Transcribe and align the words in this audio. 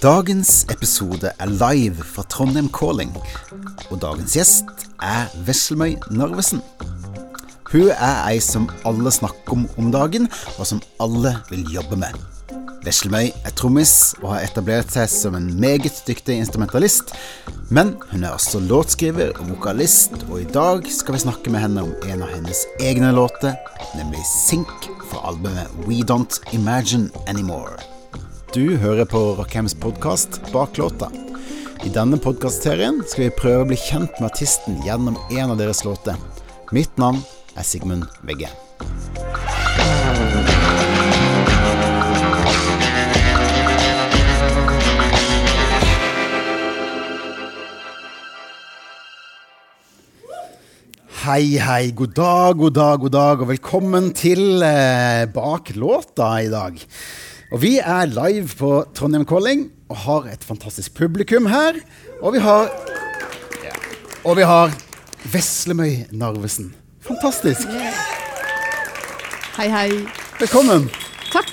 Dagens 0.00 0.62
episode 0.72 1.28
er 1.36 1.50
live 1.52 2.00
fra 2.08 2.22
Trondheim 2.32 2.70
Calling, 2.72 3.10
og 3.90 3.98
dagens 4.00 4.32
gjest 4.32 4.86
er 5.04 5.28
Veslemøy 5.44 5.98
Narvesen. 6.08 6.62
Hun 7.68 7.90
er 7.92 8.22
ei 8.30 8.38
som 8.40 8.70
alle 8.88 9.12
snakker 9.12 9.58
om 9.58 9.66
om 9.76 9.90
dagen, 9.92 10.30
og 10.56 10.70
som 10.70 10.80
alle 11.04 11.34
vil 11.50 11.68
jobbe 11.74 12.00
med. 12.00 12.16
Veslemøy 12.80 13.28
er 13.44 13.52
trommis 13.60 14.14
og 14.22 14.30
har 14.38 14.48
etablert 14.48 14.96
seg 14.96 15.12
som 15.12 15.36
en 15.36 15.52
meget 15.60 16.00
dyktig 16.08 16.38
instrumentalist, 16.40 17.12
men 17.68 17.92
hun 18.14 18.24
er 18.24 18.32
også 18.32 18.64
låtskriver 18.64 19.36
og 19.36 19.52
vokalist, 19.52 20.16
og 20.30 20.40
i 20.40 20.48
dag 20.48 20.88
skal 20.88 21.18
vi 21.18 21.24
snakke 21.28 21.52
med 21.52 21.66
henne 21.66 21.84
om 21.84 21.92
en 22.08 22.24
av 22.24 22.32
hennes 22.32 22.64
egne 22.80 23.12
låter, 23.20 23.52
nemlig 24.00 24.24
Sink 24.32 24.92
fra 25.10 25.28
albumet 25.28 25.80
We 25.84 26.00
Don't 26.08 26.40
Imagine 26.56 27.12
Anymore. 27.28 27.89
Du 28.50 28.76
hører 28.82 29.06
på 29.06 29.18
Rockheims 29.38 29.76
podkast 29.78 30.40
Bak 30.50 30.78
låta. 30.78 31.06
I 31.86 31.90
denne 31.94 32.16
podkastserien 32.18 32.96
skal 33.06 33.28
vi 33.28 33.36
prøve 33.38 33.62
å 33.62 33.68
bli 33.68 33.78
kjent 33.78 34.16
med 34.18 34.26
artisten 34.26 34.80
gjennom 34.82 35.14
en 35.30 35.52
av 35.52 35.60
deres 35.60 35.84
låter. 35.86 36.18
Mitt 36.74 36.98
navn 36.98 37.22
er 37.54 37.62
Sigmund 37.62 38.10
Vegge. 38.26 38.50
Hei, 51.22 51.54
hei, 51.62 51.94
god 51.94 52.18
dag, 52.18 52.58
god 52.58 52.80
dag, 52.82 53.00
god 53.06 53.18
dag, 53.22 53.46
og 53.46 53.54
velkommen 53.54 54.10
til 54.10 54.64
eh, 54.66 55.28
Bak 55.30 55.76
låta 55.78 56.34
i 56.42 56.50
dag. 56.50 56.88
Og 57.50 57.58
vi 57.64 57.80
er 57.82 58.06
live 58.06 58.46
på 58.54 58.68
Trondheim 58.94 59.24
Calling 59.26 59.64
og 59.90 59.96
har 60.04 60.26
et 60.30 60.44
fantastisk 60.46 60.94
publikum 60.94 61.48
her. 61.50 61.80
Og 62.22 62.36
vi 62.36 62.42
har 62.44 62.70
Og 64.22 64.36
vi 64.36 64.44
har 64.44 64.70
Veslemøy 65.32 66.04
Narvesen. 66.12 66.74
Fantastisk. 67.00 67.66
Hei, 69.56 69.66
hei. 69.66 69.88
Velkommen. 70.38 70.86
Takk. 71.32 71.50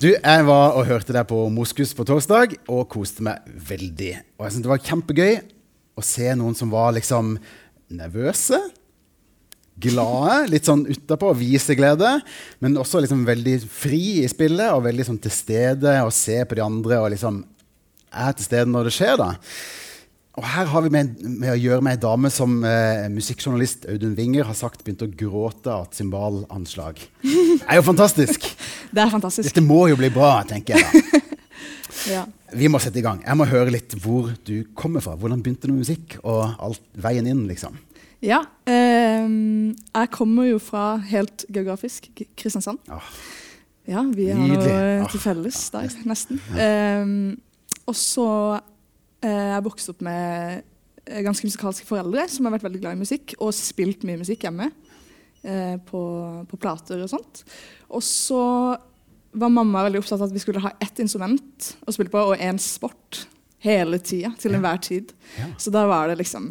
Du, 0.00 0.08
jeg 0.08 0.46
var 0.48 0.74
og 0.74 0.88
hørte 0.88 1.12
deg 1.14 1.28
på 1.28 1.44
Moskus 1.52 1.94
på 1.94 2.04
torsdag 2.08 2.56
og 2.66 2.88
koste 2.88 3.22
meg 3.22 3.44
veldig. 3.46 4.10
Og 4.40 4.48
jeg 4.48 4.56
syntes 4.56 4.66
det 4.66 4.72
var 4.72 4.84
kjempegøy 4.88 5.36
å 5.96 6.04
se 6.04 6.34
noen 6.34 6.56
som 6.58 6.72
var 6.74 6.96
liksom 6.96 7.36
nervøse, 7.94 8.58
glade, 9.76 10.50
litt 10.52 10.68
sånn 10.68 10.86
utapå, 10.88 11.32
viseglede, 11.36 12.16
men 12.64 12.78
også 12.80 13.02
liksom 13.04 13.26
veldig 13.28 13.58
fri 13.68 14.22
i 14.22 14.30
spillet 14.30 14.72
og 14.72 14.86
veldig 14.86 15.08
sånn 15.08 15.20
til 15.22 15.34
stede 15.34 15.98
og 16.04 16.14
se 16.16 16.38
på 16.48 16.58
de 16.58 16.64
andre 16.64 17.00
og 17.02 17.10
liksom 17.12 17.42
er 18.16 18.36
til 18.36 18.48
stede 18.48 18.70
når 18.70 18.88
det 18.88 18.94
skjer. 18.96 19.18
da. 19.20 19.34
Og 20.36 20.44
her 20.44 20.68
har 20.68 20.84
vi 20.84 20.92
med, 20.92 21.14
med 21.24 21.48
å 21.54 21.56
gjøre 21.56 21.84
med 21.84 21.96
ei 21.96 22.00
dame 22.02 22.30
som 22.32 22.58
eh, 22.68 23.06
musikkjournalist 23.12 23.86
Audun 23.88 24.16
Winger 24.18 24.44
har 24.48 24.56
sagt 24.56 24.82
begynte 24.84 25.08
å 25.08 25.14
gråte 25.22 25.72
av 25.72 25.86
et 25.86 25.96
cymbalanslag. 25.96 27.00
Det 27.24 27.62
er 27.64 27.80
jo 27.80 27.86
fantastisk! 27.86 28.50
Det 28.96 29.02
er 29.02 29.10
fantastisk. 29.12 29.48
Dette 29.48 29.64
må 29.64 29.88
jo 29.90 29.96
bli 29.98 30.08
bra, 30.12 30.38
tenker 30.48 30.76
jeg 30.76 30.84
da. 30.86 31.20
Ja. 32.06 32.20
Vi 32.54 32.68
må 32.70 32.78
sette 32.78 33.00
i 33.00 33.02
gang. 33.02 33.18
Jeg 33.24 33.34
må 33.34 33.46
høre 33.48 33.72
litt 33.72 33.96
hvor 33.98 34.28
du 34.46 34.60
kommer 34.78 35.02
fra. 35.02 35.16
Hvordan 35.18 35.40
begynte 35.42 35.66
du 35.66 35.72
med 35.72 35.82
musikk, 35.82 36.18
og 36.22 36.52
alt 36.62 36.82
veien 37.02 37.26
inn, 37.26 37.40
liksom. 37.48 37.74
Ja 38.24 38.42
Eh, 38.66 39.26
jeg 39.26 40.10
kommer 40.14 40.48
jo 40.48 40.58
fra 40.62 40.96
helt 41.10 41.44
geografisk 41.52 42.08
Kristiansand. 42.36 42.78
Ah, 42.90 43.02
Ja, 43.86 44.02
vi 44.02 44.26
har 44.32 44.40
noe 44.40 45.02
Ah, 45.04 45.06
til 45.12 45.20
felles 45.22 45.60
der, 45.70 45.86
nesten. 46.08 46.40
Eh, 46.58 47.36
og 47.86 47.94
så 47.94 48.24
eh, 49.22 49.52
jeg 49.54 49.62
vokste 49.68 49.92
opp 49.94 50.00
med 50.02 50.64
eh, 51.06 51.22
ganske 51.22 51.46
musikalske 51.46 51.86
foreldre 51.86 52.24
som 52.28 52.44
har 52.48 52.56
vært 52.56 52.66
veldig 52.66 52.80
glad 52.82 52.96
i 52.98 53.02
musikk, 53.04 53.36
og 53.38 53.54
spilt 53.54 54.02
mye 54.08 54.18
musikk 54.18 54.42
hjemme. 54.48 54.72
eh, 55.46 55.76
på, 55.86 56.02
på 56.50 56.58
plater 56.58 57.04
og 57.04 57.08
sånt. 57.12 57.44
Og 57.94 58.02
så 58.02 58.40
var 59.36 59.52
mamma 59.52 59.84
veldig 59.86 60.00
opptatt 60.02 60.18
av 60.18 60.26
at 60.26 60.34
vi 60.34 60.42
skulle 60.42 60.62
ha 60.64 60.72
ett 60.82 60.98
instrument 60.98 61.76
å 61.86 61.92
spille 61.94 62.10
på, 62.10 62.18
og 62.32 62.38
én 62.42 62.58
sport 62.58 63.26
hele 63.62 63.98
tida. 64.02 64.32
Til 64.40 64.56
enhver 64.58 64.80
tid. 64.82 65.12
Ja. 65.38 65.46
Så 65.62 65.70
da 65.70 65.86
var 65.86 66.08
det 66.10 66.18
liksom 66.24 66.50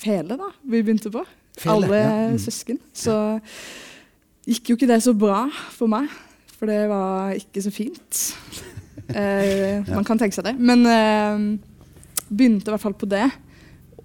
fele, 0.00 0.36
da, 0.40 0.48
vi 0.64 0.80
begynte 0.82 1.12
på. 1.12 1.22
Fele, 1.60 1.74
Alle 1.76 2.00
ja. 2.00 2.10
Mm. 2.32 2.38
søsken. 2.40 2.78
Så 2.96 3.14
gikk 4.48 4.70
jo 4.72 4.76
ikke 4.78 4.88
det 4.90 5.00
så 5.04 5.12
bra 5.16 5.44
for 5.74 5.90
meg, 5.92 6.08
for 6.56 6.70
det 6.70 6.80
var 6.90 7.34
ikke 7.38 7.64
så 7.66 7.72
fint. 7.74 8.24
Eh, 9.10 9.80
Man 9.88 10.04
kan 10.06 10.20
tenke 10.20 10.36
seg 10.36 10.44
det. 10.46 10.52
Men 10.62 10.84
eh, 10.86 11.40
begynte 12.30 12.68
i 12.68 12.74
hvert 12.76 12.82
fall 12.84 12.94
på 12.94 13.08
det. 13.10 13.24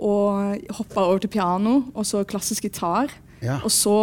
Og 0.02 0.64
hoppa 0.80 1.04
over 1.04 1.20
til 1.22 1.30
piano, 1.30 1.76
og 1.94 2.08
så 2.10 2.24
klassisk 2.26 2.66
gitar. 2.66 3.12
ja. 3.44 3.60
Og 3.62 3.70
så 3.70 3.94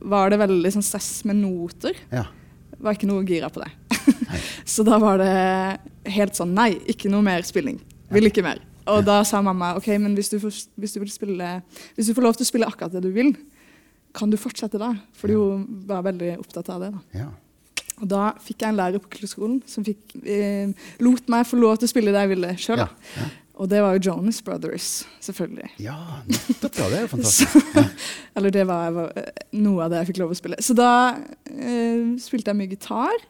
var 0.00 0.32
det 0.32 0.38
veldig 0.40 0.70
sånn 0.72 0.86
stress 0.86 1.10
med 1.28 1.36
noter. 1.42 1.98
ja. 2.14 2.24
Var 2.80 2.96
ikke 2.96 3.10
noe 3.10 3.26
gira 3.28 3.50
på 3.52 3.60
det. 3.60 3.68
så 4.72 4.82
da 4.88 4.96
var 4.98 5.20
det 5.20 5.34
helt 6.16 6.34
sånn 6.34 6.54
Nei, 6.56 6.70
ikke 6.88 7.12
noe 7.12 7.22
mer 7.22 7.44
spilling. 7.46 7.76
Vil 8.10 8.30
ikke 8.30 8.42
mer. 8.46 8.58
Og 8.90 9.04
da 9.06 9.20
sa 9.28 9.42
mamma 9.44 9.74
ok, 9.78 9.92
men 10.02 10.16
hvis 10.18 10.32
du, 10.32 10.38
får, 10.42 10.64
hvis, 10.80 10.96
du 10.96 11.06
spille, 11.12 11.50
hvis 11.96 12.10
du 12.10 12.16
får 12.16 12.26
lov 12.26 12.38
til 12.38 12.46
å 12.46 12.50
spille 12.50 12.68
akkurat 12.68 12.94
det 12.94 13.04
du 13.04 13.12
vil, 13.14 13.34
kan 14.16 14.32
du 14.32 14.36
fortsette 14.40 14.80
da? 14.80 14.92
Fordi 15.16 15.38
hun 15.38 15.64
var 15.88 16.04
veldig 16.08 16.34
opptatt 16.40 16.68
av 16.72 16.84
det. 16.84 16.92
da. 16.96 17.22
ja. 17.22 17.30
Og 18.02 18.08
da 18.10 18.32
fikk 18.42 18.64
jeg 18.64 18.72
en 18.72 18.78
lærer 18.80 19.02
på 19.02 19.12
kulturskolen 19.12 19.60
som 19.68 19.84
fikk, 19.86 20.16
eh, 20.26 20.72
lot 21.04 21.28
meg 21.30 21.46
få 21.46 21.60
lov 21.60 21.78
til 21.78 21.86
å 21.86 21.92
spille 21.92 22.14
det 22.14 22.24
jeg 22.24 22.32
ville 22.32 22.50
sjøl. 22.58 22.82
Ja, 22.82 22.88
ja. 23.18 23.28
Og 23.62 23.68
det 23.70 23.82
var 23.84 23.94
jo 23.94 24.08
Jonas 24.08 24.40
Brothers, 24.42 25.04
selvfølgelig. 25.22 25.68
ja 25.78 25.98
nettopp, 26.26 26.78
ja. 26.80 26.88
Det 26.88 26.98
er 26.98 27.04
jo 27.04 27.10
fantastisk. 27.14 27.76
Eller 28.36 28.54
det 28.54 28.64
var, 28.66 28.96
var 28.96 29.12
noe 29.52 29.84
av 29.84 29.92
det 29.92 30.00
jeg 30.00 30.10
fikk 30.10 30.22
lov 30.24 30.32
å 30.34 30.38
spille. 30.40 30.58
Så 30.64 30.74
da 30.74 30.90
eh, 31.52 32.16
spilte 32.22 32.50
jeg 32.50 32.58
mye 32.58 32.72
gitar. 32.72 33.28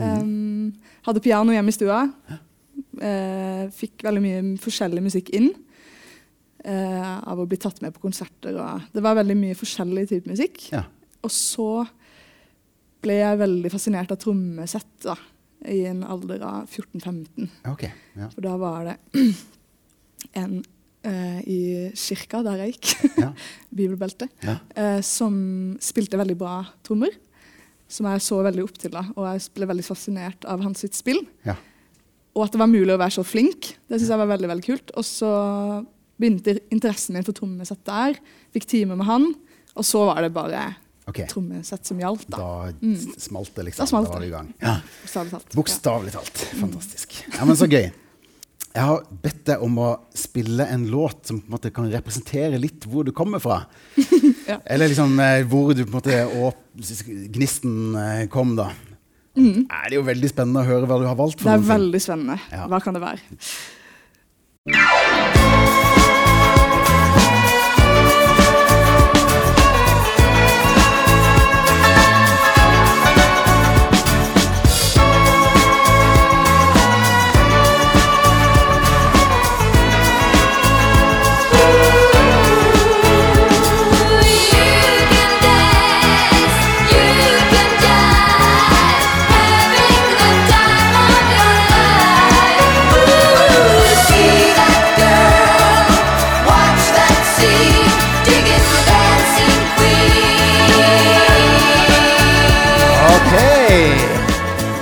Um, 0.00 0.70
hadde 1.06 1.22
piano 1.24 1.54
hjemme 1.54 1.72
i 1.72 1.74
stua. 1.74 2.02
Eh, 3.00 3.64
fikk 3.72 4.02
veldig 4.04 4.22
mye 4.24 4.40
forskjellig 4.60 5.02
musikk 5.06 5.30
inn. 5.36 5.50
eh, 6.64 7.18
av 7.24 7.38
å 7.40 7.46
bli 7.48 7.56
tatt 7.56 7.78
med 7.80 7.94
på 7.94 8.02
konserter. 8.04 8.52
Og 8.60 8.82
det 8.92 9.00
var 9.02 9.14
veldig 9.16 9.36
mye 9.38 9.56
forskjellig 9.56 10.02
type 10.10 10.28
musikk. 10.28 10.66
Ja. 10.74 10.82
Og 11.24 11.30
så 11.32 11.86
ble 13.00 13.14
jeg 13.16 13.38
veldig 13.40 13.70
fascinert 13.72 14.10
av 14.12 14.18
trommesett 14.20 14.98
da, 15.06 15.14
i 15.64 15.86
en 15.88 16.02
alder 16.04 16.42
av 16.44 16.68
14-15. 16.68 17.48
Okay, 17.72 17.90
Ja. 18.16 18.28
For 18.34 18.44
da 18.44 18.58
var 18.60 18.84
det 18.90 18.98
en 20.42 20.58
eh, 21.02 21.40
i 21.48 21.60
kirka 21.96 22.42
der 22.44 22.60
jeg 22.66 22.74
gikk, 22.76 22.92
Ja. 23.22 23.30
bibelbeltet, 23.80 24.28
eh, 24.76 25.00
som 25.00 25.78
spilte 25.80 26.20
veldig 26.20 26.36
bra 26.36 26.58
trommer. 26.84 27.16
Som 27.90 28.06
jeg 28.06 28.20
så 28.22 28.36
veldig 28.44 28.62
opp 28.68 28.76
til. 28.78 28.92
da, 28.94 29.06
Og 29.16 29.24
jeg 29.32 29.48
ble 29.56 29.66
veldig 29.72 29.84
fascinert 29.88 30.44
av 30.44 30.60
hans 30.62 30.78
sitt 30.84 30.94
spill. 30.94 31.24
Ja. 31.48 31.56
Og 32.36 32.44
at 32.46 32.54
det 32.54 32.60
var 32.62 32.70
mulig 32.70 32.94
å 32.94 33.00
være 33.00 33.16
så 33.18 33.24
flink. 33.26 33.72
Det 33.90 33.98
synes 33.98 34.12
jeg 34.12 34.20
var 34.22 34.30
veldig 34.30 34.50
veldig 34.52 34.66
kult. 34.66 34.92
Og 34.98 35.06
så 35.06 35.30
begynte 36.20 36.58
interessen 36.70 37.16
min 37.16 37.26
for 37.26 37.36
trommesett 37.36 37.82
der. 37.88 38.18
Fikk 38.54 38.68
time 38.70 38.98
med 38.98 39.08
han. 39.08 39.32
Og 39.78 39.86
så 39.86 40.04
var 40.08 40.20
det 40.22 40.32
bare 40.34 40.66
okay. 41.10 41.26
trommesett 41.30 41.86
som 41.86 41.98
gjaldt. 42.00 42.28
da, 42.28 42.36
Da 42.36 42.72
Mm. 42.80 43.14
smalt 43.18 43.54
det, 43.54 43.64
liksom. 43.70 43.82
Da 43.82 43.86
smalt 43.86 44.08
var 44.08 44.20
vi 44.20 44.26
det. 44.26 44.28
i 44.28 44.36
gang. 44.36 44.54
Ja. 44.60 44.76
bokstavelig 45.02 45.32
talt. 45.32 45.54
Bokstavelig 45.54 46.12
talt. 46.12 46.36
Fantastisk. 46.60 47.24
Ja, 47.38 47.44
men 47.44 47.56
så 47.56 47.66
gøy. 47.66 47.90
Jeg 48.70 48.86
har 48.86 49.02
bedt 49.22 49.44
deg 49.48 49.62
om 49.66 49.78
å 49.82 49.88
spille 50.14 50.66
en 50.70 50.86
låt 50.86 51.26
som 51.26 51.40
på 51.40 51.58
en 51.58 51.72
kan 51.74 51.90
representere 51.90 52.58
litt 52.60 52.86
hvor 52.86 53.04
du 53.04 53.12
kommer 53.12 53.42
fra. 53.42 53.64
Ja. 54.50 54.56
Eller 54.66 54.88
liksom 54.90 55.12
eh, 55.22 55.44
hvor 55.46 55.68
du 55.78 55.84
på 55.84 55.92
en 55.92 55.94
måte 55.94 56.16
og 56.40 56.56
gnisten 57.30 57.94
eh, 57.94 58.26
kom, 58.26 58.56
da. 58.58 58.72
Er 59.38 59.90
det 59.90 59.96
jo 59.98 60.02
veldig 60.06 60.30
spennende 60.32 60.64
å 60.64 60.66
høre 60.66 60.88
hva 60.90 60.98
du 61.00 61.06
har 61.06 61.18
valgt. 61.18 61.40
Mm. 61.40 61.46
Det 61.46 61.54
er 61.54 61.66
veldig 61.70 62.00
spennende. 62.02 62.38
Ja. 62.50 62.66
Hva 62.70 62.80
kan 62.82 62.96
det 62.96 63.02
være? 63.04 63.20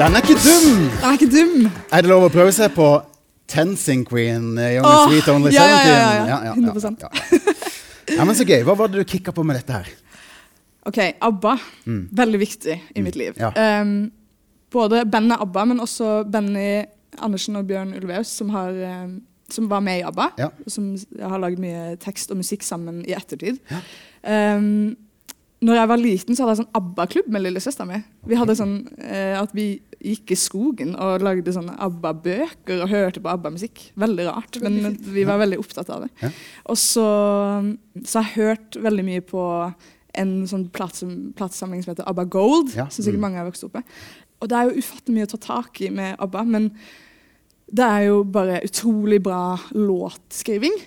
Den 0.09 0.17
er 0.17 0.23
ikke 0.25 0.41
dum! 0.41 0.77
Den 0.89 1.05
er 1.05 1.17
ikke 1.19 1.27
dum! 1.29 1.65
Er 1.93 2.01
det 2.01 2.09
lov 2.09 2.23
å 2.25 2.29
prøve 2.33 2.53
seg 2.57 2.71
på 2.73 2.85
Tensing 3.53 4.07
Queen, 4.09 4.55
eh, 4.57 4.79
Young 4.79 4.87
oh, 4.89 5.03
and 5.03 5.11
Sweet 5.11 5.27
Only 5.29 5.51
ja, 5.53 5.65
ja, 5.69 5.81
17? 5.83 5.91
ja, 5.91 5.97
ja. 6.01 6.29
ja, 6.31 6.39
ja, 6.47 6.53
100%. 6.55 7.03
ja, 7.03 7.11
ja. 7.13 7.53
Ja, 8.17 8.25
men 8.25 8.39
Så 8.39 8.47
gøy. 8.49 8.63
Hva 8.65 8.73
var 8.79 8.89
det 8.89 9.03
du 9.03 9.05
kicka 9.05 9.35
på 9.37 9.43
med 9.45 9.59
dette 9.59 9.75
her? 9.77 9.91
Ok, 10.89 10.97
ABBA. 11.29 11.53
Veldig 12.23 12.41
viktig 12.41 12.77
i 12.97 13.03
mitt 13.05 13.19
liv. 13.21 13.37
Ja. 13.37 13.51
Um, 13.53 14.09
både 14.73 15.03
bandet 15.05 15.43
ABBA, 15.45 15.65
men 15.75 15.85
også 15.85 16.23
Benny 16.25 16.87
Andersen 17.21 17.59
og 17.61 17.67
Bjørn 17.69 17.93
Ulveus, 17.99 18.33
som, 18.33 18.55
har, 18.57 18.73
um, 19.05 19.19
som 19.53 19.67
var 19.69 19.85
med 19.85 20.01
i 20.01 20.07
ABBA. 20.09 20.31
Ja. 20.41 20.49
og 20.49 20.73
Som 20.73 20.95
har 21.21 21.43
lagd 21.45 21.61
mye 21.61 21.99
tekst 22.01 22.33
og 22.33 22.41
musikk 22.41 22.65
sammen 22.65 23.03
i 23.05 23.13
ettertid. 23.13 23.61
Um, 24.25 24.97
når 25.61 25.83
jeg 25.83 25.91
var 25.91 26.01
liten, 26.01 26.33
så 26.33 26.47
hadde 26.47 26.57
jeg 26.57 26.63
sånn 26.63 26.81
ABBA-klubb 26.81 27.29
med 27.35 27.45
lillesøstera 27.45 27.91
mi. 27.93 28.01
Vi 28.33 28.41
hadde 28.41 28.57
sånn 28.57 28.79
uh, 29.03 29.37
at 29.43 29.53
vi 29.53 29.75
gikk 30.05 30.31
i 30.31 30.37
skogen 30.39 30.93
og 30.97 31.21
lagde 31.27 31.51
sånne 31.53 31.75
ABBA-bøker 31.83 32.83
og 32.85 32.89
hørte 32.93 33.21
på 33.25 33.31
ABBA-musikk. 33.33 33.81
Veldig 33.99 34.27
rart, 34.29 34.59
men 34.63 34.95
vi 35.03 35.25
var 35.27 35.41
veldig 35.43 35.59
opptatt 35.59 35.91
av 35.91 36.05
det. 36.07 36.11
Ja. 36.23 36.31
Og 36.71 36.77
så, 36.79 37.07
så 38.05 38.21
har 38.23 38.29
jeg 38.31 38.37
hørt 38.37 38.79
veldig 38.85 39.05
mye 39.09 39.25
på 39.27 39.43
en 40.19 40.33
sånn 40.51 40.69
plate- 40.71 41.33
platesamling 41.39 41.83
som 41.85 41.93
heter 41.95 42.07
ABBA 42.09 42.25
Gold, 42.31 42.75
Ja. 42.77 42.87
som 42.89 43.05
sikkert 43.05 43.19
Mm. 43.19 43.27
mange 43.27 43.37
har 43.43 43.47
vokst 43.51 43.65
opp 43.65 43.75
med. 43.75 43.85
Og 44.41 44.49
det 44.49 44.57
er 44.57 44.69
jo 44.71 44.79
ufattelig 44.79 45.15
mye 45.15 45.27
å 45.27 45.31
ta 45.35 45.37
tak 45.59 45.81
i 45.83 45.91
med 45.91 46.17
ABBA, 46.19 46.45
men 46.47 46.71
det 47.73 47.85
er 47.85 48.07
jo 48.07 48.23
bare 48.25 48.63
utrolig 48.65 49.23
bra 49.23 49.59
låtskriving. 49.75 50.79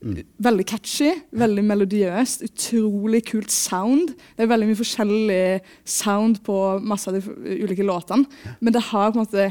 Veldig 0.00 0.64
catchy, 0.70 1.08
veldig 1.34 1.64
melodiøst, 1.66 2.44
utrolig 2.46 3.24
kult 3.26 3.50
sound. 3.50 4.12
Det 4.36 4.44
er 4.44 4.50
veldig 4.52 4.68
mye 4.68 4.78
forskjellig 4.78 5.40
sound 5.90 6.38
på 6.46 6.58
masse 6.86 7.10
av 7.10 7.16
de 7.18 7.22
ulike 7.64 7.82
låtene, 7.82 8.28
men 8.60 8.72
det 8.76 8.84
har 8.92 9.10
på 9.10 9.18
en 9.18 9.24
måte 9.26 9.48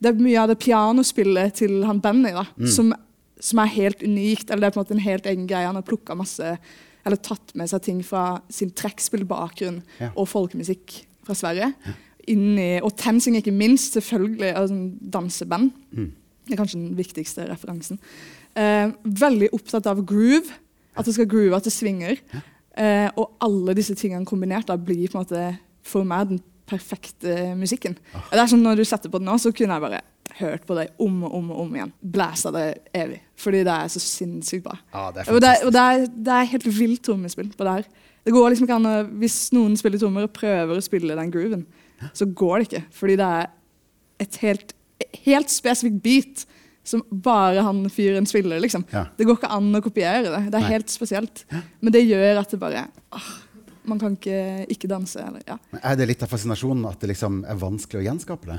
Det 0.00 0.08
er 0.12 0.20
mye 0.22 0.38
av 0.40 0.48
det 0.48 0.58
pianospillet 0.62 1.54
til 1.58 1.80
han 1.84 1.98
Benny 2.00 2.30
da, 2.30 2.44
som, 2.70 2.92
som 3.40 3.58
er 3.58 3.66
helt 3.74 4.02
unikt. 4.06 4.48
eller 4.50 4.60
Det 4.60 4.66
er 4.68 4.74
på 4.76 4.78
en 4.78 4.84
måte 4.86 4.94
en 4.94 5.02
helt 5.10 5.26
egen 5.26 5.46
greie. 5.50 5.66
Han 5.66 5.74
har 5.74 5.82
plukka 5.82 6.14
masse 6.14 6.52
eller 7.04 7.16
tatt 7.18 7.50
med 7.58 7.66
seg 7.68 7.82
ting 7.82 8.02
fra 8.06 8.40
sin 8.48 8.70
trekkspillbakgrunn 8.70 9.82
Ja. 9.98 10.12
og 10.14 10.28
folkemusikk 10.30 11.00
fra 11.26 11.34
Sverige. 11.34 11.72
Ja. 11.84 11.92
Inni, 12.28 12.78
og 12.80 12.94
TenSing 12.96 13.36
ikke 13.40 13.50
minst, 13.52 13.92
selvfølgelig. 13.98 14.54
Altså 14.54 14.76
danseband. 15.10 15.72
Det 16.46 16.52
er 16.54 16.60
kanskje 16.62 16.78
den 16.78 16.94
viktigste 16.96 17.48
referansen. 17.50 17.98
Eh, 18.56 18.90
veldig 19.04 19.50
opptatt 19.56 19.86
av 19.90 20.04
groove. 20.06 20.54
At 20.98 21.06
det 21.06 21.14
skal 21.14 21.28
groove, 21.30 21.56
at 21.56 21.66
det 21.68 21.72
svinger. 21.74 22.20
Eh, 22.78 23.08
og 23.18 23.36
alle 23.44 23.74
disse 23.78 23.94
tingene 23.98 24.26
kombinert 24.26 24.68
da, 24.70 24.76
blir 24.76 25.10
på 25.10 25.18
en 25.18 25.24
måte 25.24 25.42
for 25.86 26.06
meg 26.06 26.32
den 26.32 26.40
perfekte 26.68 27.54
musikken. 27.56 27.96
Det 28.30 28.38
er 28.38 28.50
sånn 28.50 28.62
Når 28.64 28.80
du 28.80 28.84
setter 28.84 29.10
på 29.10 29.20
det 29.20 29.28
nå, 29.28 29.36
så 29.40 29.52
kunne 29.56 29.78
jeg 29.78 29.84
bare 29.86 30.02
hørt 30.38 30.66
på 30.68 30.76
det 30.76 30.90
om 31.00 31.22
og 31.24 31.34
om 31.38 31.50
og 31.54 31.62
om 31.64 31.76
igjen. 31.78 31.92
Blæsa 32.02 32.52
det 32.54 32.66
evig. 32.94 33.22
Fordi 33.40 33.62
det 33.66 33.74
er 33.74 33.92
så 33.94 34.02
sinnssykt 34.02 34.66
bra. 34.66 34.76
Ja, 34.92 35.06
det 35.14 35.28
Og 35.32 35.40
det, 35.40 35.54
og 35.64 35.72
det, 35.72 35.80
er, 35.80 36.06
det 36.12 36.34
er 36.34 36.52
helt 36.52 36.68
vilt 36.78 37.02
trommespill 37.06 37.50
på 37.56 37.66
det 37.66 37.78
her. 37.78 37.88
Det 38.26 38.34
går 38.34 38.50
liksom 38.50 38.68
ikke 38.68 38.76
an 38.76 38.90
å, 38.90 38.96
Hvis 39.22 39.38
noen 39.56 39.76
spiller 39.80 40.02
trommer 40.02 40.26
og 40.28 40.34
prøver 40.36 40.76
å 40.76 40.84
spille 40.84 41.16
den 41.16 41.32
grooven, 41.32 41.64
så 42.12 42.28
går 42.28 42.58
det 42.58 42.68
ikke. 42.68 42.84
Fordi 43.00 43.16
det 43.18 43.30
er 43.38 43.48
et 44.22 44.40
helt, 44.44 44.74
helt 45.24 45.50
spesifikt 45.54 46.02
beat 46.04 46.44
som 46.88 47.02
bare 47.10 47.64
han 47.66 47.82
fyren 47.92 48.26
spiller. 48.28 48.60
liksom. 48.64 48.86
Ja. 48.94 49.06
Det 49.16 49.26
går 49.28 49.38
ikke 49.38 49.52
an 49.58 49.68
å 49.76 49.82
kopiere 49.84 50.24
det. 50.24 50.40
Det 50.48 50.56
er 50.56 50.64
Nei. 50.64 50.72
helt 50.72 50.92
spesielt. 50.92 51.44
Men 51.80 51.94
det 51.94 52.06
gjør 52.06 52.40
at 52.40 52.54
det 52.54 52.60
bare 52.62 52.86
åh, 53.16 53.28
Man 53.88 54.00
kan 54.00 54.16
ikke 54.18 54.66
ikke 54.68 54.88
danse. 54.90 55.20
Eller, 55.24 55.40
ja. 55.48 55.56
Er 55.80 55.96
det 55.96 56.10
litt 56.10 56.22
av 56.24 56.28
fascinasjonen 56.28 56.84
at 56.90 57.00
det 57.00 57.08
liksom 57.14 57.42
er 57.48 57.56
vanskelig 57.60 58.02
å 58.02 58.04
gjenskape 58.04 58.50
det? 58.50 58.58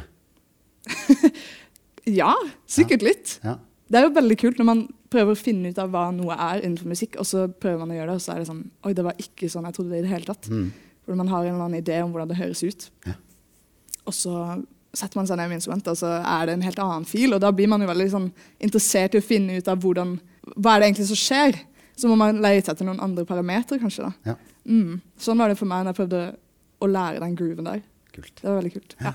ja, 2.22 2.32
sikkert 2.66 3.06
litt. 3.06 3.36
Ja. 3.44 3.60
Det 3.90 4.00
er 4.00 4.08
jo 4.08 4.16
veldig 4.16 4.38
kult 4.42 4.58
når 4.62 4.68
man 4.70 4.82
prøver 5.10 5.34
å 5.34 5.38
finne 5.38 5.70
ut 5.70 5.80
av 5.82 5.90
hva 5.94 6.08
noe 6.14 6.34
er 6.34 6.64
innenfor 6.64 6.90
musikk, 6.90 7.18
og 7.22 7.26
så 7.30 7.48
prøver 7.50 7.82
man 7.82 7.94
å 7.94 7.98
gjøre 7.98 8.12
det, 8.12 8.18
og 8.20 8.26
så 8.26 8.34
er 8.34 8.42
det 8.42 8.50
sånn 8.50 8.64
Oi, 8.86 8.94
det 8.98 9.06
var 9.06 9.22
ikke 9.22 9.50
sånn 9.50 9.66
jeg 9.70 9.78
trodde 9.78 9.94
det 9.94 10.02
i 10.02 10.06
det 10.06 10.14
hele 10.14 10.30
tatt. 10.30 10.50
Mm. 10.50 10.68
Hvor 11.06 11.18
man 11.18 11.32
har 11.34 11.46
en 11.46 11.54
eller 11.56 11.66
annen 11.66 11.82
idé 11.82 11.98
om 12.04 12.14
hvordan 12.14 12.30
det 12.30 12.38
høres 12.42 12.62
ut. 12.66 12.90
Ja. 13.10 13.16
Og 14.10 14.16
så 14.18 14.34
setter 14.96 15.20
man 15.20 15.28
seg 15.30 15.38
ned 15.40 15.52
med 15.52 15.60
instrumentet, 15.60 16.00
så 16.00 16.16
er 16.18 16.48
det 16.48 16.56
en 16.58 16.66
helt 16.66 16.82
annen 16.84 17.08
fil. 17.08 17.34
Og 17.36 17.42
da 17.44 17.52
blir 17.56 17.70
man 17.72 17.84
jo 17.84 17.90
veldig 17.90 18.10
sånn, 18.14 18.30
interessert 18.64 19.16
i 19.16 19.22
å 19.22 19.26
finne 19.26 19.60
ut 19.60 19.70
av 19.70 19.82
hvordan, 19.84 20.16
hva 20.56 20.76
er 20.76 20.82
det 20.82 20.90
egentlig 20.90 21.10
som 21.12 21.20
skjer. 21.20 21.60
Så 22.00 22.10
må 22.10 22.16
man 22.20 22.40
lete 22.42 22.74
etter 22.74 22.88
noen 22.88 23.02
andre 23.04 23.26
parametere, 23.28 23.82
kanskje. 23.82 24.08
da. 24.08 24.34
Ja. 24.34 24.36
Mm. 24.70 25.00
Sånn 25.20 25.40
var 25.42 25.52
det 25.52 25.60
for 25.60 25.70
meg 25.70 25.84
når 25.84 25.94
jeg 25.94 26.00
prøvde 26.02 26.24
å 26.80 26.90
lære 26.90 27.24
den 27.24 27.38
grooven 27.38 27.68
der. 27.70 27.82
Kult. 28.16 28.36
Det 28.40 28.48
var 28.48 28.60
veldig 28.62 28.76
kult. 28.78 28.96
Ja. 29.04 29.14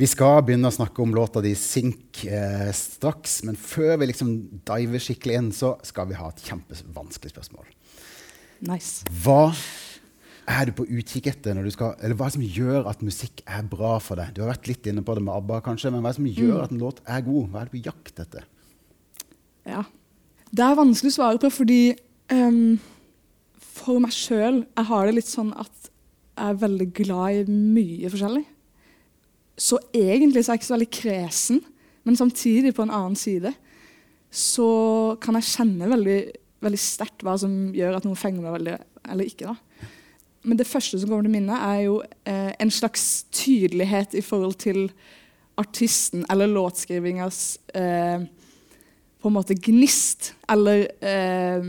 Vi 0.00 0.08
skal 0.08 0.40
begynne 0.42 0.70
å 0.70 0.74
snakke 0.74 1.02
om 1.04 1.12
låta 1.14 1.42
di 1.44 1.52
'Sink' 1.54 2.24
eh, 2.26 2.72
straks, 2.74 3.42
men 3.46 3.56
før 3.56 4.00
vi 4.00 4.08
liksom 4.10 4.32
diver 4.66 4.98
skikkelig 4.98 5.36
inn, 5.38 5.52
så 5.52 5.76
skal 5.86 6.08
vi 6.10 6.18
ha 6.18 6.30
et 6.32 6.42
kjempevanskelig 6.42 7.30
spørsmål. 7.30 7.68
Nice. 8.66 9.04
Hva 9.22 9.52
er 10.50 10.68
du 10.68 10.72
på 10.74 10.86
utkikk 10.90 11.28
etter 11.30 11.54
når 11.54 11.68
du 11.68 11.72
skal 11.74 11.92
Eller 12.02 12.16
hva 12.18 12.26
er 12.26 12.32
det 12.32 12.38
som 12.38 12.56
gjør 12.58 12.88
at 12.90 13.04
musikk 13.06 13.42
er 13.46 13.66
bra 13.70 13.94
for 14.02 14.18
deg? 14.18 14.32
Du 14.34 14.42
har 14.42 14.52
vært 14.52 14.70
litt 14.70 14.88
inne 14.90 15.04
på 15.06 15.14
det 15.14 15.22
med 15.22 15.34
ABBA, 15.34 15.60
kanskje, 15.68 15.92
men 15.94 16.02
hva 16.02 16.10
er 16.10 16.16
det 16.16 16.20
som 16.20 16.42
gjør 16.42 16.64
at 16.64 16.74
en 16.74 16.82
låt 16.82 17.02
er 17.06 17.22
god? 17.26 17.50
Hva 17.50 17.60
er 17.60 17.68
det 17.68 17.74
på 17.76 17.84
jakt 17.86 18.22
etter? 18.24 18.48
Ja. 19.68 19.84
Det 20.52 20.64
er 20.66 20.80
vanskelig 20.80 21.14
å 21.14 21.16
svare 21.16 21.40
på, 21.40 21.52
fordi 21.54 21.80
um, 22.34 22.80
for 23.62 24.02
meg 24.02 24.12
sjøl 24.12 24.64
Jeg 24.64 24.88
har 24.90 25.06
det 25.06 25.16
litt 25.20 25.30
sånn 25.30 25.54
at 25.54 25.88
jeg 26.32 26.48
er 26.48 26.62
veldig 26.62 26.88
glad 26.96 27.38
i 27.42 27.56
mye 27.76 28.10
forskjellig. 28.10 28.44
Så 29.60 29.78
egentlig 29.94 30.42
så 30.42 30.52
er 30.52 30.56
jeg 30.56 30.62
ikke 30.62 30.68
så 30.70 30.74
veldig 30.74 30.92
kresen, 30.96 31.58
men 32.08 32.16
samtidig 32.18 32.72
på 32.74 32.86
en 32.86 32.94
annen 32.94 33.18
side 33.20 33.52
så 34.32 34.68
kan 35.22 35.36
jeg 35.36 35.50
kjenne 35.50 35.90
veldig, 35.92 36.20
veldig 36.64 36.80
sterkt 36.80 37.22
hva 37.22 37.36
som 37.38 37.52
gjør 37.76 37.98
at 37.98 38.08
noe 38.08 38.18
fenger 38.18 38.46
meg 38.46 38.56
veldig, 38.56 38.78
eller 39.12 39.28
ikke. 39.28 39.52
da. 39.52 39.90
Men 40.42 40.58
det 40.58 40.66
første 40.66 40.98
som 40.98 41.10
kommer 41.10 41.26
til 41.26 41.34
minne, 41.36 41.54
er 41.54 41.84
jo 41.86 42.00
eh, 42.26 42.52
en 42.60 42.70
slags 42.70 43.24
tydelighet 43.30 44.14
i 44.18 44.22
forhold 44.24 44.56
til 44.62 44.88
artisten 45.60 46.24
eller 46.32 46.50
låtskrivingas 46.50 47.58
eh, 47.78 48.24
på 49.22 49.30
en 49.30 49.36
måte 49.36 49.54
gnist 49.54 50.32
eller 50.50 50.88
eh, 50.98 51.68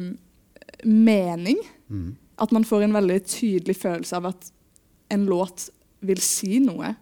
mening. 0.84 1.60
Mm. 1.88 2.16
At 2.42 2.52
man 2.56 2.66
får 2.66 2.88
en 2.88 2.98
veldig 2.98 3.20
tydelig 3.30 3.78
følelse 3.78 4.18
av 4.18 4.32
at 4.32 4.50
en 5.14 5.26
låt 5.30 5.70
vil 6.04 6.22
si 6.24 6.58
noe. 6.64 6.96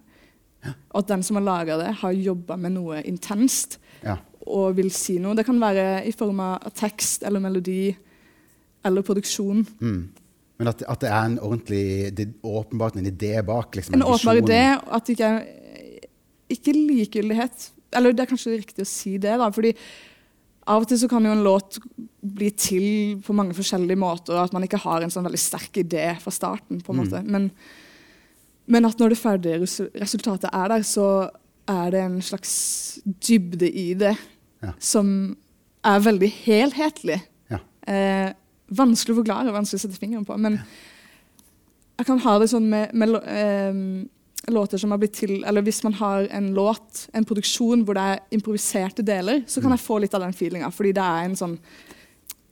Og 0.92 1.00
at 1.01 1.10
den 1.10 1.24
som 1.25 1.40
har 1.40 1.46
laga 1.46 1.78
det, 1.80 1.94
har 2.04 2.12
jobba 2.13 2.58
med 2.60 2.75
noe 2.78 3.01
intenst 3.08 3.80
Ja. 4.04 4.18
og 4.46 4.75
vil 4.78 4.92
si 4.92 5.20
noe. 5.22 5.36
Det 5.38 5.46
kan 5.46 5.60
være 5.62 6.04
i 6.06 6.12
form 6.12 6.40
av 6.44 6.68
tekst 6.75 7.24
eller 7.24 7.40
melodi 7.40 7.96
eller 8.86 9.06
produksjon. 9.06 9.66
Mm. 9.80 10.10
Men 10.62 10.70
at, 10.72 10.84
at 10.94 11.01
det 11.03 11.10
er 11.10 11.25
en 11.25 11.39
ordentlig 11.41 11.84
det 12.18 12.27
er 12.27 12.48
åpenbart 12.48 13.00
en 13.01 13.10
idé 13.10 13.34
bak? 13.46 13.74
Liksom, 13.80 13.96
En 13.98 14.06
åpenbar 14.06 14.39
idé, 14.44 14.62
at 14.77 15.06
det 15.10 15.18
ikke 15.18 15.30
er 15.34 15.44
ikke 16.51 16.74
likegyldighet. 16.75 17.70
Eller 17.96 18.13
det 18.15 18.24
er 18.25 18.30
kanskje 18.32 18.58
riktig 18.60 18.84
å 18.86 18.89
si 18.89 19.18
det, 19.22 19.34
da. 19.39 19.48
fordi 19.56 19.72
av 20.72 20.84
og 20.84 20.88
til 20.91 21.00
så 21.01 21.08
kan 21.10 21.25
jo 21.25 21.32
en 21.34 21.44
låt 21.44 21.80
bli 22.22 22.50
til 22.53 22.84
på 23.25 23.34
mange 23.36 23.56
forskjellige 23.58 23.98
måter, 24.00 24.36
og 24.38 24.44
at 24.46 24.53
man 24.56 24.63
ikke 24.68 24.80
har 24.84 25.01
en 25.03 25.12
sånn 25.12 25.25
veldig 25.25 25.39
sterk 25.41 25.80
idé 25.82 26.03
fra 26.22 26.32
starten. 26.32 26.82
på 26.86 26.94
en 26.94 27.00
Mm. 27.00 27.06
måte. 27.06 27.24
Men, 27.25 27.48
men 28.68 28.86
at 28.86 29.00
når 29.00 29.10
det 29.15 29.18
ferdige 29.18 29.89
resultatet 30.00 30.50
er 30.53 30.68
der, 30.75 30.84
så 30.86 31.08
er 31.68 31.89
det 31.91 32.01
en 32.03 32.20
slags 32.22 33.00
dybde 33.06 33.68
i 33.74 33.94
det 33.96 34.13
Ja. 34.62 34.74
som 34.80 35.36
er 35.84 36.00
veldig 36.00 36.30
helhetlig. 36.46 37.22
Ja. 37.50 37.58
Eh, 37.88 38.34
vanskelig 38.72 39.16
å 39.16 39.22
forklare, 39.22 39.54
vanskelig 39.54 39.82
å 39.82 39.84
sette 39.86 40.00
fingeren 40.00 40.25
på. 40.28 40.38
Men 40.42 40.60
jeg 42.00 42.08
kan 42.08 42.22
ha 42.24 42.36
det 42.42 42.50
sånn 42.51 42.68
med, 42.72 42.96
med 42.98 43.16
eh, 43.30 43.82
låter 44.50 44.82
som 44.82 44.94
har 44.94 45.01
blitt 45.01 45.13
til 45.20 45.44
Eller 45.46 45.62
hvis 45.62 45.84
man 45.86 45.94
har 46.00 46.28
en 46.34 46.51
låt, 46.58 47.08
en 47.13 47.28
produksjon 47.28 47.84
hvor 47.86 47.98
det 47.98 48.06
er 48.10 48.22
improviserte 48.38 49.06
deler, 49.06 49.44
så 49.48 49.62
kan 49.62 49.75
jeg 49.75 49.84
få 49.84 50.00
litt 50.01 50.16
av 50.18 50.25
den 50.25 50.36
feelinga. 50.36 50.72
Fordi 50.74 50.96
det 50.98 51.04
er 51.06 51.28
en 51.28 51.38
sånn 51.38 51.58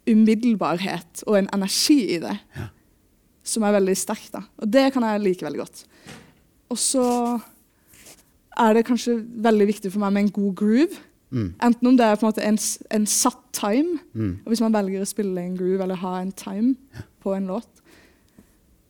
umiddelbarhet 0.10 1.24
og 1.28 1.38
en 1.38 1.50
energi 1.54 2.00
i 2.16 2.20
det 2.22 2.36
som 3.46 3.66
er 3.66 3.78
veldig 3.80 3.96
sterk. 3.98 4.28
da. 4.34 4.44
Og 4.62 4.70
det 4.70 4.90
kan 4.94 5.06
jeg 5.06 5.24
like 5.24 5.46
veldig 5.46 5.62
godt. 5.64 5.86
Og 6.70 6.78
så 6.78 7.06
er 8.60 8.76
det 8.76 8.86
kanskje 8.86 9.18
veldig 9.18 9.68
viktig 9.70 9.92
for 9.94 10.04
meg 10.04 10.14
med 10.14 10.28
en 10.28 10.36
god 10.36 10.56
groove. 10.62 11.06
Mm. 11.32 11.50
Enten 11.62 11.88
om 11.88 11.98
det 11.98 12.06
er 12.06 12.16
på 12.18 12.28
en 12.32 12.42
en, 12.54 12.58
en 12.92 13.06
satt 13.06 13.42
time, 13.54 14.00
Mm. 14.16 14.40
og 14.46 14.48
hvis 14.52 14.62
man 14.62 14.74
velger 14.74 15.02
å 15.04 15.08
spille 15.10 15.38
en 15.42 15.58
groove 15.58 15.84
eller 15.84 15.96
ha 16.02 16.20
en 16.22 16.32
time 16.32 16.76
på 17.22 17.36
en 17.36 17.48
låt. 17.48 17.68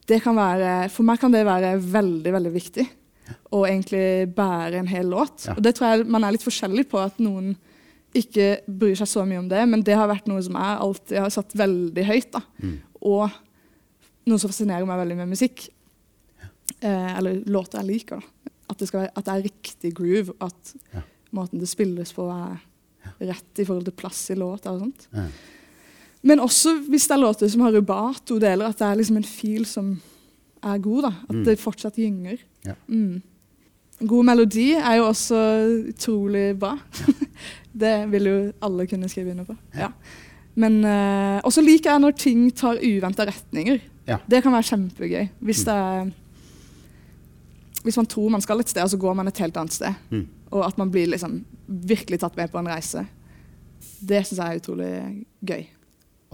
Det 0.08 0.22
kan 0.24 0.36
være, 0.36 0.90
for 0.90 1.04
meg 1.04 1.20
kan 1.20 1.32
det 1.32 1.46
være 1.46 1.74
veldig 1.82 2.32
veldig 2.34 2.54
viktig. 2.54 2.88
Å 3.54 3.66
egentlig 3.68 4.34
bære 4.36 4.80
en 4.80 4.88
hel 4.90 5.06
låt. 5.12 5.46
Ja. 5.46 5.54
Og 5.58 5.62
det 5.64 5.76
tror 5.76 5.92
jeg 5.98 6.08
man 6.10 6.24
er 6.24 6.32
litt 6.32 6.46
forskjellig 6.46 6.88
på. 6.90 6.98
At 6.98 7.20
noen 7.22 7.56
ikke 8.18 8.62
bryr 8.66 8.96
seg 8.98 9.08
så 9.12 9.26
mye 9.28 9.38
om 9.44 9.50
det, 9.52 9.68
men 9.70 9.84
det 9.86 9.94
har 10.00 10.08
vært 10.10 10.26
noe 10.32 10.42
som 10.42 10.56
jeg 10.58 10.80
alltid 10.86 11.20
har 11.20 11.30
satt 11.30 11.54
veldig 11.54 12.06
høyt. 12.08 12.32
da. 12.32 12.42
Mm. 12.64 12.80
Og 13.06 13.30
noe 14.26 14.40
som 14.42 14.50
fascinerer 14.50 14.86
meg 14.90 14.98
veldig 15.04 15.18
med 15.18 15.30
musikk. 15.36 15.68
Eh, 16.82 17.18
eller 17.20 17.44
låter 17.46 17.82
jeg 17.84 17.86
liker. 17.92 18.20
da. 18.24 18.52
At 18.70 18.78
det, 18.82 18.88
skal 18.88 19.00
være, 19.04 19.12
at 19.18 19.26
det 19.26 19.34
er 19.36 19.46
riktig 19.50 19.94
groove. 19.98 20.34
At 20.42 20.74
Ja. 20.94 21.02
Måten 21.36 21.60
det 21.62 21.70
spilles 21.70 22.12
på, 22.16 22.26
er 22.30 22.60
rett 23.20 23.60
i 23.62 23.66
forhold 23.66 23.86
til 23.86 23.96
plass 24.00 24.30
i 24.32 24.36
låta 24.36 24.72
og 24.74 24.80
sånt. 24.84 25.08
Ja. 25.14 25.26
Men 26.24 26.40
også 26.44 26.74
hvis 26.90 27.08
det 27.08 27.16
er 27.16 27.22
låter 27.24 27.48
som 27.52 27.62
har 27.64 27.72
rubato-deler, 27.78 28.68
at 28.74 28.80
det 28.82 28.88
er 28.90 28.96
liksom 29.00 29.18
en 29.22 29.24
fil 29.28 29.66
som 29.66 29.94
er 30.64 30.78
god. 30.84 31.02
da. 31.08 31.12
At 31.30 31.36
Mm. 31.36 31.44
det 31.46 31.60
fortsatt 31.60 31.96
gynger. 31.96 32.38
Ja. 32.66 32.74
Mm. 32.88 33.22
God 34.08 34.26
melodi 34.26 34.72
er 34.74 34.96
jo 34.98 35.06
også 35.08 35.38
utrolig 35.94 36.60
bra. 36.60 36.78
det 37.74 37.94
vil 38.12 38.24
jo 38.28 38.38
alle 38.62 38.88
kunne 38.88 39.10
skrive 39.10 39.32
under 39.32 39.44
på. 39.48 39.56
Ja. 39.76 39.90
Men 40.56 40.84
uh, 40.84 41.40
også 41.48 41.62
liker 41.64 41.92
jeg 41.92 42.00
når 42.04 42.12
ting 42.20 42.50
tar 42.56 42.80
uventa 42.84 43.26
retninger. 43.28 43.80
Ja. 44.08 44.18
Det 44.28 44.42
kan 44.44 44.52
være 44.52 44.64
kjempegøy. 44.74 45.28
Hvis, 45.40 45.64
det 45.64 45.74
er, 45.76 46.10
hvis 47.84 47.98
man 47.98 48.06
tror 48.12 48.30
man 48.30 48.42
skal 48.44 48.60
et 48.60 48.70
sted, 48.70 48.84
og 48.84 48.90
så 48.90 48.98
går 49.00 49.14
man 49.16 49.28
et 49.28 49.38
helt 49.38 49.58
annet 49.58 49.74
sted. 49.74 49.94
Og 50.50 50.66
at 50.66 50.78
man 50.82 50.92
blir 50.92 51.10
liksom 51.12 51.42
virkelig 51.68 52.22
tatt 52.24 52.38
med 52.40 52.52
på 52.52 52.62
en 52.62 52.70
reise. 52.72 53.06
Det 53.80 54.24
syns 54.26 54.40
jeg 54.40 54.46
er 54.46 54.62
utrolig 54.62 54.94
gøy 55.46 55.66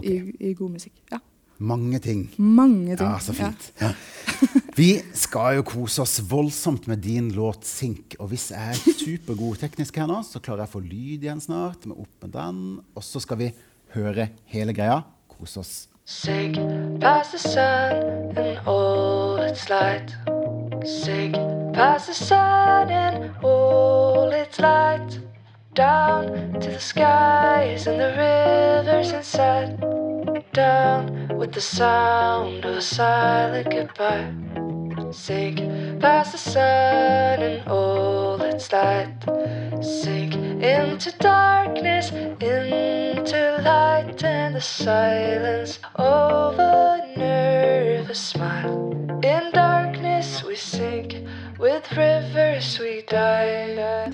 i, 0.02 0.14
i 0.40 0.52
god 0.56 0.76
musikk. 0.76 0.94
Ja. 1.12 1.20
Mange 1.58 1.98
ting. 2.04 2.26
Mange 2.36 2.96
ting. 2.96 3.08
Ja, 3.08 3.18
så 3.18 3.32
fint. 3.32 3.70
Ja. 3.80 3.92
Vi 4.76 4.90
skal 5.16 5.56
jo 5.56 5.64
kose 5.64 6.02
oss 6.04 6.18
voldsomt 6.28 6.86
med 6.86 7.00
din 7.00 7.30
låt 7.32 7.64
'Sink'. 7.64 8.18
Og 8.18 8.28
hvis 8.28 8.50
jeg 8.50 8.60
er 8.60 8.74
supergod 8.74 9.56
teknisk 9.56 9.96
her 9.96 10.06
nå, 10.06 10.20
så 10.22 10.40
klarer 10.40 10.66
jeg 10.66 10.68
å 10.68 10.76
få 10.76 10.84
lyd 10.84 11.24
igjen 11.24 11.40
snart. 11.40 11.86
Med 11.86 11.96
opp 11.96 12.22
med 12.22 12.32
den. 12.36 12.80
Og 12.94 13.04
så 13.04 13.20
skal 13.20 13.40
vi 13.40 13.52
høre 13.96 14.28
hele 14.52 14.76
greia. 14.76 15.00
Kose 15.28 15.60
oss. 15.60 15.88
Sink 16.04 16.56
past 17.00 17.32
the 17.32 17.38
sun 17.38 18.36
and 18.36 18.60
all 18.66 19.40
its 19.40 19.68
light. 19.68 20.12
Sink 20.84 21.34
past 21.74 22.06
the 22.06 22.14
sun 22.14 22.90
and 22.90 23.30
all 23.42 23.95
its 24.36 24.60
light. 24.60 25.18
Down 25.74 26.60
to 26.60 26.70
the 26.70 26.80
skies 26.80 27.86
and 27.86 28.00
the 28.00 28.12
rivers 28.16 29.08
and 29.08 29.16
inside. 29.18 30.52
Down 30.52 31.36
with 31.36 31.52
the 31.52 31.60
sound 31.60 32.64
of 32.64 32.76
a 32.76 32.82
silent 32.82 33.70
goodbye. 33.70 34.32
Sink 35.12 35.58
past 36.00 36.32
the 36.32 36.38
sun 36.38 37.42
and 37.48 37.68
all 37.68 38.40
its 38.42 38.72
light. 38.72 39.14
Sink 39.82 40.34
into 40.34 41.10
darkness, 41.18 42.10
into 42.10 43.60
light 43.62 44.22
and 44.24 44.54
the 44.54 44.60
silence 44.60 45.78
of 45.94 46.58
a 46.58 47.14
nervous 47.16 48.20
smile. 48.20 48.92
In 49.22 49.50
darkness 49.52 50.42
we 50.42 50.56
sink, 50.56 51.16
with 51.58 51.90
rivers 51.92 52.78
we 52.78 53.02
die. 53.02 54.10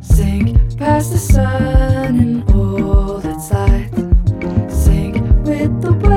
Sink 0.00 0.78
past 0.78 1.12
the 1.12 1.18
sun 1.18 2.18
and 2.18 2.50
all 2.52 3.18
its 3.18 3.50
light. 3.50 3.90
Sink 4.70 5.16
with 5.44 5.82
the 5.82 6.09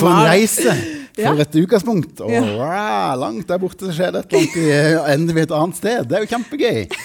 For 0.00 0.08
en 0.08 0.26
reise! 0.30 0.74
For 1.18 1.40
et 1.44 1.56
utgangspunkt. 1.60 2.20
Og 2.24 2.30
wow, 2.32 3.16
langt 3.20 3.48
der 3.48 3.58
borte 3.60 3.84
så 3.90 3.92
skjer 3.92 4.12
det 4.14 4.22
et 4.24 4.32
eller 4.32 4.46
annet. 4.48 4.56
i- 4.56 5.12
Ender 5.14 5.34
vi 5.36 5.40
et 5.44 5.50
annet 5.52 5.76
sted. 5.76 6.06
Det 6.08 6.16
er 6.16 6.24
jo 6.24 6.30
kjempegøy. 6.36 6.86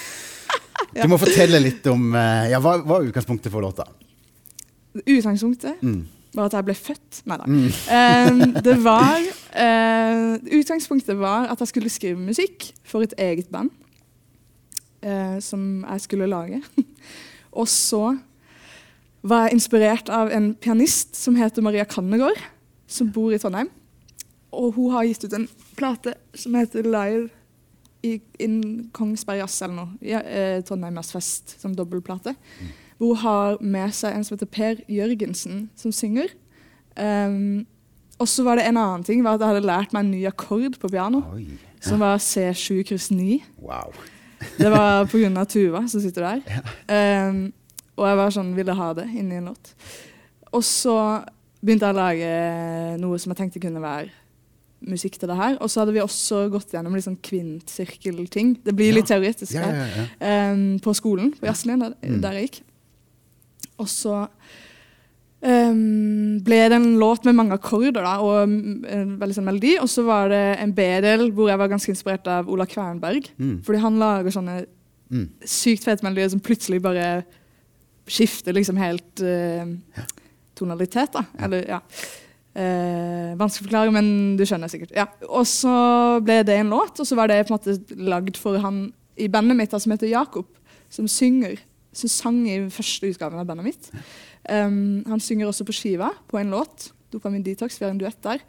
Du 0.94 1.08
må 1.10 1.18
fortelle 1.20 1.58
litt 1.60 1.84
om 1.90 2.14
eh, 2.16 2.46
ja, 2.52 2.58
hva 2.64 2.76
var 2.86 3.02
utgangspunktet 3.04 3.52
for 3.52 3.60
låta. 3.60 3.84
Utgangspunktet 5.04 5.82
Mm. 5.82 6.06
var 6.34 6.46
at 6.48 6.52
jeg 6.56 6.64
ble 6.64 6.74
født. 6.74 7.18
Nei 7.28 7.36
da. 7.36 7.44
det 8.66 8.76
var 8.82 9.18
uh, 9.18 10.38
Utgangspunktet 10.58 11.18
var 11.20 11.48
at 11.52 11.60
jeg 11.60 11.68
skulle 11.72 11.90
skrive 11.92 12.18
musikk 12.18 12.70
for 12.88 13.04
et 13.04 13.12
eget 13.18 13.50
band. 13.52 13.70
Uh, 15.04 15.36
som 15.44 15.84
jeg 15.84 16.00
skulle 16.06 16.26
lage. 16.30 16.62
Og 17.58 17.68
så 17.68 18.16
var 19.22 19.46
jeg 19.48 19.58
inspirert 19.58 20.08
av 20.14 20.30
en 20.32 20.54
pianist 20.54 21.16
som 21.18 21.36
heter 21.38 21.62
Maria 21.62 21.84
Kannegård, 21.84 22.38
som 22.88 23.12
bor 23.12 23.34
i 23.34 23.38
Trondheim. 23.40 23.70
Og 24.56 24.72
hun 24.78 24.94
har 24.94 25.06
gitt 25.08 25.28
ut 25.28 25.36
en 25.36 25.48
plate 25.76 26.14
som 26.36 26.56
heter 26.56 26.86
Live 26.88 27.28
i 28.06 28.18
in 28.40 28.88
Kongsberg 28.94 29.42
Jazz 29.42 29.62
eller 29.62 29.76
noe. 29.76 29.96
Ja, 30.04 30.22
eh, 30.22 30.60
Trondheim 30.64 30.96
Jazzfest 31.00 31.58
som 31.60 31.74
dobbeltplate. 31.76 32.34
Hvor 32.98 33.14
hun 33.14 33.22
har 33.22 33.58
med 33.60 33.94
seg 33.94 34.14
en 34.14 34.24
som 34.26 34.36
heter 34.36 34.50
Per 34.50 34.82
Jørgensen, 34.90 35.68
som 35.78 35.92
synger. 35.94 36.32
Um, 36.98 37.66
og 38.18 38.26
så 38.26 38.42
var 38.42 38.58
det 38.58 38.66
en 38.66 38.80
annen 38.80 39.04
ting, 39.06 39.22
var 39.22 39.36
at 39.36 39.44
jeg 39.44 39.52
hadde 39.52 39.68
lært 39.68 39.92
meg 39.94 40.06
en 40.06 40.10
ny 40.10 40.24
akkord 40.26 40.78
på 40.82 40.90
piano. 40.90 41.22
Oi. 41.34 41.46
Som 41.84 42.02
var 42.02 42.18
C7 42.18 42.82
kryss 42.88 43.12
9. 43.14 43.38
Wow. 43.62 43.94
Det 44.58 44.70
var 44.70 45.06
pga. 45.10 45.44
Tuva 45.50 45.84
som 45.90 46.02
sitter 46.02 46.26
der. 46.26 46.62
Um, 47.30 47.48
og 47.98 48.06
jeg 48.06 48.18
var 48.20 48.34
sånn, 48.34 48.52
ville 48.54 48.74
ha 48.78 48.92
det 48.94 49.08
inni 49.18 49.38
en 49.38 49.50
låt. 49.50 49.72
Og 50.54 50.62
så 50.66 50.94
begynte 51.64 51.86
jeg 51.88 51.94
å 51.94 51.98
lage 51.98 52.30
noe 53.02 53.18
som 53.18 53.32
jeg 53.32 53.38
tenkte 53.42 53.60
kunne 53.64 53.82
være 53.82 54.10
musikk 54.88 55.16
til 55.18 55.28
det 55.32 55.36
her. 55.36 55.56
Og 55.60 55.70
så 55.72 55.80
hadde 55.82 55.92
vi 55.96 56.00
også 56.04 56.44
gått 56.52 56.70
gjennom 56.76 56.94
litt 56.94 57.04
sånn 57.08 57.18
kvintsirkelting. 57.18 58.52
Det 58.62 58.74
blir 58.78 58.92
litt 58.94 59.08
teoretisk 59.10 59.56
Ja, 59.56 59.64
her. 59.66 59.74
ja, 59.74 60.04
ja. 60.20 60.52
um, 60.52 60.78
på 60.78 60.94
skolen, 60.94 61.32
på 61.34 61.46
Jazzlien, 61.50 61.80
der, 61.82 61.94
Mm. 62.02 62.20
der 62.22 62.32
jeg 62.38 62.46
gikk. 62.50 62.60
Og 63.78 63.88
så 63.90 64.28
um, 65.42 66.38
ble 66.44 66.60
det 66.68 66.76
en 66.78 66.88
låt 66.98 67.24
med 67.26 67.36
mange 67.38 67.54
akkorder 67.58 68.02
da, 68.02 68.16
og 68.24 68.48
mm, 68.50 68.84
en 68.94 69.12
veldig 69.20 69.36
sånn 69.38 69.48
melodi. 69.48 69.74
Og 69.82 69.90
så 69.90 70.04
var 70.06 70.30
det 70.32 70.42
en 70.62 70.72
B-del 70.76 71.28
hvor 71.34 71.50
jeg 71.50 71.60
var 71.60 71.70
ganske 71.72 71.92
inspirert 71.94 72.26
av 72.30 72.48
Ola 72.50 72.66
Kvernberg. 72.70 73.30
Mm. 73.38 73.56
Fordi 73.66 73.84
han 73.84 73.98
lager 74.02 74.34
sånne 74.38 74.58
Mm. 75.08 75.22
sykt 75.40 75.86
fete 75.86 76.04
melodier 76.04 76.28
som 76.28 76.40
plutselig 76.44 76.82
bare 76.84 77.24
skifter 78.12 78.52
liksom 78.52 78.76
helt 78.76 79.22
eh, 79.24 79.64
tonalitet. 80.58 81.14
da. 81.14 81.24
Eller, 81.46 81.64
ja. 81.70 81.80
Eh, 82.58 83.34
vanskelig 83.38 83.66
å 83.66 83.68
forklare, 83.68 83.94
men 83.94 84.36
du 84.38 84.44
skjønner 84.48 84.70
sikkert. 84.72 84.94
Ja. 84.96 85.06
Og 85.28 85.46
så 85.46 85.72
ble 86.24 86.40
det 86.46 86.58
en 86.58 86.72
låt, 86.74 86.98
og 86.98 87.06
så 87.06 87.18
var 87.18 87.30
det 87.30 87.44
på 87.46 87.54
en 87.54 87.58
måte 87.58 87.98
lagd 88.08 88.40
for 88.40 88.58
han 88.62 88.88
i 89.18 89.28
bandet 89.30 89.58
mitt 89.58 89.74
da, 89.74 89.80
som 89.82 89.94
heter 89.94 90.10
Jakob, 90.10 90.48
som 90.90 91.08
synger. 91.10 91.58
Som 91.96 92.10
sang 92.12 92.42
i 92.46 92.58
første 92.70 93.10
utgaven 93.10 93.40
av 93.40 93.46
bandet 93.48 93.66
mitt. 93.70 93.88
Um, 94.48 95.04
han 95.08 95.22
synger 95.22 95.48
også 95.48 95.66
på 95.66 95.74
skiva 95.74 96.12
på 96.30 96.38
en 96.38 96.52
låt. 96.52 96.90
Dopamin 97.12 97.42
Detox, 97.42 97.78
vi 97.80 97.86
har 97.86 97.94
en 97.94 98.00
duett 98.00 98.20
der. 98.22 98.42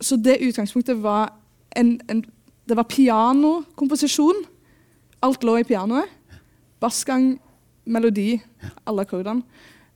Så 0.00 0.16
det 0.20 0.38
utgangspunktet 0.44 0.98
var 1.02 1.32
en, 1.76 2.00
en 2.08 2.24
Det 2.66 2.74
var 2.74 2.88
pianokomposisjon. 2.90 4.40
Alt 5.22 5.44
lå 5.46 5.52
i 5.60 5.64
pianoet. 5.64 6.10
Bassgang, 6.82 7.36
melodi, 7.86 8.40
alle 8.82 9.04
akkordene. 9.06 9.44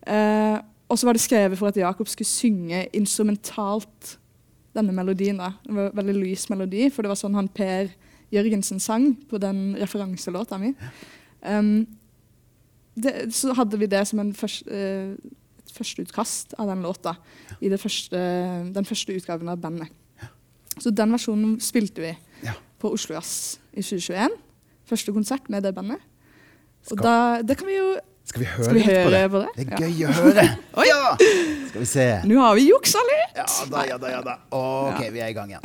Eh, 0.07 0.61
og 0.91 0.99
så 0.99 1.07
var 1.07 1.15
det 1.17 1.23
skrevet 1.23 1.59
for 1.59 1.71
at 1.71 1.79
Jakob 1.79 2.09
skulle 2.11 2.29
synge 2.29 2.83
instrumentalt 2.97 4.17
denne 4.75 4.95
melodien. 4.95 5.39
da. 5.39 5.53
Det 5.65 5.75
var 5.75 5.91
en 5.91 5.99
veldig 6.01 6.17
lys 6.19 6.49
melodi, 6.51 6.89
for 6.91 7.03
det 7.03 7.13
var 7.13 7.19
sånn 7.19 7.39
han 7.39 7.49
Per 7.55 7.93
Jørgensen 8.35 8.83
sang 8.83 9.13
på 9.31 9.39
den 9.43 9.77
referanselåta 9.79 10.59
mi. 10.59 10.73
Um, 11.43 11.87
det, 12.95 13.31
så 13.35 13.55
hadde 13.59 13.79
vi 13.81 13.89
det 13.91 14.03
som 14.11 14.23
en 14.23 14.35
først, 14.37 14.67
uh, 14.71 15.15
et 15.63 15.73
førsteutkast 15.75 16.55
av 16.59 16.71
den 16.71 16.85
låta 16.87 17.17
i 17.61 17.71
det 17.71 17.81
første, 17.83 18.19
den 18.75 18.87
første 18.87 19.15
utgaven 19.15 19.51
av 19.51 19.63
bandet. 19.63 19.91
Så 20.81 20.93
den 20.95 21.13
versjonen 21.13 21.59
spilte 21.63 22.03
vi 22.03 22.15
Ja. 22.47 22.55
på 22.79 22.93
Oslo 22.95 23.15
Jazz 23.15 23.59
i 23.75 23.83
2021. 23.83 24.39
Første 24.87 25.13
konsert 25.13 25.51
med 25.51 25.63
det 25.63 25.75
bandet. 25.75 25.99
Og 26.91 26.97
da, 27.03 27.43
det 27.43 27.59
kan 27.59 27.69
vi 27.69 27.77
jo 27.77 27.91
Skal 28.31 28.45
vi 28.45 28.47
høre 28.47 28.65
Skal 28.65 28.77
vi 28.77 28.83
litt 28.85 29.01
på 29.05 29.11
det? 29.11 29.23
på 29.33 29.39
det? 29.43 29.49
Det 29.57 29.65
er 29.67 29.81
Ja. 29.81 29.89
gøy 29.91 30.05
å 30.07 30.13
høre. 30.21 30.45
Oi. 30.81 30.85
Ja! 30.87 31.01
Skal 31.71 31.81
vi 31.83 31.89
se. 31.91 32.05
Nå 32.31 32.39
har 32.45 32.55
vi 32.59 32.69
juksa 32.69 33.03
litt! 33.11 33.41
Ja 33.41 33.47
da, 33.73 33.83
ja 33.89 33.97
da, 33.99 34.11
ja 34.15 34.21
da. 34.23 34.37
Ok, 34.55 35.01
Ja. 35.03 35.11
vi 35.11 35.21
er 35.25 35.33
i 35.33 35.35
gang 35.35 35.51
igjen. 35.51 35.65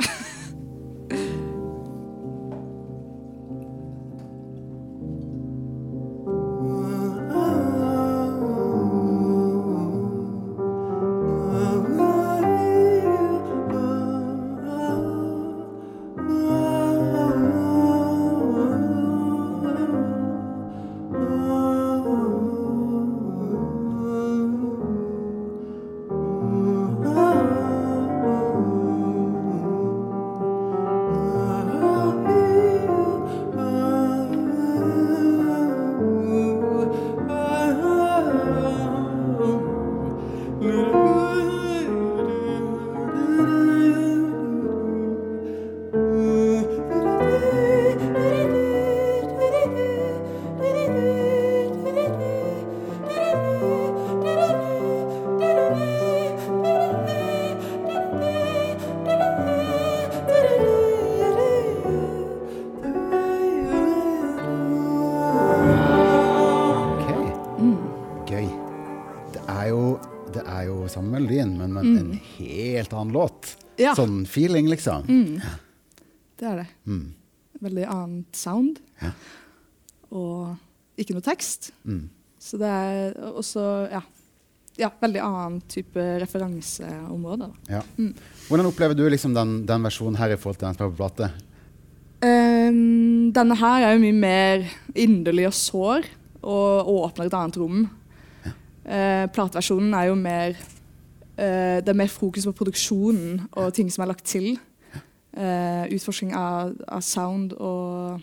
Annen 72.96 73.14
låt. 73.16 73.54
Ja. 73.80 73.94
Sånn 73.98 74.24
feeling, 74.28 74.70
liksom. 74.72 75.06
Det 76.36 76.48
er 76.48 76.62
det. 76.62 76.68
Mm. 76.88 77.06
Veldig 77.66 77.86
annet 77.92 78.36
sound. 78.36 78.80
Ja. 79.00 79.12
Og 80.16 81.00
ikke 81.00 81.16
noe 81.16 81.24
tekst. 81.24 81.72
Mm. 81.84 82.06
Så 82.40 82.60
det 82.60 82.68
er 82.70 83.16
også 83.32 83.64
ja, 83.90 84.02
ja, 84.78 84.90
veldig 85.00 85.22
annen 85.24 85.58
type 85.70 86.02
referanseområde. 86.22 87.50
Ja. 87.72 87.82
Hvordan 88.48 88.68
opplever 88.70 88.96
du 88.96 89.06
liksom 89.10 89.34
den, 89.36 89.58
den 89.68 89.88
versjonen 89.88 90.18
her 90.20 90.34
i 90.34 90.38
forhold 90.40 90.60
til 90.60 90.68
den 90.68 90.78
som 90.78 90.86
er 90.86 90.92
på 90.92 91.00
plate? 91.00 91.30
Um, 92.16 93.32
denne 93.36 93.56
her 93.60 93.84
er 93.84 93.96
jo 93.96 94.04
mye 94.04 94.16
mer 94.16 94.68
inderlig 94.96 95.48
og 95.50 95.56
sår, 95.56 96.08
og 96.46 96.92
åpner 96.92 97.28
et 97.28 97.36
annet 97.36 97.58
rom. 97.60 97.84
Uh, 98.86 99.26
plateversjonen 99.34 99.96
er 99.98 100.10
jo 100.12 100.16
mer 100.20 100.60
eh, 101.36 101.78
Det 101.84 101.92
er 101.92 102.00
mer 102.00 102.12
fokus 102.12 102.46
på 102.48 102.56
produksjonen 102.62 103.46
og 103.52 103.74
ting 103.74 103.90
som 103.92 104.04
er 104.04 104.12
lagt 104.12 104.24
til. 104.24 104.56
Uh, 105.36 105.84
utforskning 105.92 106.30
av, 106.32 106.70
av 106.88 107.02
sound 107.04 107.52
og 107.60 108.22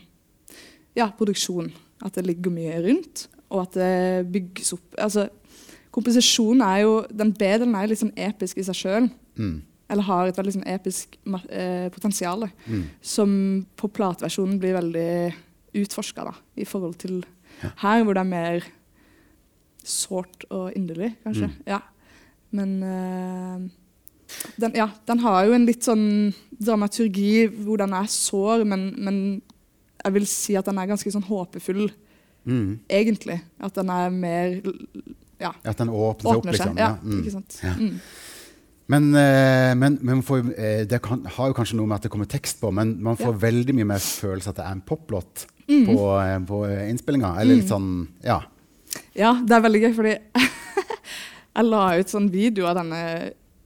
ja, 0.97 1.12
produksjon. 1.13 1.69
At 2.02 2.15
det 2.17 2.26
ligger 2.26 2.49
mye 2.49 2.80
rundt, 2.82 3.28
og 3.54 3.67
at 3.67 3.78
det 3.78 4.32
bygges 4.34 4.73
opp. 4.73 4.97
Altså, 4.97 5.28
Komposisjonen 5.93 6.63
er 6.65 6.80
jo 6.82 6.93
Den 7.13 7.30
B-delen 7.38 7.76
er 7.78 7.89
litt 7.91 8.02
sånn 8.02 8.15
episk 8.17 8.58
i 8.58 8.65
seg 8.65 8.80
sjøl. 8.80 9.10
Mm. 9.38 9.62
Eller 9.93 10.08
har 10.08 10.30
et 10.30 10.38
veldig 10.39 10.56
sånn 10.56 10.69
episk 10.73 11.17
eh, 11.52 11.86
potensial. 11.93 12.47
Mm. 12.65 12.86
Som 13.06 13.34
på 13.78 13.91
plateversjonen 13.93 14.58
blir 14.62 14.73
veldig 14.80 15.12
utforska, 15.84 16.32
i 16.58 16.65
forhold 16.65 16.97
til 17.02 17.21
her, 17.62 18.04
hvor 18.04 18.17
det 18.17 18.23
er 18.23 18.30
mer 18.30 18.65
sårt 19.84 20.45
og 20.49 20.73
inderlig, 20.78 21.13
kanskje. 21.26 21.49
Mm. 21.52 21.56
Ja. 21.69 21.80
Men 22.53 22.73
uh, 22.85 23.57
den, 24.61 24.75
ja, 24.77 24.87
den 25.09 25.19
har 25.25 25.45
jo 25.47 25.55
en 25.57 25.65
litt 25.67 25.85
sånn 25.85 26.05
dramaturgi 26.63 27.47
hvor 27.65 27.81
den 27.81 27.93
er 27.97 28.07
sår, 28.09 28.63
men, 28.69 28.87
men 29.03 29.17
jeg 30.03 30.15
vil 30.17 30.27
si 30.29 30.55
at 30.59 30.67
den 30.69 30.79
er 30.81 30.89
ganske 30.93 31.13
sånn 31.13 31.27
håpefull, 31.29 31.89
Mm. 32.43 32.79
egentlig. 32.91 33.37
At 33.63 33.71
den 33.77 33.87
er 33.87 34.09
mer 34.11 34.57
Ja, 35.39 35.53
At 35.63 35.77
den 35.79 35.87
åpner 35.87 36.27
seg 36.27 36.39
opp, 36.41 36.45
liksom. 36.51 36.73
Ja, 36.77 36.89
mm. 36.99 37.21
ikke 37.21 37.31
sant. 37.31 37.55
Ja. 37.63 37.71
Mm. 37.79 37.93
Men, 38.91 39.05
eh, 39.15 39.69
men, 39.79 39.95
men 40.03 40.21
får, 40.27 40.49
eh, 40.59 40.81
det 40.83 40.99
kan, 41.05 41.23
har 41.23 41.47
jo 41.47 41.55
kanskje 41.55 41.77
noe 41.79 41.87
med 41.87 41.95
at 42.01 42.03
det 42.03 42.11
kommer 42.11 42.27
tekst 42.27 42.59
på, 42.59 42.67
men 42.75 42.97
man 43.03 43.15
får 43.15 43.37
veldig 43.45 43.75
mye 43.77 43.87
mer 43.93 44.03
følelse 44.03 44.51
at 44.51 44.59
det 44.59 44.65
er 44.65 44.75
en 44.75 44.83
poplåt 44.83 45.45
Mm. 45.71 45.85
på, 45.87 45.95
på 46.49 46.57
innspillinga. 46.89 47.29
Eller 47.39 47.61
litt 47.61 47.69
sånn 47.71 48.09
Ja. 48.27 48.41
Ja, 49.15 49.31
det 49.39 49.55
er 49.55 49.63
veldig 49.63 49.81
gøy, 49.85 49.93
fordi 49.95 50.17
jeg 51.55 51.65
la 51.69 51.85
ut 51.99 52.09
sånn 52.09 52.29
video 52.33 52.65
av 52.69 52.75
denne 52.81 52.99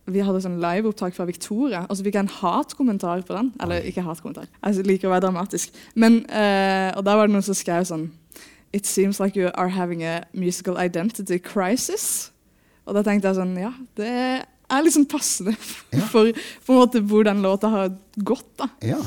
Vi 0.08 0.22
hadde 0.24 0.40
sånn 0.40 0.60
liveopptak 0.64 1.16
fra 1.18 1.26
Victoria, 1.28 1.82
og 1.90 1.98
så 1.98 2.04
fikk 2.06 2.16
jeg 2.16 2.24
en 2.26 2.36
hatkommentar 2.40 3.26
på 3.28 3.36
den. 3.36 3.50
Eller 3.60 3.84
ikke 3.84 4.06
hatkommentar, 4.06 4.46
jeg 4.64 4.86
liker 4.88 5.10
å 5.10 5.12
være 5.12 5.26
dramatisk. 5.26 5.74
Men, 6.00 6.22
uh, 6.32 6.96
og 6.96 7.04
da 7.04 7.16
var 7.20 7.28
det 7.28 7.34
noen 7.36 7.44
som 7.44 7.58
skrev 7.58 7.84
sånn 7.90 8.10
It 8.76 8.86
seems 8.86 9.20
like 9.20 9.36
you 9.40 9.48
are 9.56 9.70
having 9.72 10.04
a 10.04 10.26
musical 10.34 10.78
identity 10.78 11.40
crisis. 11.40 12.32
Og 12.86 12.96
da 12.96 13.04
tenkte 13.04 13.28
jeg 13.32 13.36
sånn 13.40 13.56
Ja, 13.60 13.72
det 14.00 14.12
er 14.68 14.84
liksom 14.84 15.06
passende 15.08 15.54
Ja. 15.96 16.04
for 16.12 16.32
på 16.36 16.76
en 16.76 16.80
måte 16.82 17.02
hvor 17.08 17.24
den 17.28 17.42
låta 17.44 17.68
har 17.72 17.92
gått, 18.24 18.50
da. 18.60 18.70
ja. 18.84 19.00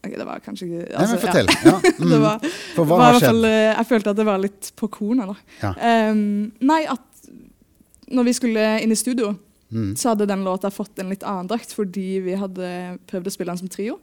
Okay, 0.00 0.16
det 0.16 0.24
var 0.24 0.38
kanskje 0.40 0.64
ikke 0.64 0.84
Nei, 0.96 1.06
men 1.10 1.18
fortell. 1.20 1.50
ja. 1.66 1.72
Ja. 1.76 1.90
Mm. 2.00 2.08
Det 2.08 2.20
var, 2.22 2.44
For 2.72 2.88
hva 2.88 2.96
har 3.02 3.18
skjedd? 3.18 3.26
fall, 3.26 3.44
eh, 3.44 3.66
jeg 3.74 3.86
følte 3.90 4.10
at 4.14 4.16
det 4.16 4.24
var 4.30 4.38
litt 4.40 4.70
på 4.80 4.88
kornet. 4.88 5.28
da. 5.28 5.34
Ja. 5.60 5.72
Um, 6.14 6.22
nei, 6.64 6.78
at 6.88 7.02
når 8.10 8.26
vi 8.28 8.36
skulle 8.36 8.66
inn 8.82 8.92
i 8.92 8.98
studio, 8.98 9.36
Mm. 9.70 9.94
så 9.94 10.08
hadde 10.08 10.26
den 10.26 10.42
låta 10.42 10.66
fått 10.70 10.98
en 10.98 11.12
litt 11.12 11.22
annen 11.22 11.46
drakt 11.46 11.70
fordi 11.70 12.18
vi 12.24 12.34
hadde 12.34 12.98
prøvd 13.06 13.28
å 13.28 13.30
spille 13.30 13.52
den 13.52 13.60
som 13.60 13.68
trio. 13.70 14.00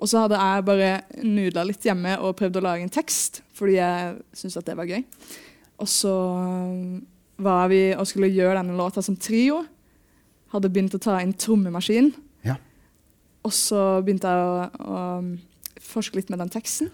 Og 0.00 0.08
så 0.08 0.22
hadde 0.24 0.38
jeg 0.40 0.64
bare 0.64 0.88
nudla 1.22 1.64
litt 1.68 1.84
hjemme 1.84 2.16
og 2.24 2.36
prøvd 2.38 2.56
å 2.56 2.62
lage 2.64 2.86
en 2.86 2.92
tekst 2.92 3.42
fordi 3.52 3.76
jeg 3.76 4.14
syntes 4.32 4.56
at 4.56 4.64
det 4.70 4.76
var 4.78 4.88
gøy. 4.88 5.04
Og 5.76 5.90
så 5.92 6.14
um, 6.14 7.02
var 7.36 7.68
vi 7.68 7.82
og 7.92 8.06
skulle 8.08 8.32
gjøre 8.32 8.56
denne 8.62 8.78
låta 8.78 9.02
som 9.04 9.16
trio. 9.16 9.66
Hadde 10.54 10.70
begynt 10.72 10.96
å 10.96 11.02
ta 11.02 11.18
inn 11.20 11.36
trommemaskin. 11.36 12.12
Ja. 12.46 12.56
Og 13.44 13.52
så 13.52 14.00
begynte 14.06 14.30
jeg 14.32 14.40
å, 14.40 14.68
å 14.88 15.00
um, 15.20 15.32
forske 15.84 16.16
litt 16.16 16.32
med 16.32 16.40
den 16.40 16.52
teksten. 16.54 16.88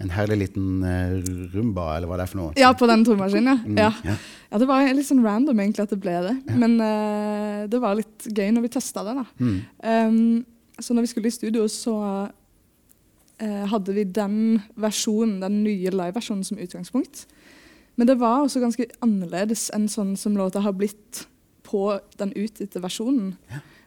En 0.00 0.12
herlig 0.14 0.38
liten 0.46 0.84
eh, 0.86 1.16
rumba, 1.52 1.90
eller 1.96 2.08
hva 2.08 2.16
det 2.16 2.24
er 2.24 2.30
for 2.32 2.40
noe? 2.40 2.52
Ja, 2.58 2.70
på 2.72 2.88
den 2.88 3.04
trommaskinen, 3.04 3.60
Mm, 3.66 3.76
ja. 3.76 3.90
Mm, 3.92 4.12
ja. 4.12 4.16
Ja, 4.50 4.58
Det 4.58 4.66
var 4.66 4.86
litt 4.94 5.06
sånn 5.06 5.24
random 5.24 5.60
egentlig 5.60 5.84
at 5.84 5.92
det 5.92 6.00
ble 6.02 6.14
det. 6.24 6.36
Men 6.58 6.78
uh, 6.80 7.66
det 7.70 7.80
var 7.82 7.98
litt 7.98 8.26
gøy 8.26 8.48
når 8.50 8.64
vi 8.64 8.72
testa 8.74 9.04
det. 9.06 9.14
da. 9.20 9.26
Mm. 9.38 9.58
Um, 9.84 10.46
så 10.80 10.96
når 10.96 11.04
vi 11.04 11.12
skulle 11.12 11.30
i 11.30 11.36
studio, 11.36 11.66
så 11.68 11.94
uh, 12.26 13.64
hadde 13.70 13.94
vi 13.94 14.04
den 14.04 14.62
versjonen, 14.80 15.38
den 15.44 15.60
nye 15.62 15.92
liveversjonen 15.92 16.42
som 16.48 16.58
utgangspunkt. 16.58 17.26
Men 18.00 18.08
det 18.08 18.16
var 18.18 18.40
også 18.40 18.62
ganske 18.62 18.88
annerledes 19.04 19.68
enn 19.76 19.86
sånn 19.92 20.16
som 20.16 20.36
låta 20.38 20.62
har 20.64 20.72
blitt 20.72 21.26
på 21.68 22.00
den 22.18 22.32
utgitte 22.32 22.80
versjonen. 22.82 23.34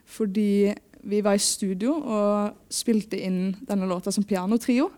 Fordi 0.06 0.72
vi 1.04 1.20
var 1.24 1.36
i 1.36 1.42
studio 1.42 1.96
og 1.98 2.54
spilte 2.72 3.18
inn 3.20 3.56
denne 3.66 3.88
låta 3.90 4.12
som 4.14 4.24
pianotrio. 4.24 4.88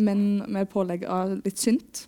Men 0.00 0.20
med 0.48 0.70
pålegg 0.72 1.04
av 1.04 1.36
litt 1.44 1.60
synt. 1.60 2.06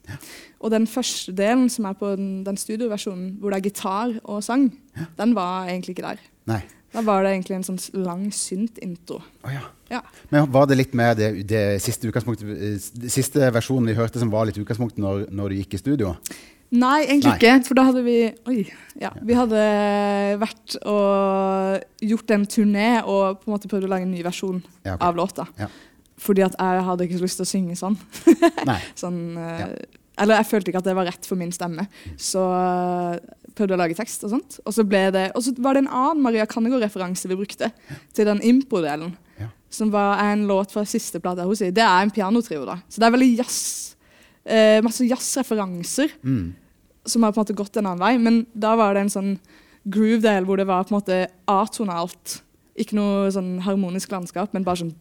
Og 0.62 0.72
den 0.72 0.86
første 0.90 1.34
delen, 1.36 1.68
som 1.72 1.88
er 1.90 1.96
på 1.98 2.14
den, 2.16 2.30
den 2.46 2.56
studioversjonen, 2.60 3.34
hvor 3.40 3.52
det 3.52 3.60
er 3.60 3.66
gitar 3.68 4.14
og 4.24 4.40
sang, 4.46 4.70
den 5.18 5.34
var 5.36 5.68
egentlig 5.68 5.96
ikke 5.96 6.06
der. 6.10 6.22
Nei. 6.50 6.62
Da 6.92 7.00
var 7.06 7.24
det 7.24 7.30
egentlig 7.32 7.56
en 7.56 7.64
sånn 7.64 7.80
lang 8.04 8.26
synt-intro. 8.36 9.22
Oh, 9.46 9.52
ja. 9.52 9.62
Ja. 9.92 10.00
Men 10.32 10.48
var 10.52 10.66
det 10.68 10.76
litt 10.76 10.94
med 10.96 11.16
det, 11.20 11.30
det 11.48 11.62
siste, 11.84 12.08
eh, 12.08 12.76
siste 13.12 13.48
versjonen 13.52 13.88
vi 13.88 13.96
hørte 13.96 14.20
som 14.20 14.32
var 14.32 14.48
litt 14.48 14.60
utgangspunktet 14.60 15.00
når, 15.00 15.26
når 15.32 15.52
du 15.52 15.60
gikk 15.62 15.76
i 15.76 15.80
studio? 15.80 16.12
Nei, 16.72 17.02
egentlig 17.04 17.32
Nei. 17.34 17.38
ikke. 17.38 17.54
For 17.68 17.76
da 17.76 17.84
hadde 17.90 18.02
vi 18.06 18.16
Oi. 18.48 18.62
Ja, 19.00 19.10
vi 19.20 19.36
hadde 19.36 19.62
vært 20.40 20.76
og 20.88 22.06
gjort 22.12 22.32
en 22.36 22.46
turné 22.48 22.90
og 23.02 23.42
på 23.42 23.48
en 23.50 23.54
måte 23.56 23.68
prøvd 23.72 23.88
å 23.88 23.92
lage 23.92 24.06
en 24.06 24.14
ny 24.14 24.22
versjon 24.24 24.62
Ja, 24.84 24.94
ok. 24.94 25.04
av 25.08 25.18
låta. 25.20 25.46
Ja. 26.22 26.26
Fordi 26.26 26.44
at 26.46 26.54
jeg 26.58 26.84
hadde 26.86 27.06
ikke 27.08 27.18
så 27.18 27.26
lyst 27.26 27.40
til 27.40 27.46
å 27.48 27.50
synge 27.52 27.76
sånn. 27.80 27.98
Sånn 29.02 29.20
eh, 29.36 29.58
Ja. 29.66 29.68
Eller 30.22 30.36
jeg 30.42 30.46
følte 30.50 30.68
ikke 30.70 30.80
at 30.82 30.86
det 30.86 30.92
var 30.94 31.06
rett 31.08 31.24
for 31.26 31.40
min 31.40 31.50
stemme. 31.56 31.86
Så 32.20 32.40
eh, 32.44 33.14
prøvde 33.56 33.74
å 33.74 33.78
lage 33.80 33.96
tekst 33.96 34.22
og 34.28 34.34
sånt. 34.34 34.58
Og 34.68 34.74
så, 34.76 34.84
det, 34.84 35.22
og 35.34 35.42
så 35.42 35.54
var 35.64 35.74
det 35.74 35.82
en 35.86 35.88
annen 35.88 36.20
Maria 36.22 36.44
Kannegård-referanse 36.46 37.30
vi 37.30 37.38
brukte 37.40 37.70
til 38.14 38.28
den 38.28 38.42
impro-delen. 38.44 39.14
Ja. 39.40 39.48
Som 39.72 39.90
var 39.90 40.20
en 40.28 40.44
låt 40.46 40.70
fra 40.76 40.84
siste 40.86 41.18
plate 41.24 41.46
hos 41.48 41.64
henne. 41.64 41.74
Det 41.74 41.82
er 41.86 42.04
en 42.04 42.12
pianotrio, 42.12 42.66
da. 42.68 42.76
Så 42.92 43.00
det 43.00 43.08
er 43.08 43.14
veldig 43.16 43.30
jazz. 43.40 43.62
Eh, 44.44 44.78
masse 44.84 45.08
jazzreferanser 45.08 46.12
Mm. 46.22 46.52
som 47.08 47.22
har 47.24 47.32
på 47.32 47.40
en 47.40 47.44
måte 47.46 47.56
gått 47.56 47.76
en 47.80 47.86
annen 47.86 48.04
vei. 48.04 48.12
Men 48.20 48.46
da 48.54 48.76
var 48.76 48.94
det 48.94 49.06
en 49.06 49.14
sånn 49.16 49.32
groove-del 49.88 50.44
hvor 50.46 50.60
det 50.60 50.68
var 50.68 50.84
på 50.84 50.92
en 50.92 51.00
måte 51.00 51.22
atonalt. 51.50 52.42
Ikke 52.80 52.96
noe 52.96 53.28
sånn 53.34 53.58
harmonisk 53.66 54.12
landskap, 54.14 54.54
men 54.56 54.64
bare 54.64 54.80
sånn 54.80 54.94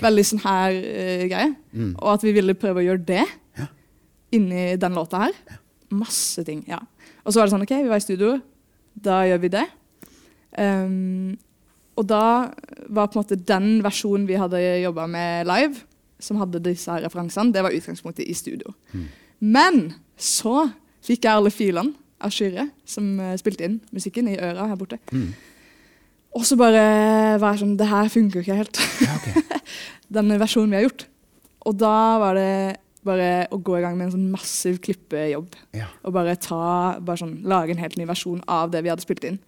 Veldig 0.00 0.24
sånn 0.26 0.42
her 0.42 0.78
eh, 0.78 1.26
greie. 1.30 1.52
Mm. 1.72 1.92
Og 1.94 2.08
at 2.16 2.24
vi 2.26 2.34
ville 2.34 2.58
prøve 2.58 2.82
å 2.82 2.86
gjøre 2.88 3.04
det 3.06 3.26
inni 4.34 4.76
den 4.80 4.96
låta 4.98 5.28
her. 5.28 5.36
Masse 5.94 6.42
ting. 6.44 6.64
ja. 6.68 6.80
Og 7.24 7.32
så 7.32 7.40
var 7.40 7.48
det 7.48 7.54
sånn 7.54 7.64
OK, 7.64 7.74
vi 7.76 7.92
var 7.92 8.00
i 8.00 8.04
studio. 8.04 8.32
Da 8.98 9.20
gjør 9.28 9.44
vi 9.44 9.52
det. 9.52 9.66
Um, 10.58 11.36
og 11.98 12.06
da 12.08 12.24
var 12.88 13.10
på 13.10 13.18
en 13.18 13.22
måte 13.22 13.38
den 13.38 13.78
versjonen 13.84 14.26
vi 14.28 14.38
hadde 14.38 14.58
jobba 14.82 15.06
med 15.10 15.48
live, 15.48 15.84
som 16.22 16.38
hadde 16.40 16.62
disse 16.64 16.90
her 16.90 17.04
referansene, 17.04 17.52
det 17.54 17.62
var 17.62 17.74
utgangspunktet 17.74 18.26
i 18.26 18.34
studio. 18.34 18.72
Men 19.38 19.92
så 20.18 20.68
fikk 21.04 21.26
jeg 21.26 21.34
alle 21.34 21.52
filene 21.54 21.94
av 22.24 22.34
Kyrre, 22.34 22.68
som 22.88 23.14
eh, 23.20 23.36
spilte 23.40 23.66
inn 23.68 23.78
musikken, 23.94 24.28
i 24.30 24.38
øra 24.38 24.68
her 24.70 24.80
borte. 24.80 24.98
Mm. 25.12 25.30
Og 26.38 26.44
så 26.46 26.58
bare 26.60 26.82
var 27.40 27.54
jeg 27.54 27.62
sånn 27.62 27.78
Det 27.80 27.88
her 27.88 28.10
funker 28.12 28.44
ikke 28.44 28.58
helt. 28.58 28.80
Ja, 29.02 29.14
okay. 29.16 29.62
Den 30.18 30.34
versjonen 30.40 30.72
vi 30.72 30.80
har 30.80 30.86
gjort. 30.88 31.06
Og 31.68 31.76
da 31.80 31.96
var 32.22 32.38
det 32.38 32.52
bare 33.08 33.46
å 33.54 33.58
gå 33.62 33.78
i 33.78 33.82
gang 33.84 33.96
med 33.96 34.08
en 34.08 34.16
sånn 34.16 34.30
massiv 34.32 34.80
klippejobb. 34.84 35.54
Ja. 35.76 35.88
Og 36.04 36.14
bare 36.16 36.36
ta 36.40 36.98
bare 37.00 37.20
sånn, 37.20 37.38
lage 37.48 37.72
en 37.74 37.80
helt 37.82 37.96
ny 37.98 38.06
versjon 38.08 38.42
av 38.50 38.72
det 38.72 38.82
vi 38.84 38.92
hadde 38.92 39.04
spilt 39.04 39.24
inn. 39.28 39.38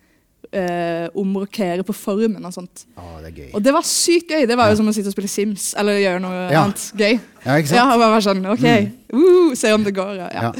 Eh, 0.50 1.06
omrokere 1.20 1.84
på 1.86 1.94
formen 1.94 2.42
og 2.48 2.54
sånt. 2.54 2.86
Å, 2.98 3.20
det 3.20 3.30
er 3.30 3.36
gøy. 3.42 3.50
Og 3.54 3.64
det 3.64 3.74
var 3.76 3.86
sykt 3.86 4.32
gøy. 4.32 4.46
Det 4.48 4.56
var 4.58 4.72
jo 4.72 4.78
som 4.80 4.88
å 4.90 4.94
sitte 4.96 5.12
og 5.12 5.14
spille 5.14 5.30
Sims 5.30 5.70
eller 5.78 6.00
gjøre 6.00 6.22
noe 6.24 6.38
Ja. 6.48 6.64
annet 6.64 6.86
gøy. 6.96 7.20
Ja, 7.44 7.58
ikke 7.60 7.70
sant? 7.70 7.76
Ja, 7.76 7.84
og 7.92 8.00
bare 8.00 8.14
være 8.16 8.26
sånn 8.28 8.48
OK, 8.54 8.66
uh, 9.14 9.54
se 9.58 9.74
om 9.76 9.84
det 9.86 9.94
går. 9.94 10.24
Ja. 10.24 10.52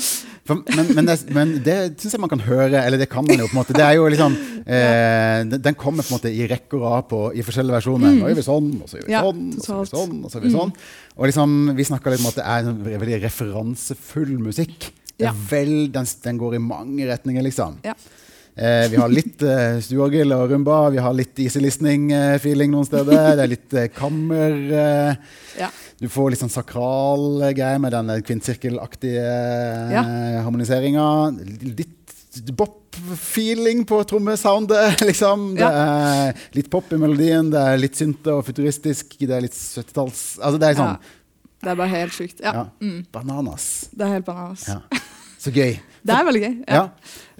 For, 0.51 0.61
men, 0.77 0.89
men, 0.99 1.07
det, 1.09 1.17
men 1.37 1.53
det 1.65 1.77
syns 2.03 2.17
jeg 2.17 2.23
man 2.23 2.33
kan 2.33 2.43
høre, 2.43 2.81
eller 2.83 2.99
det 3.01 3.07
kan 3.13 3.23
man 3.27 3.39
jo 3.39 3.47
på 3.47 3.55
en 3.55 3.61
måte. 3.61 3.77
Det 3.79 3.85
er 3.87 3.95
jo 3.97 4.09
liksom 4.11 4.35
eh, 4.77 5.45
den, 5.55 5.77
kommer 5.79 6.03
på 6.07 6.11
en 6.13 6.19
måte 6.19 6.33
i 6.35 6.49
rekke 6.51 6.77
og 6.79 6.83
rad 6.89 7.07
på, 7.11 7.21
i 7.39 7.45
forskjellige 7.47 7.79
versjoner. 7.79 8.17
Nå 8.19 8.31
gjør 8.33 8.41
vi 8.41 8.47
sånn, 8.49 8.71
og 8.83 8.91
så 8.91 8.99
gjør 9.01 9.07
vi 9.07 9.11
Mm. 9.11 9.15
Ja, 9.15 9.23
sånn, 9.27 9.45
og 9.55 9.63
så 9.63 9.71
gjør 9.71 9.85
vi. 9.85 9.91
Mm. 9.91 9.95
sånn, 9.95 10.17
og 10.25 10.31
så 10.33 10.39
gjør 10.41 10.47
vi 10.49 10.55
sånn. 10.57 10.73
Og 11.17 11.29
liksom, 11.31 11.55
vi 11.79 11.87
snakker 11.89 12.15
litt 12.15 12.25
om 12.25 12.31
at 12.33 12.41
det 12.41 12.49
er 12.57 12.71
en 12.73 12.81
veldig 12.91 13.21
referansefull 13.29 14.35
musikk. 14.43 14.91
Det 15.21 15.27
Ja. 15.29 15.33
vel, 15.51 15.91
den, 15.93 16.07
den 16.25 16.39
går 16.41 16.55
i 16.57 16.63
mange 16.65 17.07
retninger, 17.11 17.45
liksom. 17.45 17.79
Ja. 17.85 17.95
Eh, 18.61 18.89
vi 18.91 18.97
har 18.99 19.09
litt 19.13 19.43
eh, 19.47 19.79
stueorgel 19.85 20.33
og 20.35 20.51
rumba, 20.51 20.91
vi 20.93 20.99
har 21.01 21.15
litt 21.17 21.39
easy 21.41 21.61
listening-feeling 21.63 22.73
noen 22.73 22.89
steder. 22.89 23.37
Det 23.39 23.45
er 23.45 23.53
litt 23.53 23.77
eh, 23.79 23.89
kammer. 23.95 24.57
Eh, 24.81 25.15
Ja. 25.61 25.69
Du 26.01 26.09
får 26.09 26.31
litt 26.33 26.41
sånn 26.41 26.53
sakral 26.53 27.43
eh, 27.45 27.53
greie 27.57 27.79
med 27.83 27.93
den 27.93 28.11
kvinnesirkelaktige 28.25 29.21
eh, 29.21 29.95
Ja. 29.95 30.03
harmoniseringa. 30.47 31.07
Litt 31.77 31.97
bop-feeling 32.57 33.85
på 33.85 33.99
trommesoundet, 34.09 35.01
liksom. 35.09 35.51
Det 35.59 35.67
er 35.67 36.37
litt 36.57 36.71
pop 36.73 36.91
i 36.95 36.99
melodien, 37.01 37.51
det 37.53 37.61
er 37.73 37.81
litt 37.83 37.99
synte 37.99 38.37
og 38.39 38.45
futuristisk, 38.47 39.17
det 39.21 39.35
er 39.37 39.45
litt 39.49 39.57
70-talls 39.57 40.23
Altså, 40.39 40.61
det 40.63 40.71
er 40.73 40.79
sånn 40.81 40.95
Ja. 40.95 41.17
Det 41.61 41.69
er 41.69 41.77
bare 41.77 41.93
helt 41.93 42.15
sjukt. 42.17 42.39
Ja. 42.41 42.53
ja, 42.57 42.91
Bananas. 43.13 43.65
Det 43.93 44.07
er 44.07 44.15
helt 44.15 44.25
bananas. 44.25 44.63
Ja. 44.71 44.79
Så 45.41 45.53
gøy. 45.53 45.75
Det 46.09 46.15
er 46.17 46.25
veldig 46.25 46.41
gøy. 46.41 46.55
Ja. 46.65 46.87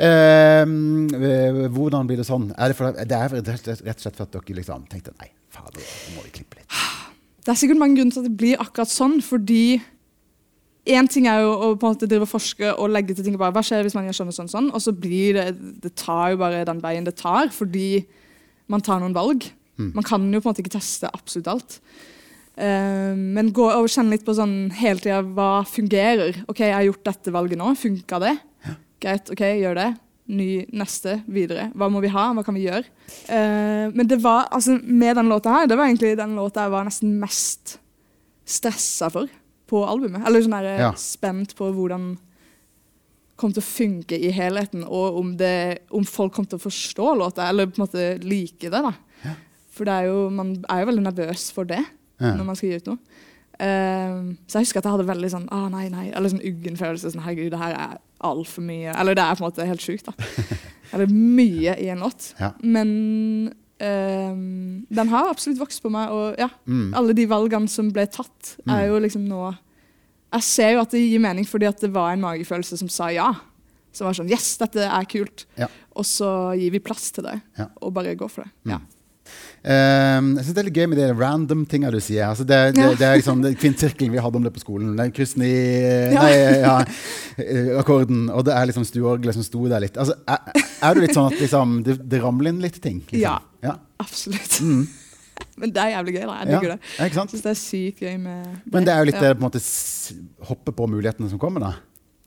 Ehm, 0.05 1.07
eh, 1.17 1.63
hvordan 1.73 2.05
blir 2.11 2.21
det 2.21 2.27
sånn? 2.29 2.51
Er 2.61 2.75
det, 2.75 2.77
for, 2.77 2.93
det 2.93 3.17
er 3.17 3.33
rett 3.39 3.71
og 3.73 4.03
slett 4.05 4.19
for 4.19 4.27
at 4.27 4.35
dere 4.37 4.59
liksom 4.59 4.85
tenkte 4.93 5.15
nei, 5.17 5.31
fader, 5.49 5.81
nå 5.81 6.19
må 6.19 6.27
vi 6.27 6.35
klippe 6.37 6.61
litt. 6.61 6.69
Det 7.41 7.53
er 7.53 7.59
sikkert 7.59 7.81
mange 7.81 7.97
grunner 7.99 8.15
til 8.15 8.23
at 8.23 8.29
det 8.29 8.39
blir 8.41 8.61
akkurat 8.63 8.93
sånn, 8.93 9.19
fordi 9.25 9.81
Én 10.91 11.07
ting 11.13 11.27
er 11.29 11.43
jo 11.45 11.51
å 11.53 11.67
på 11.77 11.87
en 11.87 11.93
måte 11.93 12.07
drive 12.09 12.25
og 12.25 12.31
forske 12.33 12.71
og 12.73 12.89
legge 12.89 13.13
til 13.15 13.27
ting. 13.27 13.37
bare, 13.39 13.53
Hva 13.53 13.63
skjer 13.63 13.85
hvis 13.85 13.95
man 13.95 14.07
gjør 14.09 14.17
sånn 14.17 14.31
og 14.33 14.37
sånn, 14.37 14.49
sånn? 14.49 14.71
Og 14.73 14.81
så 14.81 14.95
blir 14.97 15.37
det 15.37 15.45
Det 15.85 15.93
tar 15.95 16.33
jo 16.33 16.41
bare 16.41 16.65
den 16.65 16.81
veien 16.81 17.05
det 17.05 17.17
tar, 17.21 17.53
fordi 17.53 18.07
man 18.67 18.81
tar 18.81 18.99
noen 18.99 19.15
valg. 19.15 19.45
Man 19.95 20.05
kan 20.05 20.25
jo 20.33 20.41
på 20.41 20.49
en 20.49 20.53
måte 20.53 20.65
ikke 20.65 20.79
teste 20.79 21.09
absolutt 21.13 21.49
alt. 21.49 21.81
Uh, 22.61 23.17
men 23.17 23.53
gå 23.57 23.65
og 23.65 23.89
kjenne 23.89 24.13
litt 24.13 24.27
på 24.27 24.35
sånn 24.37 24.71
hele 24.77 25.01
tida 25.01 25.23
hva 25.23 25.65
fungerer. 25.65 26.43
OK, 26.49 26.61
jeg 26.61 26.77
har 26.77 26.85
gjort 26.89 27.05
dette 27.09 27.33
valget 27.33 27.61
nå. 27.61 27.71
Funka 27.79 28.21
det? 28.21 28.35
Greit, 29.01 29.31
OK, 29.33 29.45
gjør 29.63 29.79
det. 29.79 29.89
Ny 30.31 30.65
neste 30.79 31.19
videre. 31.31 31.69
Hva 31.75 31.89
må 31.93 32.01
vi 32.05 32.11
ha? 32.15 32.29
Hva 32.37 32.45
kan 32.47 32.55
vi 32.57 32.67
gjøre? 32.69 32.87
Uh, 33.29 33.91
men 33.97 34.07
det 34.11 34.21
var, 34.23 34.47
altså, 34.55 34.77
med 34.83 35.17
den 35.19 35.29
låta 35.33 35.53
her, 35.57 35.67
det 35.71 35.79
var 35.79 35.91
egentlig 35.91 36.15
den 36.21 36.37
låta 36.39 36.67
jeg 36.67 36.75
var 36.75 36.87
nesten 36.89 37.15
mest 37.21 37.77
stressa 38.51 39.11
for 39.13 39.31
på 39.71 39.85
albumet. 39.87 40.25
Eller 40.27 40.43
sånn 40.43 40.57
der, 40.59 40.79
Ja. 40.81 40.93
spent 40.99 41.55
på 41.59 41.69
hvordan 41.75 42.17
kom 43.41 43.53
til 43.55 43.63
å 43.63 43.65
funke 43.65 44.19
i 44.21 44.31
helheten, 44.37 44.83
og 44.85 45.17
om, 45.17 45.37
det, 45.37 45.79
om 45.97 46.05
folk 46.05 46.35
kom 46.37 46.45
til 46.45 46.59
å 46.59 46.65
forstå 46.67 47.15
låta, 47.17 47.47
eller 47.49 47.67
på 47.71 47.79
en 47.81 47.87
måte 47.87 48.09
like 48.23 48.69
det. 48.69 48.71
da. 48.71 48.93
For 49.71 49.87
det 49.89 49.95
er 49.95 50.09
jo, 50.11 50.29
man 50.35 50.51
er 50.69 50.83
jo 50.83 50.91
veldig 50.91 51.05
nervøs 51.07 51.51
for 51.55 51.65
det 51.65 51.81
Ja. 52.21 52.35
når 52.37 52.45
man 52.45 52.57
skal 52.59 52.69
gi 52.69 52.77
ut 52.83 52.87
noe. 52.91 52.99
Uh, 53.61 54.35
så 54.49 54.59
jeg 54.59 54.67
husker 54.67 54.79
at 54.81 54.85
jeg 54.89 54.93
hadde 54.93 55.07
veldig 55.09 55.31
sånn 55.31 55.49
ah, 55.53 55.69
nei, 55.69 55.89
nei, 55.93 56.11
eller 56.17 56.29
sånn 56.33 56.45
uggen 56.45 56.77
følelse. 56.77 57.13
Sånn, 57.13 57.23
Herregud, 57.25 57.51
det 57.53 57.61
her 57.61 57.75
er 57.77 57.99
altfor 58.27 58.63
mye. 58.67 58.93
Eller 59.01 59.15
det 59.17 59.25
er 59.25 59.35
på 59.39 59.45
en 59.45 59.49
måte 59.51 59.67
helt 59.69 59.85
sjukt. 59.85 60.07
da. 60.11 60.13
Eller 60.93 61.07
mye 61.13 61.77
i 61.79 61.89
en 61.93 62.01
låt. 62.03 62.33
Ja. 62.41 62.53
Men 62.63 62.91
um, 63.81 64.87
den 64.91 65.09
har 65.13 65.31
absolutt 65.31 65.61
vokst 65.61 65.83
på 65.85 65.91
meg. 65.95 66.11
Og 66.15 66.39
ja, 66.41 66.49
Mm. 66.67 66.93
alle 66.95 67.15
de 67.17 67.27
valgene 67.31 67.69
som 67.71 67.91
ble 67.95 68.07
tatt, 68.11 68.57
er 68.69 68.89
jo 68.89 68.99
liksom 69.01 69.27
nå 69.29 69.57
Jeg 70.33 70.43
ser 70.47 70.73
jo 70.77 70.81
at 70.85 70.91
det 70.95 71.01
gir 71.03 71.19
mening 71.19 71.43
fordi 71.45 71.67
at 71.67 71.81
det 71.83 71.89
var 71.91 72.13
en 72.13 72.21
magefølelse 72.23 72.77
som 72.79 72.89
sa 72.89 73.09
ja. 73.11 73.33
Som 73.93 74.07
var 74.07 74.15
sånn 74.15 74.31
Yes, 74.31 74.53
dette 74.61 74.85
er 74.87 75.05
kult. 75.11 75.47
Ja. 75.59 75.67
Og 75.99 76.05
så 76.07 76.55
gir 76.59 76.71
vi 76.71 76.79
plass 76.79 77.09
til 77.11 77.25
det, 77.27 77.41
og 77.83 77.93
bare 77.97 78.15
går 78.15 78.31
for 78.31 78.45
det. 78.47 78.53
Ja. 78.71 78.79
Ehm, 79.63 80.31
jeg 80.39 80.45
synes 80.47 80.55
det 80.57 80.61
er 80.63 80.67
litt 80.71 80.79
gøy 80.81 80.87
med 80.89 80.99
de 81.03 81.09
random 81.21 81.67
tinga 81.69 81.91
du 81.93 81.99
sier. 82.01 82.25
Altså 82.31 82.47
det, 82.49 82.61
det, 82.75 82.81
Ja. 82.81 82.95
det 82.97 83.07
er 83.11 83.17
liksom 83.21 83.43
den 83.45 83.55
kvinnsirkelen 83.61 84.13
vi 84.15 84.23
hadde 84.25 84.37
om 84.41 84.43
det 84.47 84.53
på 84.55 84.63
skolen. 84.63 84.95
Den 84.97 85.13
kryssen 85.13 85.43
i 85.45 85.51
Ja. 86.15 86.23
nei, 86.23 86.33
ja, 86.63 86.79
eh, 87.37 87.75
akkorden, 87.81 88.31
og 88.33 88.45
det 88.49 88.55
er 88.57 88.67
liksom 88.71 88.85
stueorgelet 88.89 89.35
som 89.37 89.43
sto 89.45 89.67
der 89.69 89.81
litt. 89.85 89.99
Altså, 90.01 90.15
er, 90.27 90.39
er 90.83 90.95
du 90.95 91.01
litt 91.05 91.13
sånn 91.15 91.29
at 91.33 91.39
liksom, 91.41 91.83
det, 91.85 91.99
det 92.09 92.23
ramler 92.23 92.49
inn 92.55 92.61
litt 92.65 92.81
ting? 92.81 93.03
Liksom? 93.11 93.21
Ja. 93.63 93.77
Absolutt. 94.01 94.61
Men 95.61 95.73
det 95.77 95.81
er 95.83 95.93
jævlig 95.99 96.15
gøy. 96.17 96.25
da, 96.25 96.39
Jeg 96.41 96.47
Mm. 96.49 96.55
Digger 96.61 96.73
det. 96.73 96.81
Jeg 96.99 97.13
syns 97.13 97.43
det 97.45 97.51
er 97.51 97.59
sykt 97.61 98.01
gøy 98.01 98.17
med 98.19 98.47
Men 98.73 98.85
det 98.85 98.93
er 98.95 98.99
jo 99.05 99.11
litt 99.11 99.21
det 99.21 99.35
på 99.37 99.45
en 99.45 99.51
måte 99.51 99.61
hoppe 100.49 100.73
på 100.73 100.89
mulighetene 100.89 101.29
som 101.29 101.39
kommer, 101.39 101.61
da. 101.61 101.75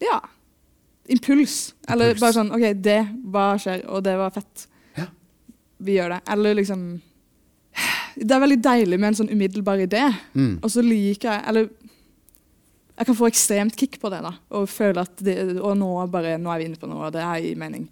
Ja. 0.01 0.19
Impuls. 1.09 1.73
Eller 1.89 2.13
bare 2.19 2.33
sånn 2.37 2.51
OK, 2.53 2.67
det, 2.81 2.99
hva 3.25 3.55
skjer? 3.59 3.81
Og 3.89 4.03
det 4.05 4.13
var 4.21 4.29
fett. 4.31 4.67
Ja. 5.83 5.85
Vi 5.87 5.97
gjør 5.97 6.15
det. 6.15 6.21
Eller 6.33 6.55
liksom 6.59 6.83
Det 8.15 8.31
er 8.31 8.43
veldig 8.43 8.59
deilig 8.61 8.99
med 8.99 9.09
en 9.09 9.17
sånn 9.23 9.31
umiddelbar 9.33 9.81
idé. 9.81 10.03
Mm. 10.37 10.59
Og 10.61 10.69
så 10.69 10.83
liker 10.85 11.31
jeg 11.31 11.43
Eller 11.49 11.69
jeg 12.93 13.07
kan 13.09 13.17
få 13.17 13.25
ekstremt 13.25 13.75
kick 13.75 13.95
på 13.99 14.09
det. 14.13 14.19
da, 14.21 14.31
Og 14.53 14.67
føle 14.69 15.01
at 15.01 15.17
det, 15.25 15.57
og 15.57 15.73
nå, 15.79 15.87
bare, 16.13 16.35
nå 16.37 16.51
er 16.53 16.59
vi 16.61 16.65
inne 16.69 16.77
på 16.77 16.85
noe, 16.87 17.07
og 17.07 17.13
det 17.15 17.23
er 17.25 17.47
i 17.49 17.55
mening. 17.57 17.87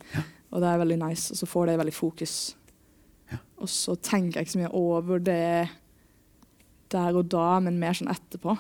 Og 0.52 0.62
det 0.62 0.68
er 0.70 0.78
veldig 0.78 0.98
nice. 1.02 1.32
Og 1.34 1.40
så 1.40 1.48
får 1.50 1.72
det 1.72 1.78
veldig 1.82 1.94
fokus. 1.96 2.36
Og 3.58 3.70
så 3.70 3.96
tenker 3.98 4.40
jeg 4.40 4.46
ikke 4.46 4.54
så 4.54 4.62
mye 4.62 4.76
over 4.78 5.18
det 5.26 5.70
der 6.92 7.18
og 7.18 7.26
da, 7.32 7.60
men 7.64 7.80
mer 7.82 7.98
sånn 7.98 8.12
etterpå. 8.14 8.54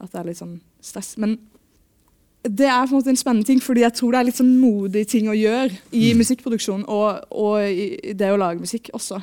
At 0.00 0.12
det 0.12 0.20
er 0.20 0.28
litt 0.28 0.40
sånn 0.40 0.58
stress. 0.84 1.14
Men 1.16 1.38
det 2.42 2.66
er 2.66 2.86
på 2.86 2.94
en 2.94 2.98
måte 3.02 3.10
en 3.12 3.18
spennende 3.20 3.44
ting, 3.46 3.60
fordi 3.60 3.82
jeg 3.84 3.92
tror 3.98 4.12
det 4.14 4.20
er 4.20 4.24
litt 4.30 4.38
sånn 4.40 4.54
modig 4.62 5.02
ting 5.10 5.28
å 5.28 5.36
gjøre 5.36 5.74
i 5.92 6.12
musikkproduksjon 6.16 6.86
og, 6.88 7.26
og 7.36 7.66
i 7.68 8.14
det 8.16 8.30
å 8.32 8.38
lage 8.40 8.62
musikk 8.62 8.88
også. 8.96 9.20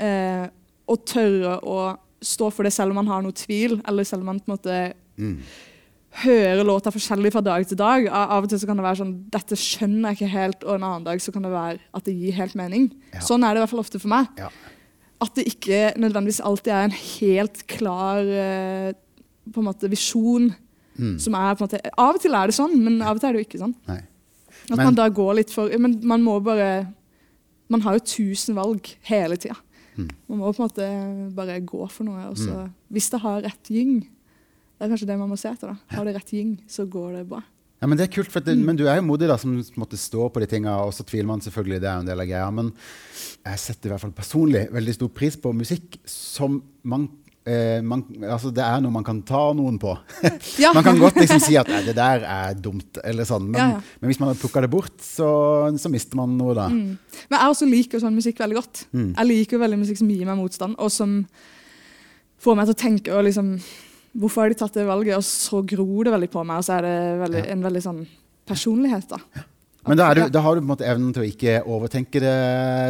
Eh, 0.00 0.44
å 0.90 0.96
tørre 1.08 1.54
å 1.64 1.78
stå 2.20 2.50
for 2.52 2.68
det 2.68 2.72
selv 2.76 2.92
om 2.92 3.00
man 3.00 3.08
har 3.08 3.22
noe 3.24 3.32
tvil, 3.32 3.78
eller 3.88 4.04
selv 4.04 4.20
om 4.26 4.32
man 4.34 4.40
på 4.44 4.50
en 4.50 4.56
måte 4.58 4.80
Mm. 5.20 5.36
hører 6.24 6.64
låta 6.64 6.88
forskjellig 6.92 7.32
fra 7.32 7.40
dag 7.44 7.66
til 7.68 7.76
dag. 7.76 8.06
Av 8.08 8.30
av 8.36 8.44
og 8.44 8.48
til 8.48 8.58
så 8.58 8.66
kan 8.66 8.76
det 8.78 8.84
være 8.86 9.00
sånn 9.02 9.10
Dette 9.30 9.56
skjønner 9.58 10.10
jeg 10.14 10.16
ikke 10.18 10.30
helt, 10.32 10.64
og 10.64 10.74
en 10.74 10.86
annen 10.88 11.04
dag 11.04 11.20
så 11.20 11.32
kan 11.34 11.42
det 11.44 11.50
være 11.52 11.78
at 11.94 12.04
det 12.04 12.14
gir 12.16 12.32
helt 12.38 12.54
mening. 12.56 12.86
Ja. 13.12 13.20
Sånn 13.20 13.44
er 13.44 13.52
det 13.52 13.60
i 13.60 13.64
hvert 13.64 13.72
fall 13.74 13.82
ofte 13.84 14.00
for 14.00 14.08
meg. 14.08 14.28
Ja. 14.40 14.48
At 15.20 15.34
det 15.36 15.44
ikke 15.50 15.92
nødvendigvis 16.00 16.40
alltid 16.40 16.72
er 16.72 16.84
en 16.88 16.96
helt 16.96 17.66
klar 17.68 18.24
eh, 18.24 18.92
på 19.52 19.60
en 19.60 19.68
måte 19.68 19.90
visjon. 19.92 20.54
Mm. 21.00 21.14
Som 21.22 21.34
er 21.38 21.54
på 21.56 21.64
en 21.64 21.68
måte 21.68 21.80
Av 21.96 22.14
og 22.14 22.20
til 22.20 22.34
er 22.36 22.46
det 22.50 22.54
sånn, 22.56 22.74
men 22.84 23.00
av 23.00 23.16
og 23.16 23.20
til 23.22 23.28
er 23.30 23.32
det 23.38 23.40
jo 23.40 23.48
ikke 23.48 23.60
sånn. 23.62 23.74
Nei. 23.88 24.00
At 24.70 24.76
Men- 24.76 24.84
man 24.90 24.94
da 24.98 25.08
går 25.08 25.34
litt 25.38 25.50
for 25.54 25.70
Men 25.78 25.98
man 26.04 26.22
må 26.22 26.34
bare 26.44 26.86
Man 27.70 27.80
har 27.82 27.94
jo 27.98 28.00
tusen 28.04 28.54
valg 28.56 28.84
hele 29.08 29.36
tida. 29.36 29.56
Mm. 29.96 30.10
Man 30.28 30.38
må 30.40 30.52
på 30.54 30.60
en 30.60 30.68
måte 30.68 31.34
bare 31.34 31.60
gå 31.60 31.88
for 31.90 32.04
noe. 32.04 32.28
Og 32.30 32.36
så, 32.36 32.70
Hvis 32.92 33.10
det 33.10 33.20
har 33.20 33.42
rett 33.42 33.70
gyng, 33.70 34.00
det 34.00 34.82
er 34.82 34.88
kanskje 34.88 35.06
det 35.06 35.18
man 35.18 35.30
må 35.30 35.38
se 35.38 35.48
etter. 35.48 35.68
da. 35.68 35.76
Har 35.96 36.04
det 36.04 36.14
rett 36.16 36.32
gyng, 36.32 36.58
så 36.66 36.84
går 36.88 37.12
det 37.18 37.28
bra. 37.28 37.42
Ja, 37.80 37.86
men 37.86 37.96
det 37.96 38.10
er 38.10 38.12
kult, 38.22 38.30
for 38.30 38.40
at 38.40 38.44
Mm. 38.46 38.64
men 38.64 38.76
du 38.76 38.86
er 38.86 38.96
jo 38.96 39.02
modig 39.02 39.26
da, 39.28 39.36
som 39.36 39.56
måtte 39.76 39.96
stå 39.96 40.30
på 40.30 40.40
de 40.40 40.46
tinga, 40.46 40.84
og 40.84 40.92
så 40.92 41.02
tviler 41.04 41.26
man 41.26 41.40
selvfølgelig, 41.40 41.80
det 41.80 41.84
er 41.88 41.94
jo 41.94 42.00
en 42.00 42.06
del 42.06 42.20
av 42.20 42.26
greia. 42.26 42.50
Men 42.52 42.72
jeg 43.46 43.58
setter 43.58 43.86
i 43.86 43.92
hvert 43.92 44.00
fall 44.00 44.10
personlig 44.12 44.70
veldig 44.70 44.94
stor 44.94 45.08
pris 45.08 45.36
på 45.36 45.54
musikk 45.54 45.96
som 46.04 46.62
man, 46.84 47.08
eh, 47.48 47.80
man 47.82 48.02
Altså, 48.22 48.50
det 48.54 48.62
er 48.64 48.80
noe 48.84 48.92
man 48.94 49.04
kan 49.06 49.22
ta 49.26 49.42
noen 49.56 49.78
på. 49.80 49.94
Ja. 50.62 50.72
man 50.76 50.84
kan 50.84 50.98
godt 51.00 51.16
liksom 51.20 51.40
si 51.42 51.56
at 51.60 51.68
det 51.86 51.94
der 51.96 52.24
er 52.26 52.54
dumt, 52.58 52.98
eller 53.04 53.28
sånn. 53.28 53.48
Men, 53.50 53.60
Ja, 53.60 53.68
ja. 53.78 53.98
men 54.00 54.12
hvis 54.12 54.20
man 54.20 54.36
plukker 54.36 54.66
det 54.66 54.70
bort, 54.72 54.96
så, 55.04 55.28
så 55.80 55.92
mister 55.92 56.20
man 56.20 56.36
noe 56.38 56.54
da. 56.58 56.68
Mm. 56.72 56.96
Men 57.30 57.38
jeg 57.38 57.54
også 57.54 57.68
liker 57.70 58.02
sånn 58.02 58.16
musikk 58.16 58.40
veldig 58.42 58.58
godt. 58.60 58.84
Mm. 58.92 59.12
Jeg 59.16 59.30
liker 59.30 59.62
veldig 59.62 59.80
musikk 59.84 60.00
som 60.02 60.10
gir 60.12 60.26
meg 60.28 60.40
motstand, 60.40 60.76
og 60.78 60.92
som 60.94 61.20
får 62.40 62.56
meg 62.56 62.68
til 62.70 62.76
å 62.76 62.82
tenke 62.86 63.14
og 63.16 63.24
liksom 63.28 63.54
Hvorfor 64.10 64.42
har 64.42 64.50
de 64.50 64.56
tatt 64.58 64.74
det 64.74 64.82
valget? 64.88 65.14
Og 65.14 65.22
så 65.22 65.60
gror 65.62 66.08
det 66.08 66.10
veldig 66.10 66.28
på 66.32 66.42
meg, 66.42 66.58
og 66.58 66.64
så 66.66 66.80
er 66.80 66.82
det 66.82 66.94
veldig, 67.20 67.42
en 67.52 67.60
veldig 67.62 67.82
sånn 67.84 68.00
personlighet, 68.50 69.06
da. 69.12 69.44
Men 69.88 69.96
da, 69.96 70.10
er 70.10 70.18
du, 70.18 70.22
da 70.34 70.42
har 70.44 70.56
du 70.56 70.60
på 70.60 70.66
en 70.66 70.70
måte 70.74 70.84
evnen 70.84 71.12
til 71.16 71.22
å 71.22 71.28
ikke 71.28 71.54
overtenke 71.64 72.20
det 72.20 72.34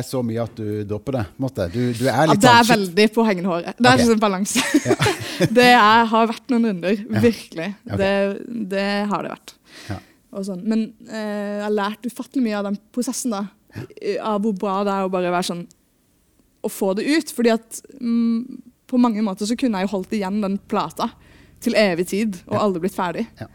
så 0.08 0.24
mye 0.26 0.42
at 0.42 0.56
du 0.58 0.82
dropper 0.90 1.20
det. 1.20 1.24
Du, 1.70 1.80
du 1.94 2.04
er 2.10 2.32
Ja, 2.32 2.34
det 2.34 2.50
er 2.50 2.66
sånn 2.66 2.80
veldig 2.80 3.06
på 3.14 3.26
hengende 3.28 3.52
håret. 3.52 3.78
Det 3.78 3.86
er 3.86 3.94
okay. 4.00 4.08
sånn 4.08 4.16
en 4.16 4.24
balanse. 4.24 4.64
det 5.60 5.68
er, 5.70 6.08
har 6.10 6.30
vært 6.32 6.50
noen 6.50 6.66
runder, 6.72 7.04
virkelig. 7.22 7.68
Okay. 7.86 8.00
Det, 8.00 8.64
det 8.74 8.88
har 9.12 9.26
det 9.26 9.34
vært. 9.36 9.54
Ja. 9.86 10.00
Og 10.34 10.46
sånn. 10.46 10.64
Men 10.66 10.84
eh, 11.06 11.60
jeg 11.60 11.64
har 11.68 11.76
lært 11.76 12.10
ufattelig 12.10 12.44
mye 12.48 12.58
av 12.58 12.66
den 12.70 12.80
prosessen, 12.94 13.36
da. 13.38 13.44
Av 14.26 14.42
hvor 14.42 14.56
bra 14.58 14.80
det 14.86 14.96
er 14.96 15.06
å 15.06 15.12
bare 15.12 15.30
være 15.30 15.46
sånn 15.46 15.60
Å 16.66 16.68
få 16.74 16.90
det 16.98 17.04
ut. 17.06 17.30
Fordi 17.36 17.52
at 17.54 17.80
mm, 18.02 18.66
på 18.90 18.98
mange 18.98 19.22
måter 19.22 19.46
så 19.46 19.54
kunne 19.58 19.78
jeg 19.78 19.86
jo 19.86 19.94
holdt 19.94 20.18
igjen 20.18 20.42
den 20.42 20.58
plata 20.70 21.12
til 21.62 21.76
evig 21.78 22.08
tid 22.10 22.40
og 22.48 22.56
Ja. 22.56 22.64
aldri 22.64 22.82
blitt 22.82 22.98
ferdig. 22.98 23.26
Ja. 23.38 23.46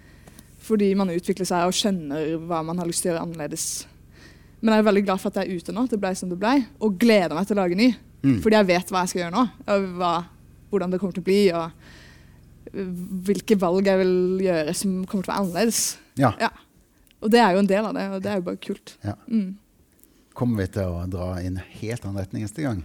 Fordi 0.65 0.87
man 0.97 1.11
utvikler 1.13 1.47
seg 1.47 1.67
og 1.67 1.75
skjønner 1.77 2.35
hva 2.47 2.63
man 2.65 2.79
har 2.81 2.89
lyst 2.89 3.05
til 3.05 3.11
å 3.11 3.13
gjøre 3.13 3.25
annerledes. 3.27 3.65
Men 4.61 4.73
jeg 4.73 4.81
er 4.81 4.87
veldig 4.87 5.03
glad 5.05 5.21
for 5.21 5.29
at 5.29 5.43
jeg 5.43 5.51
er 5.51 5.61
ute 5.61 5.75
nå, 5.75 5.85
det 5.91 5.99
ble 6.01 6.11
som 6.17 6.31
det 6.31 6.39
ble, 6.41 6.55
og 6.81 6.95
gleder 7.01 7.35
meg 7.37 7.45
til 7.45 7.57
å 7.57 7.61
lage 7.61 7.77
ny. 7.77 7.91
Mm. 8.25 8.39
Fordi 8.41 8.57
jeg 8.57 8.69
vet 8.71 8.93
hva 8.93 9.03
jeg 9.03 9.11
skal 9.11 9.21
gjøre 9.21 9.35
nå, 9.35 9.43
og 9.69 9.89
hva, 9.99 10.13
hvordan 10.71 10.93
det 10.93 10.99
kommer 11.01 11.17
til 11.17 11.21
å 11.21 11.27
bli, 11.27 11.41
og 11.53 13.25
hvilke 13.27 13.57
valg 13.61 13.91
jeg 13.91 14.01
vil 14.01 14.15
gjøre 14.47 14.73
som 14.75 14.95
kommer 15.05 15.27
til 15.27 15.29
å 15.29 15.35
være 15.35 15.43
annerledes. 15.43 15.83
Ja. 16.17 16.31
Ja. 16.41 16.49
Og 17.21 17.31
det 17.33 17.41
er 17.43 17.53
jo 17.53 17.61
en 17.61 17.69
del 17.69 17.85
av 17.85 17.93
det, 17.97 18.07
og 18.15 18.25
det 18.25 18.31
er 18.31 18.41
jo 18.41 18.47
bare 18.47 18.61
kult. 18.63 18.95
Ja. 19.05 19.15
Mm. 19.29 19.53
Kommer 20.35 20.63
vi 20.63 20.71
til 20.75 20.97
å 20.97 21.05
dra 21.09 21.29
i 21.39 21.47
en 21.47 21.61
helt 21.77 22.03
annen 22.03 22.19
retning 22.23 22.43
neste 22.47 22.65
gang? 22.65 22.81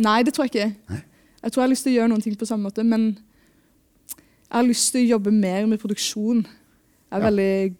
Nei, 0.00 0.22
det 0.24 0.34
tror 0.34 0.48
jeg 0.48 0.54
ikke. 0.54 0.72
Nei? 0.90 1.02
Jeg 1.42 1.52
tror 1.52 1.60
jeg 1.60 1.66
har 1.66 1.72
lyst 1.72 1.86
til 1.86 1.92
å 1.92 1.96
gjøre 1.98 2.10
noen 2.12 2.24
ting 2.24 2.34
på 2.38 2.48
samme 2.48 2.70
måte, 2.70 2.84
men 2.86 3.06
jeg 4.08 4.56
har 4.56 4.66
lyst 4.66 4.92
til 4.94 5.04
å 5.04 5.14
jobbe 5.16 5.32
mer 5.34 5.66
med 5.68 5.80
produksjon. 5.82 6.42
Jeg 7.12 7.20
er 7.20 7.22
Ja. 7.22 7.30
veldig 7.30 7.76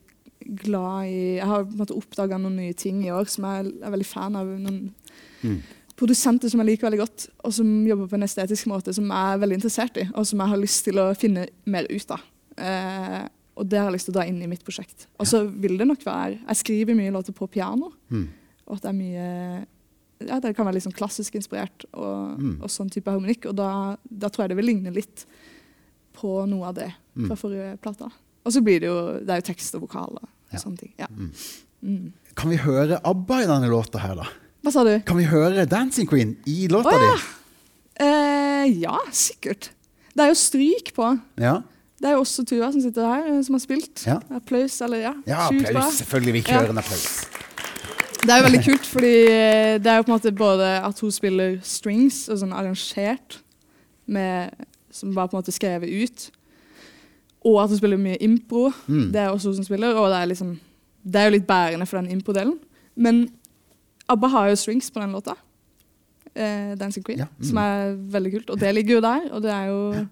glad 0.63 1.05
i 1.07 1.37
Jeg 1.39 1.47
har 1.47 1.65
på 1.65 1.73
en 1.73 1.79
måte 1.79 1.97
oppdaga 1.97 2.39
noen 2.39 2.57
nye 2.57 2.75
ting 2.75 3.03
i 3.07 3.11
år 3.11 3.29
som 3.29 3.45
jeg 3.45 3.73
er 3.83 3.91
veldig 3.91 4.07
fan 4.07 4.37
av. 4.37 4.47
Noen 4.47 4.93
Mm. 5.43 5.61
produsenter 5.97 6.49
som 6.51 6.61
jeg 6.61 6.67
liker 6.67 6.89
veldig 6.91 6.99
godt, 7.01 7.29
og 7.45 7.53
som 7.53 7.87
jobber 7.87 8.09
på 8.09 8.15
en 8.15 8.23
estetisk 8.23 8.67
måte 8.67 8.93
som 8.95 9.05
jeg 9.09 9.35
er 9.35 9.39
veldig 9.39 9.55
interessert 9.59 9.97
i, 9.97 10.09
og 10.15 10.27
som 10.27 10.39
jeg 10.39 10.49
har 10.49 10.57
lyst 10.59 10.85
til 10.85 10.95
å 10.95 11.17
finne 11.17 11.49
mer 11.67 11.85
ut 11.91 12.11
av. 12.11 12.21
Eh, 12.59 13.29
og 13.57 13.69
det 13.69 13.79
har 13.79 13.91
jeg 13.91 13.95
lyst 13.95 14.05
til 14.07 14.15
å 14.15 14.19
dra 14.21 14.27
inn 14.27 14.43
i 14.43 14.47
mitt 14.47 14.65
prosjekt. 14.65 15.07
Og 15.19 15.27
så 15.27 15.47
vil 15.51 15.77
det 15.79 15.87
nok 15.87 16.03
være 16.05 16.39
Jeg 16.47 16.57
skriver 16.57 16.95
mye 16.97 17.11
låter 17.13 17.33
på 17.33 17.49
piano, 17.51 17.93
Mm. 18.11 18.29
og 18.69 18.77
at 18.77 18.83
det 18.83 18.89
er 18.89 18.93
mye 18.93 19.67
ja, 20.29 20.39
Det 20.39 20.55
kan 20.55 20.65
være 20.67 20.75
litt 20.75 20.85
sånn 20.85 20.95
klassisk 20.95 21.35
inspirert 21.35 21.85
og, 21.95 22.39
Mm. 22.39 22.63
og 22.63 22.69
sånn 22.71 22.89
type 22.91 23.07
harmonikk. 23.11 23.47
Og 23.47 23.57
da, 23.57 23.97
da 24.09 24.29
tror 24.29 24.45
jeg 24.45 24.51
det 24.51 24.57
vil 24.57 24.67
ligne 24.77 24.95
litt 24.95 25.27
på 26.15 26.47
noe 26.49 26.65
av 26.69 26.75
det 26.77 26.95
Mm. 27.17 27.27
fra 27.27 27.35
forrige 27.37 27.79
plate. 27.81 28.11
Og 28.43 28.55
så 28.55 28.63
blir 28.65 28.83
det 28.83 28.89
jo 28.91 28.99
Det 29.21 29.31
er 29.31 29.43
jo 29.43 29.49
tekst 29.53 29.75
og 29.79 29.85
vokal 29.87 30.19
og 30.21 30.29
Ja. 30.53 30.59
sånne 30.59 30.77
ting. 30.77 30.93
Ja. 30.99 31.07
Mm. 31.09 31.31
Mm. 31.83 32.13
Kan 32.37 32.51
vi 32.51 32.57
høre 32.61 33.01
ABBA 33.05 33.43
i 33.43 33.47
denne 33.49 33.69
låta 33.73 33.99
her, 33.99 34.15
da? 34.15 34.27
Hva 34.63 34.73
sa 34.73 34.85
du? 34.85 35.01
Kan 35.07 35.17
vi 35.19 35.25
høre 35.27 35.65
Dancing 35.67 36.09
Queen 36.09 36.37
i 36.47 36.69
låta 36.71 36.93
oh, 36.93 37.03
ja. 37.03 37.15
di? 37.17 38.05
Eh, 38.05 38.81
ja, 38.83 38.99
sikkert. 39.11 39.71
Det 40.13 40.25
er 40.25 40.31
jo 40.31 40.39
stryk 40.39 40.93
på. 40.95 41.09
Ja. 41.41 41.61
Det 42.03 42.11
er 42.11 42.17
jo 42.17 42.25
også 42.25 42.45
Tuva 42.47 42.69
som 42.75 42.83
sitter 42.83 43.07
her, 43.07 43.27
eh, 43.31 43.41
som 43.47 43.57
har 43.57 43.63
spilt. 43.63 44.05
Ja. 44.07 44.19
Applaus, 44.35 44.81
eller 44.85 45.03
ja. 45.03 45.15
ja, 45.27 45.47
applaus. 45.49 46.03
Selvfølgelig. 46.03 46.35
Vi 46.39 46.45
kjører 46.51 46.75
en 46.75 46.83
applaus. 46.83 47.07
Det 48.23 48.31
er 48.31 48.39
jo 48.39 48.47
veldig 48.47 48.63
kult, 48.69 48.87
fordi 48.87 49.15
eh, 49.33 49.79
det 49.83 49.91
er 49.91 49.99
jo 49.99 50.07
på 50.07 50.13
en 50.13 50.17
måte 50.17 50.35
både 50.37 50.69
at 50.83 51.01
hun 51.03 51.15
spiller 51.15 51.57
strings, 51.67 52.25
og 52.31 52.39
sånn 52.43 52.55
arrangert, 52.55 53.41
med, 54.07 54.67
som 54.95 55.15
var 55.15 55.31
på 55.31 55.37
en 55.37 55.43
måte 55.43 55.55
skrevet 55.55 55.91
ut, 55.91 56.29
og 57.45 57.63
at 57.63 57.69
hun 57.69 57.79
spiller 57.79 57.97
mye 57.99 58.17
impro. 58.23 58.71
Mm. 58.87 59.13
Det 59.13 59.21
er 59.21 59.29
også 59.29 59.49
hun 59.49 59.57
som 59.57 59.65
spiller, 59.65 59.95
og 59.95 60.11
det 60.11 60.19
er, 60.19 60.25
liksom, 60.31 60.61
det 61.05 61.17
er 61.21 61.25
jo 61.25 61.31
litt 61.37 61.47
bærende 61.47 61.87
for 61.87 61.99
den 62.01 62.11
impro-delen. 62.11 62.59
Men 62.97 63.29
ABBA 64.09 64.29
har 64.29 64.49
jo 64.49 64.57
strings 64.57 64.91
på 64.91 65.01
den 65.01 65.13
låta. 65.13 65.35
Eh, 66.35 66.73
'Dancing 66.77 67.05
Queen', 67.05 67.19
Ja, 67.19 67.27
mm. 67.39 67.45
som 67.45 67.57
er 67.57 67.95
veldig 68.13 68.33
kult. 68.33 68.51
Og 68.51 68.61
det 68.61 68.75
ligger 68.75 68.95
jo 68.95 69.01
der. 69.01 69.21
Og 69.33 69.43
det 69.43 69.51
er 69.51 69.65
jo 69.65 70.07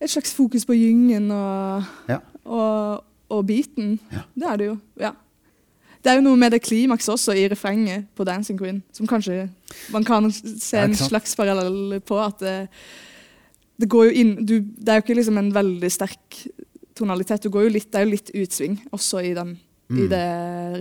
et 0.00 0.10
slags 0.10 0.34
fokus 0.34 0.64
på 0.64 0.72
gyngen 0.72 1.30
og, 1.30 1.82
Ja. 2.08 2.18
og, 2.44 3.04
og 3.28 3.46
beaten. 3.46 4.00
Ja. 4.12 4.18
Det 4.34 4.46
er 4.52 4.56
det 4.56 4.66
jo. 4.66 4.76
ja. 5.00 5.10
Det 6.04 6.10
er 6.10 6.14
jo 6.14 6.20
noe 6.24 6.36
med 6.36 6.50
det 6.50 6.62
klimakset 6.62 7.12
også 7.12 7.32
i 7.36 7.48
refrenget 7.48 8.06
på 8.16 8.24
'Dancing 8.24 8.60
Queen' 8.62 8.80
som 8.92 9.06
kanskje 9.06 9.50
man 9.92 10.04
kan 10.04 10.32
se 10.32 10.78
en 10.78 10.94
slags 10.94 11.36
parallell 11.36 12.00
på. 12.00 12.18
At 12.20 12.40
det, 12.40 12.68
det 13.80 13.88
går 13.90 14.08
jo 14.10 14.16
inn 14.22 14.32
du, 14.46 14.54
Det 14.60 14.88
er 14.92 15.00
jo 15.00 15.04
ikke 15.06 15.16
liksom 15.18 15.38
en 15.40 15.52
veldig 15.56 15.90
sterk 15.92 16.40
tonalitet. 16.98 17.42
Du 17.46 17.50
går 17.54 17.68
jo 17.68 17.74
litt, 17.78 17.88
det 17.90 18.00
er 18.00 18.04
jo 18.06 18.12
litt 18.14 18.30
utsving 18.42 18.74
også 18.92 19.22
i, 19.24 19.34
den, 19.36 19.54
i 19.90 20.02
Mm. 20.04 20.08
det 20.12 20.24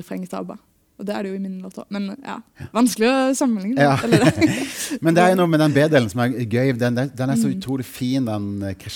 refrenget 0.02 0.30
til 0.30 0.38
ABBA. 0.44 0.58
Og 1.00 1.06
det 1.08 1.14
er 1.16 1.24
det 1.24 1.30
jo 1.32 1.36
i 1.38 1.40
min 1.40 1.62
låt 1.64 1.78
òg. 1.80 1.86
Men 1.96 2.10
ja, 2.26 2.34
vanskelig 2.76 3.08
å 3.08 3.14
sammenligne. 3.40 3.80
Ja. 3.80 3.94
Eller, 4.04 4.26
Men 5.06 5.16
det 5.16 5.24
er 5.24 5.30
jo 5.32 5.38
noe 5.40 5.48
med 5.54 5.62
den 5.64 5.72
B-delen 5.78 6.10
som 6.12 6.20
er 6.26 6.34
gøy. 6.44 6.74
Den, 6.78 6.98
den, 7.00 7.12
den 7.16 7.30
er 7.32 7.40
så 7.40 7.48
Mm. 7.48 7.56
utrolig 7.56 7.86
fin, 7.88 8.26
den, 8.28 8.50
eh, 8.68 8.90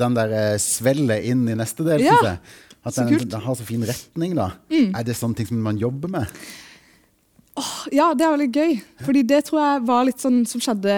den 0.00 0.16
der 0.16 0.32
eh, 0.32 0.56
svellet 0.58 1.26
inn 1.28 1.44
i 1.52 1.54
neste 1.60 1.84
del, 1.84 2.00
Ja, 2.00 2.16
synes 2.16 2.30
jeg. 2.30 2.38
At 2.84 2.96
den, 2.96 3.28
den 3.28 3.40
har 3.40 3.54
så 3.56 3.64
fin 3.64 3.84
retning, 3.84 4.34
da. 4.36 4.50
Mm. 4.72 4.90
Er 4.96 5.04
det 5.04 5.14
sånne 5.16 5.36
ting 5.36 5.46
som 5.52 5.60
man 5.64 5.78
jobber 5.80 6.08
med? 6.16 6.26
Ja, 7.94 8.08
det 8.18 8.24
er 8.26 8.32
veldig 8.34 8.50
gøy. 8.50 8.72
Fordi 9.06 9.22
det 9.30 9.44
tror 9.46 9.60
jeg 9.62 9.82
var 9.86 10.06
litt 10.08 10.22
sånn 10.22 10.40
som 10.50 10.62
skjedde 10.64 10.94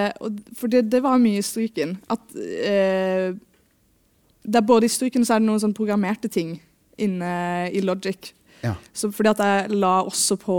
For 0.56 0.72
det, 0.72 0.86
det 0.92 1.02
var 1.04 1.18
mye 1.20 1.42
i 1.42 1.44
stryken. 1.44 1.96
At 2.08 2.22
eh, 2.40 3.34
det 4.46 4.60
er 4.60 4.64
både 4.68 4.88
i 4.88 4.92
stryken 4.92 5.26
så 5.26 5.36
er 5.36 5.42
det 5.42 5.48
noen 5.50 5.60
sånn 5.60 5.76
programmerte 5.76 6.30
ting 6.32 6.54
inne 7.02 7.30
i 7.76 7.82
Logic. 7.84 8.30
Ja. 8.62 8.72
Så 8.96 9.10
fordi 9.12 9.34
at 9.34 9.42
jeg 9.44 9.76
la 9.76 9.98
også 10.06 10.38
på 10.40 10.56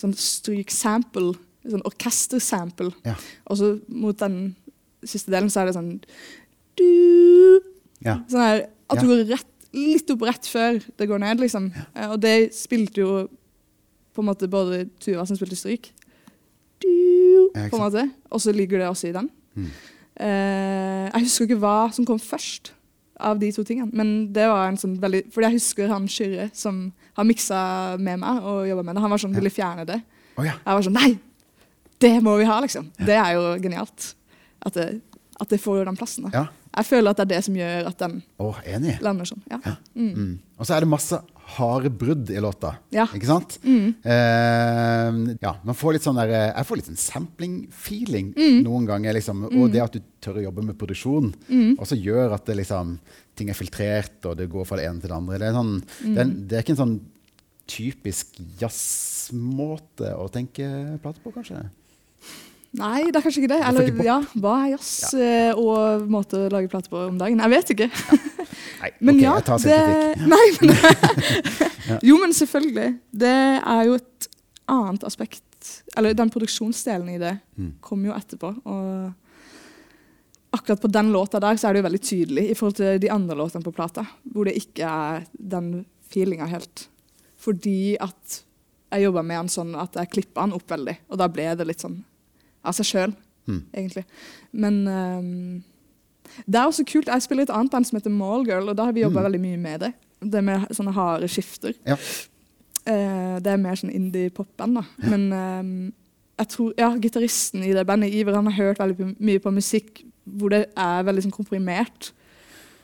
sånn 0.00 0.14
stryk-sample, 0.16 1.34
sånn 1.68 1.84
orkester-sample. 1.84 2.94
Ja. 3.04 3.18
Og 3.50 3.58
så 3.60 3.72
mot 3.92 4.16
den 4.22 4.54
siste 5.04 5.32
delen 5.34 5.50
så 5.52 5.60
er 5.62 5.68
det 5.70 5.76
sånn 5.76 5.92
du, 6.80 7.60
Ja. 8.00 8.20
Sånn 8.30 8.40
her, 8.46 8.62
at 8.88 9.02
du 9.02 9.10
går 9.10 9.26
rett, 9.34 9.50
litt 9.76 10.08
opp 10.14 10.24
rett 10.24 10.48
før 10.48 10.80
det 10.96 11.08
går 11.10 11.20
ned, 11.20 11.42
liksom. 11.44 11.68
Eh, 11.92 12.08
Og 12.14 12.20
det 12.22 12.54
spilte 12.56 13.02
jo 13.04 13.12
på 14.20 14.24
en 14.26 14.30
måte 14.30 14.50
både 14.50 14.84
Tuva 15.02 15.24
som 15.26 15.38
spilte 15.38 15.58
stryk, 15.58 15.90
Ja, 16.80 17.66
på 17.68 17.76
en 17.76 17.82
måte, 17.82 18.04
og 18.30 18.40
så 18.40 18.52
ligger 18.54 18.78
det 18.80 18.88
også 18.88 19.08
i 19.10 19.16
den. 19.16 19.30
Mm. 19.54 19.70
Eh, 20.20 21.06
jeg 21.10 21.24
husker 21.26 21.48
ikke 21.48 21.58
hva 21.62 21.90
som 21.92 22.06
kom 22.08 22.20
først 22.20 22.72
av 23.20 23.40
de 23.40 23.50
to 23.52 23.64
tingene, 23.66 23.90
men 23.92 24.30
det 24.32 24.46
var 24.48 24.68
en 24.70 24.78
sånn 24.80 24.94
veldig 25.00 25.26
Fordi 25.32 25.50
jeg 25.50 25.58
husker 25.58 25.90
han 25.92 26.06
Kyrre 26.08 26.46
som 26.56 26.86
har 27.18 27.26
miksa 27.28 27.96
med 28.00 28.22
meg 28.22 28.46
og 28.48 28.68
jobba 28.68 28.84
med 28.86 28.96
det. 28.96 29.02
Han 29.04 29.12
var 29.12 29.20
sånn, 29.20 29.34
ville 29.36 29.52
fjerne 29.52 29.84
det. 29.88 29.98
Oh, 30.38 30.44
ja. 30.46 30.54
Jeg 30.56 30.78
var 30.78 30.86
sånn 30.86 30.96
Nei! 30.96 31.10
Det 32.00 32.14
må 32.24 32.38
vi 32.40 32.46
ha, 32.48 32.56
liksom. 32.64 32.86
Det 32.96 33.12
er 33.12 33.34
jo 33.36 33.42
genialt. 33.60 34.14
At 34.64 34.76
det, 34.78 34.86
at 35.36 35.50
det 35.52 35.60
får 35.60 35.84
den 35.84 35.98
plassen. 36.00 36.30
ja. 36.32 36.46
Jeg 36.70 36.86
føler 36.86 37.10
at 37.10 37.18
det 37.18 37.24
er 37.24 37.30
det 37.32 37.44
som 37.44 37.56
gjør 37.58 37.88
at 37.88 37.98
den 37.98 38.20
oh, 38.38 38.58
enig. 38.62 38.92
lander 39.02 39.26
sånn. 39.26 39.42
Ja. 39.50 39.58
Ja. 39.66 39.72
Mm. 39.98 40.10
Mm. 40.14 40.34
Og 40.60 40.66
så 40.68 40.74
er 40.76 40.84
det 40.84 40.90
masse 40.92 41.16
harde 41.56 41.88
brudd 41.90 42.28
i 42.30 42.38
låta. 42.38 42.74
Ja. 42.92 43.06
Ikke 43.16 43.26
sant? 43.26 43.56
Mm. 43.64 43.94
Eh, 44.04 45.36
ja, 45.40 45.54
man 45.64 45.74
får 45.74 45.96
litt 45.96 46.04
sånn 46.04 46.18
der, 46.20 46.28
eh, 46.36 46.52
jeg 46.52 46.66
får 46.68 46.76
litt 46.78 46.90
sånn 46.90 47.00
sampling-feeling 47.00 48.28
Mm. 48.36 48.58
noen 48.66 48.86
ganger. 48.86 49.14
Liksom. 49.16 49.46
Og 49.56 49.72
det 49.72 49.80
at 49.82 49.92
du 49.96 50.00
tør 50.20 50.36
å 50.38 50.44
jobbe 50.44 50.62
med 50.68 50.76
produksjon, 50.78 51.32
Mm. 51.48 51.76
også 51.80 51.96
gjør 51.96 52.34
at 52.36 52.44
det 52.46 52.56
liksom, 52.60 52.98
ting 53.34 53.48
er 53.48 53.54
filtrert, 53.54 54.20
og 54.26 54.36
det 54.36 54.50
går 54.52 54.66
fra 54.66 54.76
det 54.76 54.86
ene 54.86 55.00
til 55.00 55.08
det 55.08 55.16
andre. 55.16 55.38
Det 55.38 55.48
er, 55.48 55.52
sånn, 55.56 55.82
Mm. 56.04 56.14
det 56.14 56.20
er, 56.20 56.24
det 56.30 56.52
er 56.58 56.62
ikke 56.62 56.76
en 56.78 56.84
sånn 56.86 57.00
typisk 57.66 58.26
jazzmåte 58.60 60.14
å 60.16 60.28
tenke 60.30 60.98
plate 61.02 61.20
på, 61.24 61.32
kanskje? 61.32 61.70
Nei, 62.78 63.08
det 63.10 63.18
er 63.18 63.24
kanskje 63.24 63.40
ikke 63.42 63.50
det. 63.50 63.60
Eller 63.66 64.04
ja, 64.06 64.16
hva 64.38 64.52
er 64.62 64.68
jazz 64.76 64.90
ja. 65.18 65.54
og 65.58 66.04
måte 66.10 66.38
å 66.44 66.50
lage 66.52 66.70
plate 66.70 66.90
på 66.92 67.00
om 67.08 67.16
dagen? 67.18 67.40
Jeg 67.42 67.50
vet 67.50 67.72
ikke. 67.74 67.88
Nei, 68.80 68.90
Men 69.06 69.16
ok, 69.16 69.22
ja, 69.24 69.32
jeg 69.40 69.46
tar 69.48 69.62
selvkritikk. 69.64 70.20
men, 71.90 71.98
Jo, 72.08 72.18
men 72.22 72.34
selvfølgelig. 72.36 72.92
Det 73.24 73.32
er 73.58 73.82
jo 73.88 73.96
et 73.98 74.28
annet 74.70 75.02
aspekt 75.08 75.72
Eller 75.98 76.14
den 76.14 76.30
produksjonsdelen 76.30 77.08
i 77.16 77.18
det 77.20 77.32
Mm. 77.60 77.72
kommer 77.84 78.08
jo 78.08 78.14
etterpå. 78.16 78.52
Og 78.64 79.10
akkurat 80.56 80.80
på 80.80 80.88
den 80.88 81.10
låta 81.12 81.40
der 81.42 81.58
så 81.60 81.68
er 81.68 81.74
det 81.76 81.82
jo 81.82 81.88
veldig 81.90 82.00
tydelig 82.06 82.44
i 82.50 82.54
forhold 82.56 82.78
til 82.78 83.00
de 83.02 83.10
andre 83.12 83.36
låtene 83.36 83.66
på 83.66 83.74
plata, 83.76 84.06
hvor 84.24 84.48
det 84.48 84.54
ikke 84.56 84.86
er 84.88 85.26
den 85.34 85.84
feelinga 86.10 86.46
helt. 86.48 86.86
Fordi 87.36 87.96
at 88.00 88.38
jeg 88.90 89.04
jobba 89.04 89.22
med 89.26 89.42
den 89.42 89.52
sånn 89.52 89.74
at 89.78 89.94
jeg 90.00 90.10
klippa 90.14 90.46
den 90.46 90.56
opp 90.56 90.70
veldig, 90.72 90.96
og 91.10 91.20
da 91.20 91.28
ble 91.28 91.50
det 91.60 91.66
litt 91.68 91.84
sånn 91.84 91.98
av 92.64 92.74
seg 92.74 92.86
sjøl, 92.86 93.16
Mm. 93.48 93.62
egentlig. 93.74 94.04
Men 94.52 94.74
um, 94.88 95.62
det 96.46 96.54
er 96.60 96.66
også 96.68 96.84
kult. 96.86 97.08
Jeg 97.08 97.22
spiller 97.24 97.42
et 97.42 97.50
annet 97.50 97.70
band 97.72 97.86
som 97.88 97.96
heter 97.98 98.10
Mallgirl, 98.14 98.68
og 98.68 98.76
da 98.76 98.84
har 98.84 98.92
vi 98.92 99.00
jobba 99.02 99.20
Mm. 99.20 99.24
veldig 99.26 99.40
mye 99.40 99.56
med 99.58 99.80
det. 99.80 99.92
Det 100.22 100.42
med 100.44 100.68
sånne 100.76 100.92
harde 100.92 101.26
skifter. 101.28 101.72
Ja. 101.86 101.96
Uh, 102.86 103.38
det 103.42 103.46
er 103.52 103.56
mer 103.60 103.76
sånn 103.76 103.92
indie-pop-band, 103.92 104.78
da. 104.80 104.84
Men 105.08 105.32
um, 105.32 105.92
jeg 106.38 106.48
tror, 106.48 106.72
ja, 106.78 106.90
gitaristen 106.96 107.64
i 107.64 107.72
det 107.76 107.86
bandet, 107.86 108.12
Iver, 108.14 108.34
han 108.38 108.46
har 108.48 108.56
hørt 108.56 108.78
veldig 108.80 109.16
mye 109.20 109.38
på 109.40 109.52
musikk 109.52 110.04
hvor 110.24 110.48
det 110.52 110.66
er 110.76 111.02
veldig 111.04 111.24
sånn 111.26 111.34
komprimert. 111.34 112.12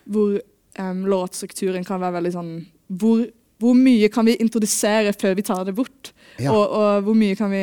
Hvor 0.09 0.39
um, 0.81 1.05
låtstrukturen 1.09 1.85
kan 1.87 2.01
være 2.03 2.19
veldig 2.19 2.33
sånn 2.35 2.51
hvor, 2.89 3.25
hvor 3.59 3.75
mye 3.75 4.09
kan 4.13 4.27
vi 4.29 4.37
introdusere 4.41 5.13
før 5.17 5.35
vi 5.39 5.43
tar 5.47 5.65
det 5.65 5.75
bort? 5.75 6.13
Ja. 6.39 6.51
Og, 6.53 6.69
og 6.71 7.03
hvor 7.07 7.15
mye 7.17 7.37
kan 7.39 7.51
vi 7.51 7.63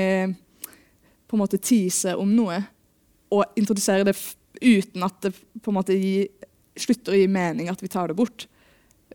på 1.33 1.39
en 1.39 1.43
måte 1.43 1.61
tease 1.61 2.13
om 2.19 2.29
noe? 2.37 2.61
Og 3.33 3.57
introdusere 3.59 4.05
det 4.05 4.15
uten 4.61 5.05
at 5.05 5.17
det 5.25 5.33
på 5.33 5.71
en 5.71 5.79
måte 5.79 5.97
gi, 5.97 6.27
slutter 6.77 7.15
å 7.15 7.17
gi 7.17 7.29
mening 7.31 7.71
at 7.71 7.81
vi 7.81 7.89
tar 7.91 8.11
det 8.11 8.17
bort. 8.17 8.45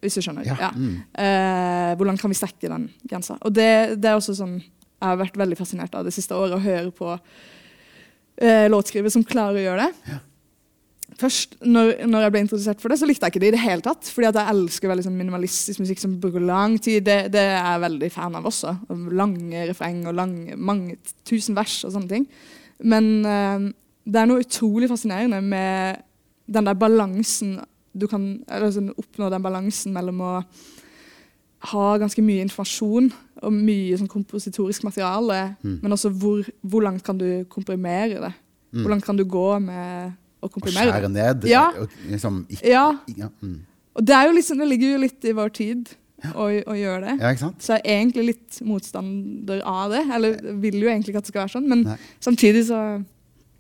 Hvis 0.02 0.18
du 0.18 0.22
skjønner. 0.22 0.46
Ja. 0.46 0.57
Ja. 0.61 0.72
Mm. 0.74 0.98
Eh, 1.22 1.92
hvordan 1.98 2.18
kan 2.20 2.31
vi 2.31 2.38
strekke 2.38 2.70
den 2.70 2.88
grensa? 3.07 3.38
Og 3.42 3.54
det, 3.54 3.98
det 4.02 4.11
er 4.11 4.18
også 4.18 4.37
sånn 4.38 4.59
jeg 4.59 5.07
har 5.07 5.18
vært 5.20 5.38
veldig 5.38 5.59
fascinert 5.59 5.94
av 5.94 6.07
det 6.07 6.12
siste 6.14 6.35
året, 6.35 6.57
å 6.57 6.62
høre 6.62 6.90
på 6.94 7.12
eh, 8.42 8.66
låtskrivere 8.70 9.14
som 9.14 9.22
klarer 9.26 9.61
å 9.61 9.62
gjøre 9.62 9.87
det. 9.87 10.16
Først, 11.18 11.57
når, 11.66 12.04
når 12.07 12.22
jeg 12.24 12.33
ble 12.35 12.40
introdusert 12.44 12.83
for 12.83 12.92
det, 12.92 12.98
så 13.00 13.07
likte 13.09 13.26
jeg 13.26 13.35
ikke 13.35 13.42
det 13.42 13.48
i 13.50 13.54
det 13.57 13.62
hele 13.64 13.83
tatt. 13.83 14.07
Fordi 14.14 14.28
jeg 14.28 14.52
elsker 14.52 14.90
veldig 14.92 15.07
sånn 15.09 15.16
minimalistisk 15.18 15.83
musikk 15.83 16.02
som 16.02 16.14
bruker 16.22 16.44
lang 16.46 16.76
tid. 16.78 17.02
Det, 17.09 17.16
det 17.35 17.42
er 17.42 17.57
jeg 17.59 17.83
veldig 17.88 18.11
fan 18.14 18.38
av 18.38 18.46
også. 18.46 18.76
Lange 19.18 19.64
refreng 19.72 20.04
og 20.07 20.14
lange, 20.14 20.54
mange 20.54 20.94
tusen 21.26 21.59
vers 21.59 21.81
og 21.88 21.96
sånne 21.96 22.12
ting. 22.12 22.28
Men 22.87 23.11
eh, 23.26 23.66
det 24.07 24.20
er 24.22 24.31
noe 24.31 24.44
utrolig 24.44 24.90
fascinerende 24.92 25.40
med 25.42 26.04
den 26.48 26.70
der 26.70 26.78
balansen 26.78 27.59
du 27.98 28.07
kan 28.07 28.28
eller 28.46 28.70
sånn, 28.72 28.92
oppnå 29.00 29.28
den 29.33 29.42
balansen 29.42 29.92
mellom 29.96 30.20
å 30.22 30.33
ha 31.72 31.87
ganske 31.98 32.22
mye 32.22 32.44
informasjon 32.46 33.09
og 33.42 33.55
mye 33.55 33.97
sånn 33.99 34.11
kompositorisk 34.11 34.84
materiale, 34.86 35.57
Mm. 35.64 35.80
men 35.82 35.92
også 35.92 36.11
hvor, 36.14 36.47
hvor 36.62 36.82
langt 36.86 37.03
kan 37.03 37.18
du 37.18 37.45
komprimere 37.51 38.20
det? 38.22 38.32
Mm. 38.70 38.82
Hvor 38.82 38.90
langt 38.92 39.05
kan 39.05 39.16
du 39.18 39.24
gå 39.24 39.59
med 39.59 40.12
Og 40.43 40.53
komprimere 40.55 40.93
skjære 40.93 41.11
ned. 41.12 41.49
Ja. 41.51 41.68
Og 41.80 41.95
liksom 42.11 42.45
ikke, 42.49 42.66
Ja, 42.70 42.86
ja, 43.16 43.30
mm. 43.41 43.57
og 43.99 44.07
det, 44.07 44.20
liksom, 44.36 44.61
det 44.62 44.68
ligger 44.70 44.95
jo 44.95 45.01
litt 45.03 45.26
i 45.26 45.34
vår 45.34 45.55
tid 45.57 45.91
å, 46.34 46.47
å 46.47 46.74
gjøre 46.78 47.01
det. 47.05 47.14
ja, 47.20 47.30
ikke 47.30 47.45
sant? 47.45 47.62
Så 47.62 47.76
jeg 47.76 47.84
er 47.84 48.01
egentlig 48.03 48.26
litt 48.32 48.61
motstander 48.66 49.62
av 49.66 49.95
det. 49.95 50.05
Eller 50.14 50.39
vil 50.62 50.78
jo 50.82 50.91
egentlig 50.91 51.14
ikke 51.14 51.22
at 51.22 51.28
det 51.28 51.32
skal 51.34 51.45
være 51.45 51.55
sånn, 51.57 51.68
men 51.70 51.84
Nei. 51.86 51.99
samtidig 52.24 52.64
så 52.70 52.82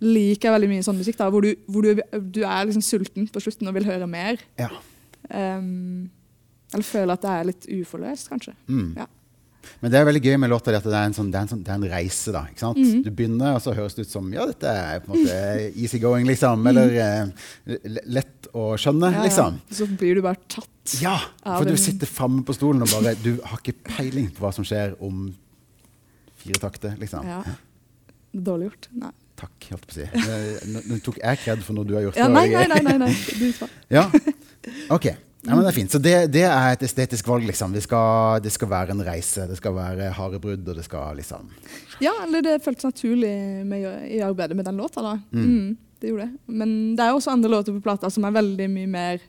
liker 0.02 0.48
jeg 0.48 0.54
veldig 0.54 0.70
mye 0.70 0.86
sånn 0.86 0.98
musikk 1.00 1.18
da, 1.18 1.26
hvor, 1.34 1.42
du, 1.42 1.58
hvor 1.66 1.86
du, 1.86 2.02
du 2.22 2.40
er 2.46 2.68
liksom 2.68 2.84
sulten 2.86 3.26
på 3.34 3.42
slutten 3.42 3.70
og 3.70 3.74
vil 3.78 3.88
høre 3.88 4.06
mer. 4.10 4.38
Ja. 4.60 4.70
Um, 5.28 6.08
eller 6.72 6.86
føler 6.86 7.14
at 7.16 7.24
det 7.24 7.32
er 7.34 7.48
litt 7.48 7.68
uforløst, 7.80 8.28
kanskje. 8.30 8.54
Mm. 8.68 8.92
Ja. 9.00 9.08
Men 9.82 9.90
det 9.92 9.98
er 10.00 10.06
veldig 10.08 10.22
gøy 10.24 10.36
med 10.42 10.50
låta 10.50 10.72
at 10.74 10.82
det 10.86 10.94
er 10.94 11.06
en, 11.06 11.14
sånn, 11.14 11.28
det 11.30 11.38
er 11.38 11.44
en, 11.44 11.50
sånn, 11.52 11.62
det 11.66 11.70
er 11.70 11.78
en 11.78 11.88
reise. 11.92 12.32
da, 12.34 12.44
ikke 12.50 12.62
sant? 12.62 12.78
Mhm. 12.78 13.02
Du 13.04 13.10
begynner, 13.10 13.54
og 13.58 13.62
så 13.62 13.74
høres 13.76 13.94
det 13.94 14.06
ut 14.06 14.10
som 14.10 14.32
ja, 14.32 14.46
dette 14.46 14.66
er 14.70 15.00
på 15.04 15.12
en 15.12 15.20
måte 15.22 15.38
easy 15.82 15.98
going, 16.02 16.26
liksom. 16.26 16.66
Eller 16.70 16.94
l- 17.66 18.00
lett 18.06 18.48
å 18.54 18.72
skjønne. 18.80 19.12
Ja, 19.12 19.18
ja. 19.20 19.26
liksom. 19.28 19.60
Så 19.70 19.86
blir 19.98 20.14
du 20.18 20.22
bare 20.24 20.40
tatt. 20.48 20.68
Ja, 21.02 21.18
for 21.44 21.68
du 21.68 21.76
sitter 21.76 22.08
framme 22.08 22.42
på 22.48 22.54
stolen 22.56 22.80
og 22.82 22.88
bare 22.88 23.12
Du 23.20 23.34
har 23.44 23.58
ikke 23.60 23.74
peiling 23.84 24.30
på 24.32 24.46
hva 24.46 24.54
som 24.56 24.64
skjer 24.64 24.94
om 25.04 25.26
fire 26.40 26.60
takter, 26.62 26.94
liksom. 26.98 27.26
Ja. 27.28 27.42
Dårlig 28.32 28.70
gjort. 28.70 28.88
Nei. 29.04 29.10
Takk, 29.38 29.68
holdt 29.70 29.84
på 29.86 29.92
å 29.92 29.98
si. 30.00 30.72
Nå, 30.90 30.96
tok 31.04 31.20
jeg 31.20 31.38
kred 31.44 31.60
for 31.62 31.76
noe 31.76 31.86
du 31.86 31.92
har 31.94 32.02
gjort. 32.08 32.16
Ja, 32.18 32.26
nei, 32.32 32.46
jeg- 32.50 32.68
nei, 32.72 32.80
nei, 32.82 32.96
nei, 32.98 33.06
nei. 33.06 33.14
Du 33.38 33.52
tar. 33.60 33.70
Ja, 33.92 34.08
ok. 34.96 35.06
Ja, 35.46 35.54
men 35.54 35.62
det 35.62 35.70
er 35.70 35.76
fint. 35.76 35.90
Så 35.94 35.98
det, 36.02 36.32
det 36.34 36.42
er 36.42 36.72
et 36.72 36.82
estetisk 36.82 37.28
valg, 37.30 37.44
liksom. 37.46 37.72
Det 37.72 37.82
skal, 37.84 38.40
det 38.42 38.50
skal 38.52 38.68
være 38.68 38.90
en 38.90 39.04
reise. 39.06 39.44
Det 39.46 39.56
skal 39.56 39.74
være 39.76 40.08
harde 40.16 40.40
brudd, 40.42 40.66
og 40.68 40.76
det 40.76 40.84
skal 40.84 41.16
liksom 41.16 41.46
Ja, 42.02 42.10
eller 42.24 42.42
det 42.42 42.56
føltes 42.64 42.84
naturlig 42.88 43.64
med, 43.66 43.86
i 44.10 44.18
arbeidet 44.20 44.56
med 44.58 44.64
den 44.66 44.76
låta. 44.76 45.00
da. 45.02 45.12
Mm. 45.30 45.44
Mm, 45.46 45.76
det 46.00 46.08
gjorde 46.10 46.26
det. 46.26 46.38
Men 46.58 46.96
det 46.96 47.04
er 47.06 47.12
også 47.14 47.30
andre 47.30 47.48
låter 47.50 47.72
på 47.72 47.80
plata 47.86 48.10
som 48.10 48.24
er 48.24 48.34
veldig 48.34 48.68
mye 48.70 48.86
mer 48.90 49.20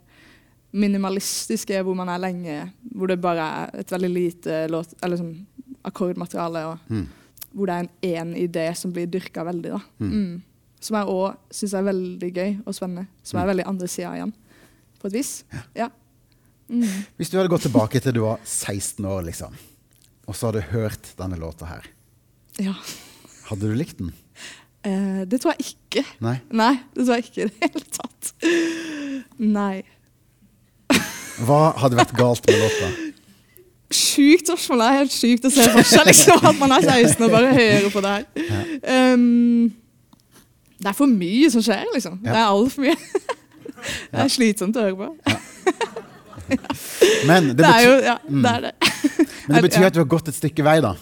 minimalistiske, 0.72 1.80
hvor 1.84 1.95
man 1.97 2.10
er 2.14 2.20
lenge 2.22 2.57
Hvor 2.95 3.07
det 3.10 3.22
bare 3.22 3.45
er 3.45 3.80
et 3.82 3.91
veldig 3.91 4.10
lite 4.14 4.68
låt, 4.70 4.93
eller 5.03 5.18
sånn 5.18 5.45
akkordmateriale. 5.86 6.66
Og, 6.74 6.78
Mm. 6.89 7.07
Hvor 7.53 7.66
det 7.66 7.74
er 7.76 7.80
en 7.80 7.89
én 8.34 8.36
idé 8.38 8.76
som 8.76 8.91
blir 8.93 9.07
dyrka 9.07 9.43
veldig. 9.43 9.72
da. 9.72 9.80
Mm. 9.99 10.12
Mm. 10.12 10.41
Som 10.80 10.95
jeg 10.97 11.05
òg 11.07 11.36
syns 11.51 11.74
er 11.74 11.82
veldig 11.84 12.34
gøy 12.34 12.60
og 12.66 12.74
spennende. 12.76 13.07
Som 13.24 13.39
er 13.39 13.45
veldig 13.47 13.66
andre 13.68 13.88
sida 13.88 14.12
igjen, 14.16 14.34
på 15.01 15.07
et 15.07 15.14
vis. 15.14 15.43
Ja. 15.76 15.89
Mm. 16.70 17.05
Hvis 17.17 17.32
du 17.32 17.38
hadde 17.39 17.51
gått 17.51 17.65
tilbake 17.65 18.01
til 18.03 18.13
du 18.15 18.24
var 18.24 18.41
16 18.45 19.05
år, 19.09 19.24
liksom, 19.28 19.55
og 20.30 20.38
så 20.38 20.49
hadde 20.49 20.61
du 20.61 20.74
hørt 20.76 21.13
denne 21.17 21.39
låta 21.41 21.70
her, 21.70 21.88
ja. 22.61 22.76
hadde 23.49 23.70
du 23.70 23.78
likt 23.78 23.97
den? 24.01 24.11
Eh, 24.86 25.24
det 25.28 25.41
tror 25.41 25.55
jeg 25.57 25.74
ikke. 25.74 26.05
Nei? 26.24 26.38
Nei, 26.55 26.76
det 26.95 27.05
tror 27.05 27.17
jeg 27.17 27.28
ikke 27.28 27.41
i 27.41 27.49
det 27.49 27.57
hele 27.65 27.86
tatt. 27.97 28.34
Nei. 29.41 29.82
Hva 31.43 31.59
hadde 31.80 31.99
vært 31.99 32.15
galt 32.20 32.47
med 32.47 32.61
låta? 32.61 32.89
Sjukt 33.89 34.47
spørsmål. 34.51 34.82
Det 34.84 34.88
er 34.88 34.97
helt 34.99 35.13
sykt 35.15 35.45
å 35.49 35.51
se 35.53 35.65
for 35.74 35.88
seg 35.88 36.07
liksom, 36.11 36.47
at 36.51 36.57
man 36.59 36.76
er 36.76 36.86
16 36.86 37.26
og 37.26 37.34
bare 37.34 37.53
hører 37.55 37.89
på 37.93 38.03
det 38.05 38.15
her. 38.15 39.13
Um, 39.15 39.72
det 40.80 40.91
er 40.91 40.95
for 40.95 41.11
mye 41.11 41.49
som 41.51 41.63
skjer, 41.65 41.88
liksom. 41.95 42.20
Ja. 42.24 42.32
Det 42.32 42.39
er 42.39 42.45
altfor 42.45 42.86
mye. 42.86 43.24
det 44.11 44.22
er 44.24 44.32
slitsomt 44.32 44.78
å 44.80 44.86
høre 44.86 44.99
på. 44.99 45.09
Men 47.30 47.52
det 47.52 47.58
Det 47.62 47.70
er 47.70 47.86
jo 47.86 47.93
betyr, 47.97 48.26
mm. 48.30 48.41
det 48.43 48.56
er 48.56 48.66
det. 48.66 48.74
men 49.47 49.56
det 49.56 49.64
betyr 49.68 49.88
at 49.89 49.95
du 49.95 50.02
har 50.02 50.10
gått 50.16 50.32
et 50.32 50.38
stykke 50.38 50.66
vei, 50.66 50.80
da. 50.86 50.95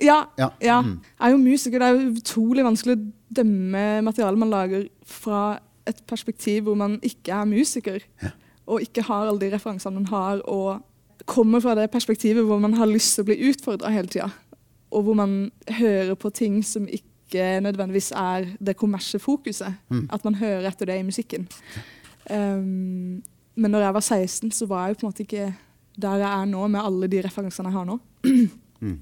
Ja. 0.00 0.18
Ja. 0.38 0.50
ja. 0.62 0.80
Mm. 0.82 0.98
Jeg 1.02 1.26
er 1.26 1.34
jo 1.34 1.38
musiker. 1.42 1.78
Det 1.78 1.88
er 1.88 1.96
jo 1.96 2.10
utrolig 2.20 2.66
vanskelig 2.66 2.98
å 2.98 3.06
dømme 3.40 3.86
materialet 4.06 4.40
man 4.40 4.52
lager 4.52 4.86
fra 5.06 5.42
et 5.88 6.02
perspektiv 6.08 6.68
hvor 6.68 6.76
man 6.78 6.98
ikke 7.06 7.34
er 7.34 7.48
musiker. 7.48 8.04
Ja. 8.22 8.34
Og 8.68 8.84
ikke 8.84 9.04
har 9.08 9.26
alle 9.26 9.40
de 9.40 9.52
referansene 9.54 9.96
man 9.96 10.10
har, 10.10 10.42
og 10.44 10.84
kommer 11.28 11.60
fra 11.64 11.74
det 11.76 11.90
perspektivet 11.92 12.44
hvor 12.44 12.60
man 12.62 12.76
har 12.78 12.88
lyst 12.88 13.16
til 13.16 13.24
å 13.24 13.28
bli 13.30 13.38
utfordra 13.50 13.92
hele 13.92 14.10
tida. 14.12 14.28
Og 14.94 15.04
hvor 15.04 15.16
man 15.16 15.50
hører 15.80 16.14
på 16.16 16.30
ting 16.32 16.60
som 16.64 16.88
ikke 16.88 17.58
nødvendigvis 17.64 18.12
er 18.16 18.46
det 18.64 18.76
kommersielle 18.80 19.20
fokuset. 19.24 19.80
Mm. 19.88 20.06
At 20.12 20.24
man 20.24 20.38
hører 20.40 20.68
etter 20.70 20.88
det 20.88 21.00
i 21.00 21.08
musikken. 21.08 21.48
Um, 22.30 23.22
men 23.58 23.74
når 23.74 23.88
jeg 23.88 23.96
var 23.96 24.04
16, 24.06 24.54
så 24.54 24.68
var 24.70 24.86
jeg 24.86 24.94
jo 24.94 25.00
på 25.00 25.06
en 25.06 25.10
måte 25.10 25.26
ikke 25.26 25.48
der 25.98 26.22
jeg 26.22 26.30
er 26.30 26.46
nå, 26.46 26.62
med 26.70 26.80
alle 26.80 27.10
de 27.10 27.22
referansene 27.26 27.70
jeg 27.70 27.78
har 27.80 27.92
nå. 27.92 28.00
Mm. 28.78 28.92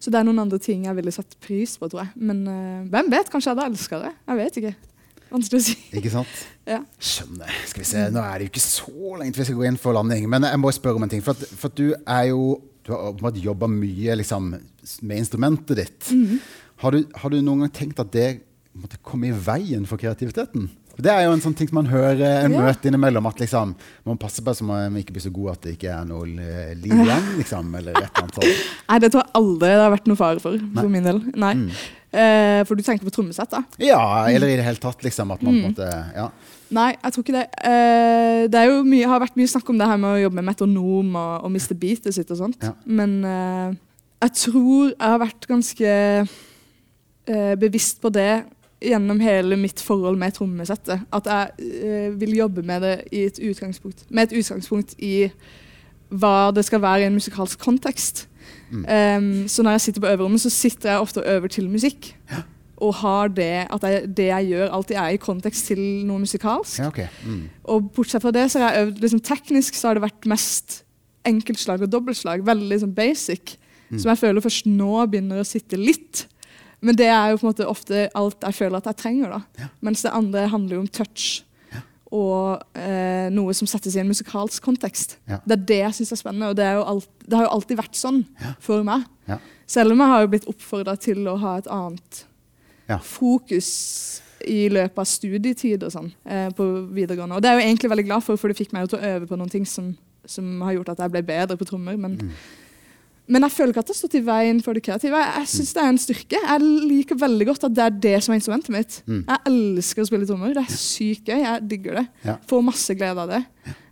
Så 0.00 0.08
det 0.08 0.16
er 0.16 0.24
noen 0.24 0.40
andre 0.40 0.56
ting 0.64 0.86
jeg 0.86 0.96
ville 0.96 1.12
satt 1.12 1.34
pris 1.44 1.74
på, 1.76 1.90
tror 1.92 2.06
jeg. 2.06 2.22
Men 2.24 2.38
uh, 2.48 2.86
hvem 2.88 3.10
vet? 3.12 3.28
Kanskje 3.28 3.50
jeg 3.50 3.58
hadde 3.58 3.66
elska 3.68 3.98
det. 4.00 4.12
Jeg 4.30 4.38
vet 4.38 4.56
ikke. 4.60 4.70
Vanskelig 5.28 5.60
å 5.60 5.64
si. 5.66 5.74
Ikke 6.00 6.12
sant? 6.14 6.38
Ja. 6.64 6.78
Skjønner. 6.96 7.50
Skal 7.68 7.82
vi 7.82 7.86
se, 7.90 8.02
Nå 8.14 8.22
er 8.24 8.40
det 8.40 8.46
jo 8.46 8.50
ikke 8.54 8.62
så 8.64 9.18
lenge 9.20 9.34
til 9.36 9.42
vi 9.42 9.46
skal 9.50 9.58
gå 9.58 9.66
inn 9.68 9.76
for 9.76 9.92
landing, 9.92 10.24
men 10.32 10.46
jeg 10.48 10.60
må 10.62 10.70
spørre 10.72 10.96
om 10.96 11.04
en 11.04 11.12
ting. 11.12 11.20
For, 11.26 11.36
at, 11.36 11.50
for 11.60 11.68
at 11.68 11.76
du 11.76 11.90
er 11.92 12.30
jo 12.30 12.46
Du 12.88 12.94
har 12.96 13.40
jobba 13.44 13.68
mye 13.68 14.16
liksom, 14.22 14.48
med 15.04 15.20
instrumentet 15.20 15.76
ditt. 15.82 16.08
Mhm. 16.08 16.40
Har, 16.80 16.96
du, 16.96 17.04
har 17.20 17.32
du 17.32 17.36
noen 17.44 17.66
gang 17.66 17.74
tenkt 17.76 18.00
at 18.00 18.16
det 18.16 18.28
måtte 18.72 18.96
komme 19.04 19.28
i 19.28 19.36
veien 19.36 19.84
for 19.88 20.00
kreativiteten? 20.00 20.70
Det 20.96 21.10
er 21.10 21.24
jo 21.26 21.32
en 21.34 21.40
sånn 21.42 21.54
ting 21.58 21.68
som 21.68 21.74
man 21.80 21.86
hører 21.90 22.44
en 22.44 22.52
Ja. 22.52 22.60
møte 22.68 22.86
innimellom. 22.90 23.26
At 23.26 23.40
liksom, 23.42 23.74
man 24.06 24.18
passer 24.18 24.42
på 24.46 24.54
så 24.54 24.64
man 24.64 24.94
ikke 24.96 25.12
blir 25.16 25.22
så 25.24 25.32
god 25.32 25.50
at 25.56 25.60
det 25.62 25.72
ikke 25.78 25.90
er 25.90 26.04
noe 26.06 26.24
eh, 26.26 26.74
liv 26.78 26.92
igjen. 26.94 27.28
Liksom, 27.40 27.74
eller 27.74 27.92
et 27.92 28.04
eller 28.04 28.22
annet 28.22 28.34
sånt. 28.34 28.64
Nei, 28.88 28.98
det 29.02 29.10
tror 29.12 29.22
jeg 29.24 29.32
aldri 29.40 29.68
det 29.74 29.82
har 29.82 29.90
vært 29.96 30.06
noe 30.12 30.16
fare 30.16 30.40
for, 30.40 30.52
Nei. 30.58 30.80
for 30.82 30.88
min 30.88 31.02
del. 31.04 31.20
Nei. 31.34 31.54
Mm. 31.54 31.70
Eh, 32.14 32.60
for 32.68 32.78
du 32.78 32.82
tenker 32.86 33.04
på 33.08 33.10
trommesett, 33.10 33.50
da? 33.50 33.64
Ja, 33.82 34.26
eller 34.30 34.46
i 34.52 34.56
det 34.60 34.64
hele 34.64 34.78
tatt. 34.78 35.02
liksom, 35.02 35.32
at 35.34 35.42
man 35.42 35.52
på 35.52 35.56
en 35.56 35.62
Mm. 35.64 35.74
måte, 35.74 36.14
ja. 36.14 36.28
Nei, 36.70 36.92
jeg 37.02 37.12
tror 37.12 37.22
ikke 37.24 37.34
det. 37.40 37.48
Eh, 37.64 38.46
det 38.48 38.54
er 38.54 38.66
jo 38.70 38.84
mye, 38.84 39.06
har 39.06 39.20
vært 39.20 39.36
mye 39.36 39.50
snakk 39.50 39.68
om 39.70 39.78
det 39.78 39.86
her 39.86 39.96
med 39.98 40.10
å 40.14 40.22
jobbe 40.22 40.34
med 40.40 40.44
metronom 40.46 41.16
og, 41.16 41.44
og 41.44 41.50
miste 41.50 41.74
beatet 41.74 42.14
sitt 42.14 42.30
og 42.30 42.38
sånt. 42.38 42.62
Ja. 42.62 42.72
Men 42.86 43.24
eh, 43.24 43.74
jeg 44.22 44.32
tror 44.32 44.88
jeg 44.94 45.00
har 45.00 45.18
vært 45.18 45.46
ganske 45.50 45.90
eh, 47.26 47.54
bevisst 47.60 48.00
på 48.02 48.10
det 48.14 48.44
gjennom 48.84 49.20
hele 49.22 49.56
mitt 49.60 49.80
forhold 49.82 50.18
med 50.20 50.36
trommesettet. 50.36 51.04
At 51.14 51.28
jeg 51.30 51.68
eh, 51.82 52.08
vil 52.20 52.36
jobbe 52.36 52.62
med 52.66 52.84
det 52.84 52.94
i 53.12 53.26
et 53.28 53.40
med 54.10 54.22
et 54.26 54.38
utgangspunkt 54.38 54.94
i 54.98 55.30
hva 56.14 56.52
det 56.54 56.64
skal 56.66 56.82
være 56.82 57.04
i 57.04 57.08
en 57.08 57.16
musikalsk 57.16 57.58
kontekst. 57.58 58.26
Mm. 58.70 58.84
Um, 58.84 59.48
så 59.48 59.62
når 59.62 59.76
jeg 59.76 59.80
sitter 59.80 60.00
på 60.00 60.10
øverrommet, 60.10 60.40
så 60.40 60.50
sitter 60.50 60.90
jeg 60.90 61.00
ofte 61.00 61.22
og 61.22 61.30
øver 61.30 61.48
til 61.48 61.70
musikk. 61.70 62.14
Og 62.76 62.94
har 62.94 63.28
det 63.28 63.66
at 63.72 63.82
jeg, 63.82 64.08
det 64.16 64.26
jeg 64.26 64.46
gjør, 64.52 64.68
alltid 64.76 64.96
er 64.96 65.14
i 65.14 65.20
kontekst 65.22 65.66
til 65.70 65.80
noe 66.06 66.18
musikalsk. 66.18 66.78
ja, 66.78 66.88
okay. 66.90 67.06
Mm. 67.26 67.48
Og 67.64 67.90
bortsett 67.94 68.22
fra 68.22 68.32
det 68.34 68.48
så 68.50 68.60
har 68.60 68.74
jeg 68.74 68.86
øvd 68.86 69.04
liksom, 69.04 69.20
teknisk 69.20 69.74
så 69.78 69.88
har 69.88 69.98
det 69.98 70.04
vært 70.04 70.26
mest 70.28 70.82
enkeltslag 71.24 71.82
og 71.82 71.92
dobbeltslag. 71.92 72.44
Veldig 72.46 72.68
liksom, 72.68 72.94
basic. 72.94 73.56
Mm. 73.88 73.98
Som 73.98 74.10
jeg 74.10 74.18
føler 74.18 74.44
først 74.44 74.66
nå 74.68 75.06
begynner 75.06 75.40
å 75.40 75.48
sitte 75.48 75.78
litt. 75.80 76.26
Men 76.84 76.96
det 77.00 77.08
er 77.08 77.32
jo 77.32 77.40
på 77.40 77.46
en 77.46 77.52
måte 77.54 77.66
ofte 77.70 78.04
alt 78.14 78.44
jeg 78.44 78.54
føler 78.60 78.76
at 78.82 78.88
jeg 78.92 79.00
trenger. 79.00 79.34
da. 79.38 79.40
Ja. 79.64 79.68
Mens 79.88 80.04
det 80.04 80.12
andre 80.14 80.46
handler 80.52 80.76
jo 80.76 80.84
om 80.84 80.88
touch. 81.00 81.42
Og 82.14 82.60
eh, 82.78 83.26
noe 83.34 83.54
som 83.58 83.66
settes 83.66 83.96
i 83.96 84.02
en 84.02 84.06
musikalsk 84.12 84.62
kontekst. 84.62 85.16
Ja. 85.26 85.40
Det 85.42 85.56
er 85.56 85.64
det 85.70 85.78
jeg 85.80 85.94
syns 85.96 86.12
er 86.14 86.20
spennende, 86.20 86.52
og 86.52 86.58
det, 86.60 86.68
alt, 86.78 87.08
det 87.24 87.34
har 87.40 87.48
jo 87.48 87.54
alltid 87.56 87.80
vært 87.80 87.98
sånn 87.98 88.20
for 88.62 88.84
meg. 88.86 89.02
Ja. 89.26 89.40
Selv 89.66 89.96
om 89.96 90.02
jeg 90.04 90.12
har 90.12 90.22
jo 90.22 90.30
blitt 90.36 90.46
oppfordra 90.52 90.94
til 91.00 91.24
å 91.32 91.34
ha 91.42 91.56
et 91.58 91.66
annet 91.72 92.20
fokus 93.02 93.70
i 94.44 94.66
løpet 94.68 94.98
av 95.00 95.06
studietid 95.08 95.84
og 95.86 95.92
sånn 95.94 96.10
eh, 96.28 96.50
på 96.54 96.64
videregående. 96.94 97.38
Og 97.38 97.42
det 97.42 97.48
er 97.50 97.56
jeg 97.58 97.64
jo 97.64 97.68
egentlig 97.70 97.90
veldig 97.94 98.06
glad 98.10 98.24
for, 98.26 98.36
for 98.40 98.52
det 98.52 98.58
fikk 98.58 98.74
meg 98.76 98.84
jo 98.84 98.92
til 98.92 99.00
å 99.00 99.14
øve 99.14 99.28
på 99.30 99.38
noen 99.40 99.52
ting 99.52 99.64
som, 99.68 99.94
som 100.28 100.50
har 100.66 100.76
gjort 100.76 100.92
at 100.92 101.00
jeg 101.06 101.14
ble 101.14 101.22
bedre 101.32 101.56
på 101.60 101.68
trommer. 101.70 101.96
Men, 101.96 102.18
Mm. 102.20 102.36
Men 103.26 103.42
jeg 103.46 103.54
føler 103.54 103.72
ikke 103.72 103.80
at 103.80 103.88
det 103.88 103.94
har 103.94 104.00
stått 104.02 104.14
i 104.18 104.24
veien 104.26 104.58
for 104.64 104.76
det 104.76 104.82
kreative. 104.84 105.16
Jeg, 105.16 105.46
synes 105.48 105.54
syns 105.56 105.74
det 105.76 105.82
er 105.82 105.88
en 105.92 106.00
styrke. 106.02 106.40
Jeg 106.44 106.60
liker 106.90 107.16
veldig 107.22 107.46
godt 107.48 107.64
at 107.64 107.74
det 107.76 107.84
er 107.84 107.94
det 108.06 108.16
som 108.24 108.34
er 108.34 108.40
instrumentet 108.40 108.74
mitt. 108.74 108.96
Mm. 109.08 109.22
Jeg 109.30 109.38
elsker 109.52 110.02
å 110.04 110.08
spille 110.10 110.28
trommer. 110.28 110.52
Det 110.58 110.64
er 110.66 110.76
sykt 110.76 111.30
gøy. 111.32 111.40
Jeg 111.40 111.62
digger 111.70 112.00
det. 112.02 112.06
Ja. 112.26 112.34
Får 112.50 112.66
masse 112.66 112.96
glede 112.98 113.24
av 113.24 113.32
det. 113.32 113.42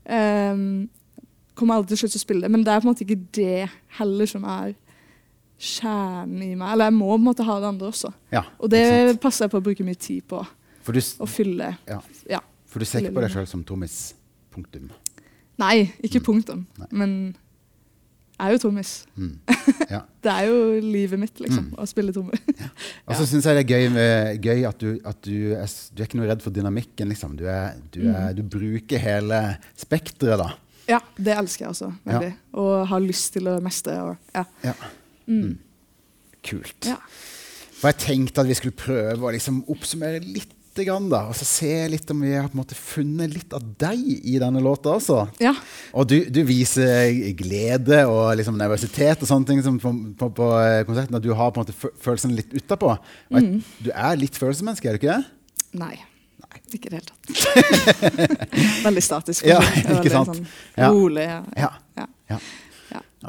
Um, 0.04 0.64
kommer 1.56 1.78
aldri 1.78 1.94
til 1.94 2.00
å 2.00 2.02
slutte 2.04 2.20
å 2.20 2.24
spille 2.26 2.44
det, 2.44 2.50
men 2.52 2.64
det 2.66 2.72
er 2.74 2.80
på 2.82 2.88
en 2.88 2.92
måte 2.92 3.04
ikke 3.06 3.20
det 3.38 3.70
heller 3.98 4.28
som 4.28 4.44
er 4.48 4.74
kjernen 5.62 6.42
i 6.42 6.54
meg. 6.56 6.72
Eller 6.74 6.90
jeg 6.90 6.96
må 6.98 7.10
på 7.12 7.18
en 7.20 7.26
måte 7.28 7.46
ha 7.46 7.58
det 7.62 7.68
andre 7.70 7.90
også. 7.92 8.10
Ja, 8.34 8.42
Og 8.58 8.72
det 8.72 8.82
passer 9.22 9.46
jeg 9.46 9.54
på 9.54 9.60
å 9.62 9.64
bruke 9.64 9.86
mye 9.86 10.00
tid 10.00 10.24
på. 10.28 10.42
For 10.82 10.96
du, 10.96 11.00
Å 11.00 11.28
fylle 11.30 11.76
ja. 11.86 12.00
Ja. 12.28 12.40
For 12.66 12.82
du 12.82 12.88
ser 12.88 13.04
ikke 13.04 13.14
på 13.14 13.22
deg 13.22 13.30
sjøl 13.36 13.46
som 13.48 13.62
trommis. 13.64 14.14
Punktum. 14.52 14.90
Nei, 15.60 15.92
ikke 16.02 16.18
Mm. 16.20 16.24
punktum. 16.26 16.66
Nei. 16.80 16.88
Men 16.90 17.36
er 18.42 18.52
jo 18.54 18.58
trommis. 18.62 18.90
Mm. 19.16 19.32
Ja. 19.90 20.00
Det 20.24 20.30
er 20.32 20.46
jo 20.48 20.56
livet 20.84 21.18
mitt, 21.18 21.40
liksom, 21.42 21.64
Mm. 21.70 21.78
å 21.82 21.86
spille 21.90 22.12
trommer. 22.14 22.38
Og 23.08 23.14
så 23.18 23.26
syns 23.26 23.46
jeg 23.48 23.56
det 23.58 23.62
er 23.64 23.70
gøy, 23.74 23.88
med, 23.94 24.38
gøy 24.44 24.64
at, 24.68 24.78
du, 24.82 25.00
at 25.08 25.18
du, 25.26 25.34
er, 25.58 25.66
du 25.94 26.02
er 26.02 26.06
ikke 26.08 26.20
noe 26.20 26.28
redd 26.30 26.44
for 26.44 26.54
dynamikken. 26.54 27.10
Liksom. 27.10 27.34
Du, 27.40 27.44
er, 27.50 27.74
du, 27.94 28.00
Mm. 28.06 28.14
er, 28.14 28.32
du 28.38 28.42
bruker 28.46 29.02
hele 29.02 29.40
spekteret, 29.78 30.38
da. 30.42 30.50
Ja, 30.90 30.98
det 31.16 31.34
elsker 31.38 31.64
jeg 31.66 31.70
også 31.74 31.90
veldig. 32.04 32.32
Og 32.58 32.72
har 32.90 33.02
lyst 33.04 33.32
til 33.36 33.46
å 33.50 33.58
mestre. 33.62 33.98
Og, 34.02 34.16
ja. 34.34 34.44
Ja. 34.66 34.74
Mm. 35.30 35.58
Kult. 36.42 36.88
Ja. 36.90 36.96
For 37.78 37.90
jeg 37.92 37.98
tenkte 38.02 38.42
at 38.42 38.48
vi 38.50 38.54
skulle 38.58 38.78
prøve 38.78 39.26
å 39.28 39.30
liksom 39.34 39.62
oppsummere 39.70 40.20
litt. 40.22 40.50
Grann, 40.86 41.10
da, 41.12 41.26
og 41.28 41.36
så 41.36 41.44
se 41.44 41.70
litt 41.92 42.08
om 42.14 42.22
vi 42.24 42.30
har 42.32 42.46
måte 42.56 42.74
funnet 42.78 43.34
litt 43.34 43.52
av 43.52 43.64
deg 43.82 44.00
i 44.24 44.38
denne 44.40 44.62
låta 44.64 44.94
også. 44.96 45.18
ja. 45.42 45.52
Og 45.92 46.06
du, 46.08 46.14
du 46.32 46.40
viser 46.48 47.12
glede 47.36 47.98
og 48.08 48.30
liksom 48.40 48.56
nervøsitet 48.56 49.20
og 49.20 49.28
sånne 49.28 49.46
ting 49.50 49.60
som 49.66 49.76
på, 49.82 49.92
på, 50.16 50.30
på 50.38 50.48
eh, 50.62 50.78
konserten. 50.88 51.18
At 51.18 51.26
du 51.26 51.34
har 51.36 51.52
på 51.52 51.60
en 51.60 51.66
måte 51.68 51.92
følelsen 52.00 52.32
litt 52.38 52.54
utapå. 52.56 52.94
Mm. 53.28 53.60
Du 53.84 53.90
er 53.92 54.16
litt 54.16 54.38
følelsesmenneske, 54.40 54.88
er 54.88 54.96
du 54.96 55.02
ikke 55.04 55.18
det? 55.18 55.76
Nei. 55.84 55.94
Ikke 56.72 56.88
i 56.88 56.92
det 56.94 57.02
hele 57.02 57.10
tatt. 57.12 58.12
Veldig 58.86 59.02
statisk. 59.04 59.44
Ja, 59.44 59.58
ikke 59.92 60.08
sant? 60.12 60.30
Sånn, 60.32 60.46
Ja. 60.80 60.88
rolig. 60.88 61.26
Ja. 61.28 61.68
Ja. 62.00 62.06
Ja. 62.32 62.38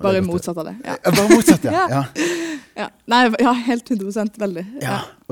Bare 0.02 0.22
motsatt 0.26 0.58
av 0.58 0.66
det. 0.72 0.76
Ja. 0.86 0.98
Bare 1.12 1.30
motsatt, 1.30 1.64
ja. 1.64 1.72
Ja. 1.84 1.88
ja. 2.02 2.04
Ja. 2.74 2.88
Nei, 3.06 3.28
ja, 3.38 3.52
helt 3.68 3.90
100 3.92 4.40
veldig. 4.42 4.64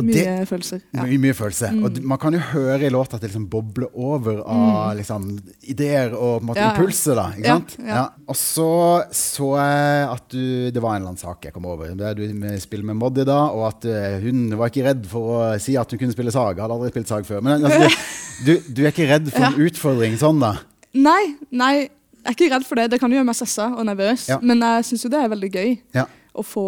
Mye 0.01 0.13
det- 0.13 0.47
følelser. 0.49 0.81
Ja. 0.93 1.03
Mye, 1.07 1.17
mye 1.17 1.33
følelse. 1.33 1.71
Mm. 1.73 1.83
Og 1.85 1.97
man 2.11 2.19
kan 2.21 2.33
jo 2.33 2.39
høre 2.51 2.85
i 2.85 2.89
låta 2.93 3.15
at 3.17 3.21
det 3.23 3.31
liksom 3.31 3.47
bobler 3.49 3.87
over 3.97 4.43
av 4.45 4.95
liksom, 4.97 5.39
ideer 5.63 6.13
og 6.13 6.41
på 6.41 6.43
en 6.43 6.47
måte, 6.51 6.67
impulser. 6.67 7.15
da, 7.17 7.25
ikke 7.33 7.47
Ja, 7.47 7.55
sant? 7.57 8.13
Og 8.27 8.35
så 8.37 8.69
så 9.11 9.47
jeg 9.57 10.09
at 10.11 10.27
du 10.29 10.71
Det 10.71 10.81
var 10.81 10.95
en 10.95 11.01
eller 11.01 11.13
annen 11.13 11.17
sak 11.17 11.45
jeg 11.45 11.53
kom 11.53 11.65
over. 11.65 11.89
Du 12.13 12.23
spiller 12.59 12.85
med 12.85 12.95
Moddi 13.01 13.25
da, 13.25 13.39
og 13.49 13.67
at 13.67 13.85
eh, 13.85 14.19
hun 14.21 14.55
var 14.57 14.69
ikke 14.69 14.85
redd 14.85 15.05
for 15.09 15.21
å 15.21 15.59
si 15.59 15.75
at 15.77 15.89
hun 15.89 15.99
kunne 15.99 16.13
spille 16.13 16.31
sag. 16.31 16.59
Hadde 16.61 16.73
aldri 16.77 16.91
spilt 16.93 17.07
sag 17.09 17.25
før. 17.25 17.41
Men 17.41 17.65
altså, 17.65 17.89
du, 18.45 18.53
du 18.69 18.83
er 18.85 18.91
ikke 18.93 19.09
redd 19.09 19.31
for 19.33 19.49
en 19.49 19.57
utfordring 19.65 20.17
sånn, 20.21 20.39
da? 20.39 20.53
Nei, 20.93 21.35
nei, 21.49 21.89
er 22.25 22.35
ikke 22.35 22.49
redd 22.53 22.65
for 22.67 22.75
det. 22.81 22.89
Det 22.91 22.99
kan 23.01 23.11
gjøre 23.11 23.25
meg 23.27 23.35
stressa 23.37 23.69
og 23.75 23.85
nervøs. 23.87 24.27
Ja. 24.29 24.39
Men 24.41 24.61
jeg 24.65 24.87
syns 24.91 25.05
jo 25.05 25.09
det 25.13 25.21
er 25.23 25.31
veldig 25.31 25.51
gøy 25.51 25.71
Ja. 25.97 26.05
å 26.35 26.43
få 26.45 26.65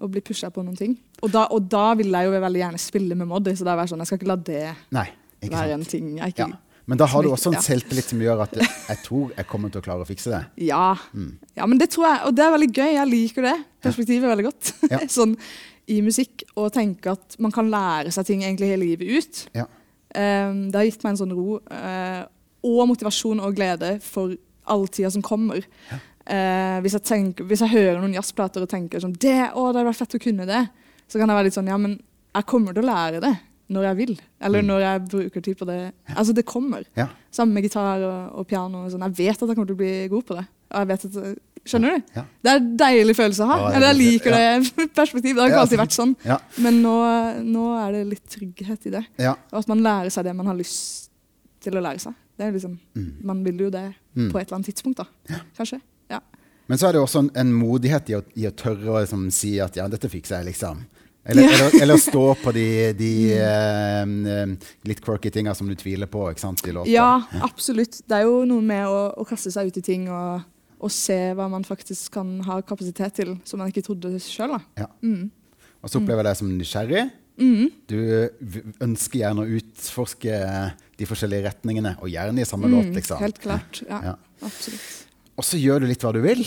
å 0.00 0.08
bli 0.10 0.20
pusha 0.24 0.50
på 0.54 0.64
noen 0.64 0.76
ting. 0.78 0.96
Og 1.22 1.30
da, 1.32 1.46
og 1.50 1.68
da 1.68 1.94
vil 1.94 2.12
jeg 2.12 2.28
jo 2.28 2.40
veldig 2.40 2.60
gjerne 2.62 2.80
spille 2.82 3.14
med 3.16 3.28
Moddi, 3.28 3.54
så 3.56 3.64
det 3.64 3.72
er 3.74 3.90
sånn, 3.90 3.98
jeg 4.04 4.06
skal 4.10 4.18
ikke 4.20 4.28
la 4.32 4.36
det 4.36 4.62
Nei, 4.92 5.08
ikke 5.42 5.56
være 5.56 5.72
en 5.78 5.84
ting 5.84 6.16
jeg 6.18 6.34
Ja. 6.38 6.48
Men 6.86 6.98
da 7.00 7.06
har 7.06 7.22
du 7.22 7.30
også 7.30 7.48
en 7.48 7.54
ikke- 7.54 7.64
selvtillit 7.64 8.04
som 8.10 8.18
gjør 8.20 8.42
at 8.42 8.52
jeg 8.88 8.98
tror 9.04 9.30
jeg 9.34 9.46
kommer 9.48 9.70
til 9.72 9.80
å 9.80 9.84
klare 9.84 10.02
å 10.04 10.06
fikse 10.06 10.28
det. 10.30 10.66
Ja. 10.68 10.94
Mm. 11.14 11.38
ja, 11.56 11.64
men 11.66 11.78
det 11.78 11.88
tror 11.90 12.04
jeg, 12.04 12.26
og 12.26 12.34
det 12.34 12.44
er 12.44 12.50
veldig 12.52 12.72
gøy. 12.74 12.92
Jeg 12.92 13.08
liker 13.08 13.42
det. 13.42 13.64
Perspektivet 13.80 14.24
er 14.24 14.36
veldig 14.36 14.44
godt. 14.44 14.72
Ja. 14.90 14.98
sånn 15.08 15.36
i 15.88 16.00
musikk, 16.02 16.44
å 16.56 16.70
tenke 16.70 17.12
at 17.12 17.36
man 17.38 17.50
kan 17.52 17.70
lære 17.70 18.12
seg 18.12 18.26
ting 18.26 18.42
egentlig 18.42 18.68
hele 18.68 18.84
livet 18.84 19.08
ut. 19.16 19.48
Ja. 19.54 19.64
Um, 20.14 20.70
det 20.70 20.74
har 20.78 20.84
gitt 20.84 21.02
meg 21.04 21.10
en 21.14 21.20
sånn 21.26 21.32
ro 21.34 21.56
uh, 21.58 22.24
og 22.64 22.88
motivasjon 22.88 23.40
og 23.40 23.56
glede 23.56 23.96
for 24.04 24.36
all 24.70 24.86
tida 24.88 25.10
som 25.12 25.22
kommer. 25.24 25.64
Eh, 26.24 26.76
hvis, 26.84 26.94
jeg 26.96 27.04
tenker, 27.04 27.44
hvis 27.44 27.60
jeg 27.60 27.72
hører 27.74 27.98
noen 28.00 28.14
jazzplater 28.16 28.64
og 28.64 28.70
tenker 28.70 29.02
sånn 29.02 29.12
det, 29.20 29.50
å, 29.52 29.66
det 29.68 29.80
hadde 29.82 29.88
vært 29.90 30.00
fett 30.00 30.16
å 30.16 30.22
kunne 30.24 30.46
det, 30.48 30.62
så 31.04 31.18
kan 31.20 31.28
jeg 31.28 31.36
være 31.36 31.48
litt 31.50 31.56
sånn 31.58 31.68
Ja, 31.68 31.76
men 31.76 31.98
jeg 32.34 32.46
kommer 32.48 32.72
til 32.72 32.86
å 32.86 32.88
lære 32.88 33.20
det 33.20 33.34
når 33.74 33.84
jeg 33.90 33.96
vil. 33.98 34.14
Eller 34.44 34.64
når 34.64 34.80
jeg 34.84 35.02
bruker 35.08 35.40
tid 35.44 35.56
på 35.60 35.66
det. 35.68 35.78
Altså, 36.14 36.32
det 36.36 36.44
kommer. 36.48 36.84
Ja. 36.96 37.06
Sammen 37.32 37.54
med 37.56 37.64
gitar 37.64 38.02
og, 38.04 38.40
og 38.40 38.46
piano. 38.48 38.82
Og 38.84 38.90
sånn. 38.92 39.04
Jeg 39.08 39.16
vet 39.20 39.40
at 39.42 39.48
jeg 39.48 39.56
kommer 39.56 39.68
til 39.70 39.76
å 39.76 39.80
bli 39.80 39.92
god 40.12 40.26
på 40.28 40.36
det. 40.36 40.44
Og 40.74 40.82
jeg 40.82 40.90
vet 40.90 41.06
at, 41.08 41.16
skjønner 41.72 41.94
du? 41.94 42.10
Ja. 42.18 42.24
Det 42.44 42.52
er 42.52 42.60
en 42.60 42.66
deilig 42.82 43.14
følelse 43.16 43.46
å 43.46 43.48
ha. 43.48 43.56
Ja, 43.62 43.70
Eller 43.78 43.88
jeg 43.92 44.00
liker 44.02 44.36
ja. 44.36 44.42
det 44.60 44.88
perspektivet. 45.00 45.38
Det 45.38 45.42
har 45.44 45.48
ikke 45.52 45.56
Ja. 45.60 45.64
alltid 45.64 45.80
vært 45.80 45.96
sånn. 45.96 46.12
Ja. 46.28 46.36
Men 46.66 46.80
nå, 46.84 46.94
nå 47.56 47.64
er 47.80 47.96
det 47.96 48.02
litt 48.12 48.24
trygghet 48.36 48.88
i 48.90 48.94
det. 48.98 49.04
ja. 49.24 49.32
Og 49.52 49.60
at 49.62 49.70
man 49.72 49.84
lærer 49.86 50.12
seg 50.12 50.28
det 50.28 50.36
man 50.36 50.50
har 50.52 50.58
lyst 50.60 51.08
til 51.64 51.80
å 51.80 51.84
lære 51.84 52.04
seg. 52.04 52.16
Liksom, 52.40 52.76
Man 53.24 53.40
vil 53.46 53.64
jo 53.64 53.70
det 53.72 53.86
Mm. 54.16 54.30
på 54.32 54.38
et 54.38 54.46
eller 54.46 54.56
annet 54.60 54.66
tidspunkt, 54.70 55.00
da. 55.02 55.38
Kanskje. 55.56 55.80
Ja. 56.12 56.20
Men 56.66 56.78
så 56.78 56.88
er 56.88 56.96
det 56.96 57.00
også 57.04 57.24
en, 57.24 57.30
en 57.36 57.52
modighet 57.52 58.10
i 58.10 58.14
å, 58.18 58.22
i 58.40 58.46
å 58.48 58.52
tørre 58.56 58.92
å 58.92 59.00
liksom, 59.02 59.26
si 59.34 59.56
at 59.60 59.76
ja, 59.76 59.88
dette 59.90 60.08
fikser 60.08 60.38
jeg, 60.40 60.52
liksom. 60.54 60.84
Eller, 61.24 61.42
Ja. 61.42 61.52
eller, 61.56 61.82
eller 61.82 61.96
stå 62.00 62.24
på 62.44 62.52
de, 62.52 62.92
de 62.98 63.10
mm. 63.32 64.16
eh, 64.28 64.72
litt 64.88 65.00
quirky 65.04 65.30
tinga 65.32 65.54
som 65.56 65.68
du 65.68 65.74
tviler 65.80 66.06
på 66.10 66.26
ikke 66.30 66.40
sant, 66.42 66.62
i 66.68 66.72
låta. 66.76 66.90
ja, 66.92 67.22
absolutt. 67.42 68.02
Det 68.06 68.18
er 68.18 68.26
jo 68.28 68.42
noe 68.48 68.64
med 68.64 68.86
å, 68.88 68.98
å 69.16 69.24
kaste 69.28 69.52
seg 69.54 69.70
ut 69.72 69.78
i 69.80 69.84
ting 69.84 70.06
og, 70.12 70.44
og 70.78 70.92
se 70.92 71.16
hva 71.36 71.48
man 71.52 71.64
faktisk 71.64 72.12
kan 72.18 72.36
ha 72.44 72.60
kapasitet 72.62 73.16
til, 73.22 73.34
som 73.48 73.62
man 73.62 73.72
ikke 73.72 73.86
trodde 73.86 74.12
sjøl. 74.20 74.58
Ja. 74.76 74.88
Og 75.84 75.90
så 75.92 76.00
opplever 76.00 76.22
jeg 76.22 76.30
deg 76.30 76.40
som 76.40 76.52
nysgjerrig. 76.60 77.04
Mm. 77.40 77.70
Du 77.90 77.96
ønsker 78.84 79.18
gjerne 79.24 79.42
å 79.42 79.56
utforske 79.58 80.36
de 81.00 81.08
forskjellige 81.10 81.48
retningene, 81.48 81.96
og 82.00 82.10
gjerne 82.12 82.44
i 82.44 82.46
samme 82.46 82.68
låt, 82.70 82.92
liksom. 82.94 83.18
Mm, 83.18 83.24
Helt 83.26 83.40
klart. 83.42 83.80
Ja, 83.88 84.00
Ja. 84.12 84.14
Absolutt. 84.44 85.00
Og 85.34 85.42
så 85.48 85.58
gjør 85.58 85.82
du 85.82 85.86
litt 85.90 86.02
hva 86.04 86.12
du 86.14 86.20
vil. 86.22 86.44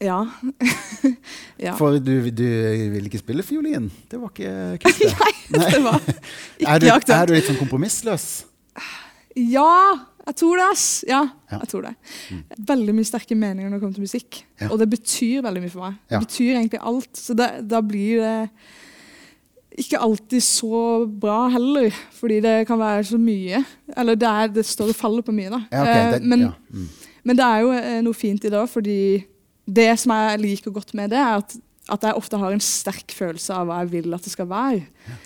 Ja. 0.00 0.22
ja. 1.66 1.74
For 1.76 1.98
du, 2.00 2.30
du 2.32 2.44
vil 2.94 3.08
ikke 3.10 3.20
spille 3.20 3.44
fiolin. 3.44 3.90
Det 4.08 4.20
var 4.20 4.30
ikke 4.32 4.54
kult. 4.86 5.02
Nei, 5.20 5.66
det 5.74 5.82
var 5.84 5.98
Er 6.70 6.80
du, 6.80 6.86
ikke 6.88 6.94
aktuelt. 7.02 7.16
er 7.18 7.26
du 7.28 7.34
litt 7.36 7.50
sånn 7.50 7.60
kompromissløs? 7.60 8.28
Ja, 9.36 9.68
jeg 10.26 10.36
tror 10.40 10.56
det. 10.62 10.70
Ja. 11.10 11.20
Mm. 11.26 11.58
jeg 11.58 11.68
tror 11.74 11.84
det. 11.90 11.92
Veldig 12.72 12.94
mye 12.96 13.08
sterke 13.08 13.36
meninger 13.36 13.68
når 13.68 13.76
det 13.76 13.82
kommer 13.84 13.98
til 14.00 14.06
musikk. 14.08 14.40
Og 14.70 14.78
det 14.80 14.88
betyr 14.96 15.44
veldig 15.44 15.62
mye 15.66 15.72
for 15.74 15.84
meg. 15.90 15.98
Det 16.08 16.22
betyr 16.24 16.52
egentlig 16.62 16.80
alt. 16.92 17.10
Så 17.18 17.36
det, 17.36 17.50
da 17.68 17.82
blir 17.84 18.22
det 18.24 18.36
ikke 19.78 19.98
alltid 20.02 20.42
så 20.42 21.06
bra 21.06 21.48
heller, 21.54 21.90
fordi 22.16 22.40
det 22.42 22.66
kan 22.68 22.78
være 22.80 23.04
så 23.12 23.18
mye. 23.20 23.62
Eller 23.96 24.14
det, 24.18 24.28
er, 24.28 24.48
det 24.48 24.66
står 24.66 24.90
og 24.92 24.96
faller 24.98 25.22
på 25.22 25.32
mye, 25.36 25.50
da. 25.52 25.60
Ja, 25.72 25.82
ok, 25.82 25.88
Eh, 25.96 26.12
det- 26.12 26.22
men, 26.26 26.40
ja, 26.40 26.52
mm. 26.70 26.88
men 27.24 27.36
det 27.36 27.44
er 27.46 27.60
jo 27.60 27.72
eh, 27.72 28.00
noe 28.02 28.14
fint 28.14 28.44
i 28.44 28.48
det 28.50 28.58
òg, 28.58 28.68
fordi 28.68 29.24
det 29.70 29.98
som 30.02 30.12
jeg 30.12 30.40
liker 30.40 30.70
godt 30.74 30.94
med 30.94 31.10
det, 31.10 31.18
er 31.18 31.36
at, 31.38 31.54
at 31.90 32.02
jeg 32.02 32.14
ofte 32.18 32.36
har 32.38 32.52
en 32.52 32.60
sterk 32.60 33.10
følelse 33.14 33.54
av 33.54 33.66
hva 33.68 33.78
jeg 33.84 33.90
vil 33.92 34.14
at 34.14 34.22
det 34.26 34.32
skal 34.32 34.46
være. 34.50 34.82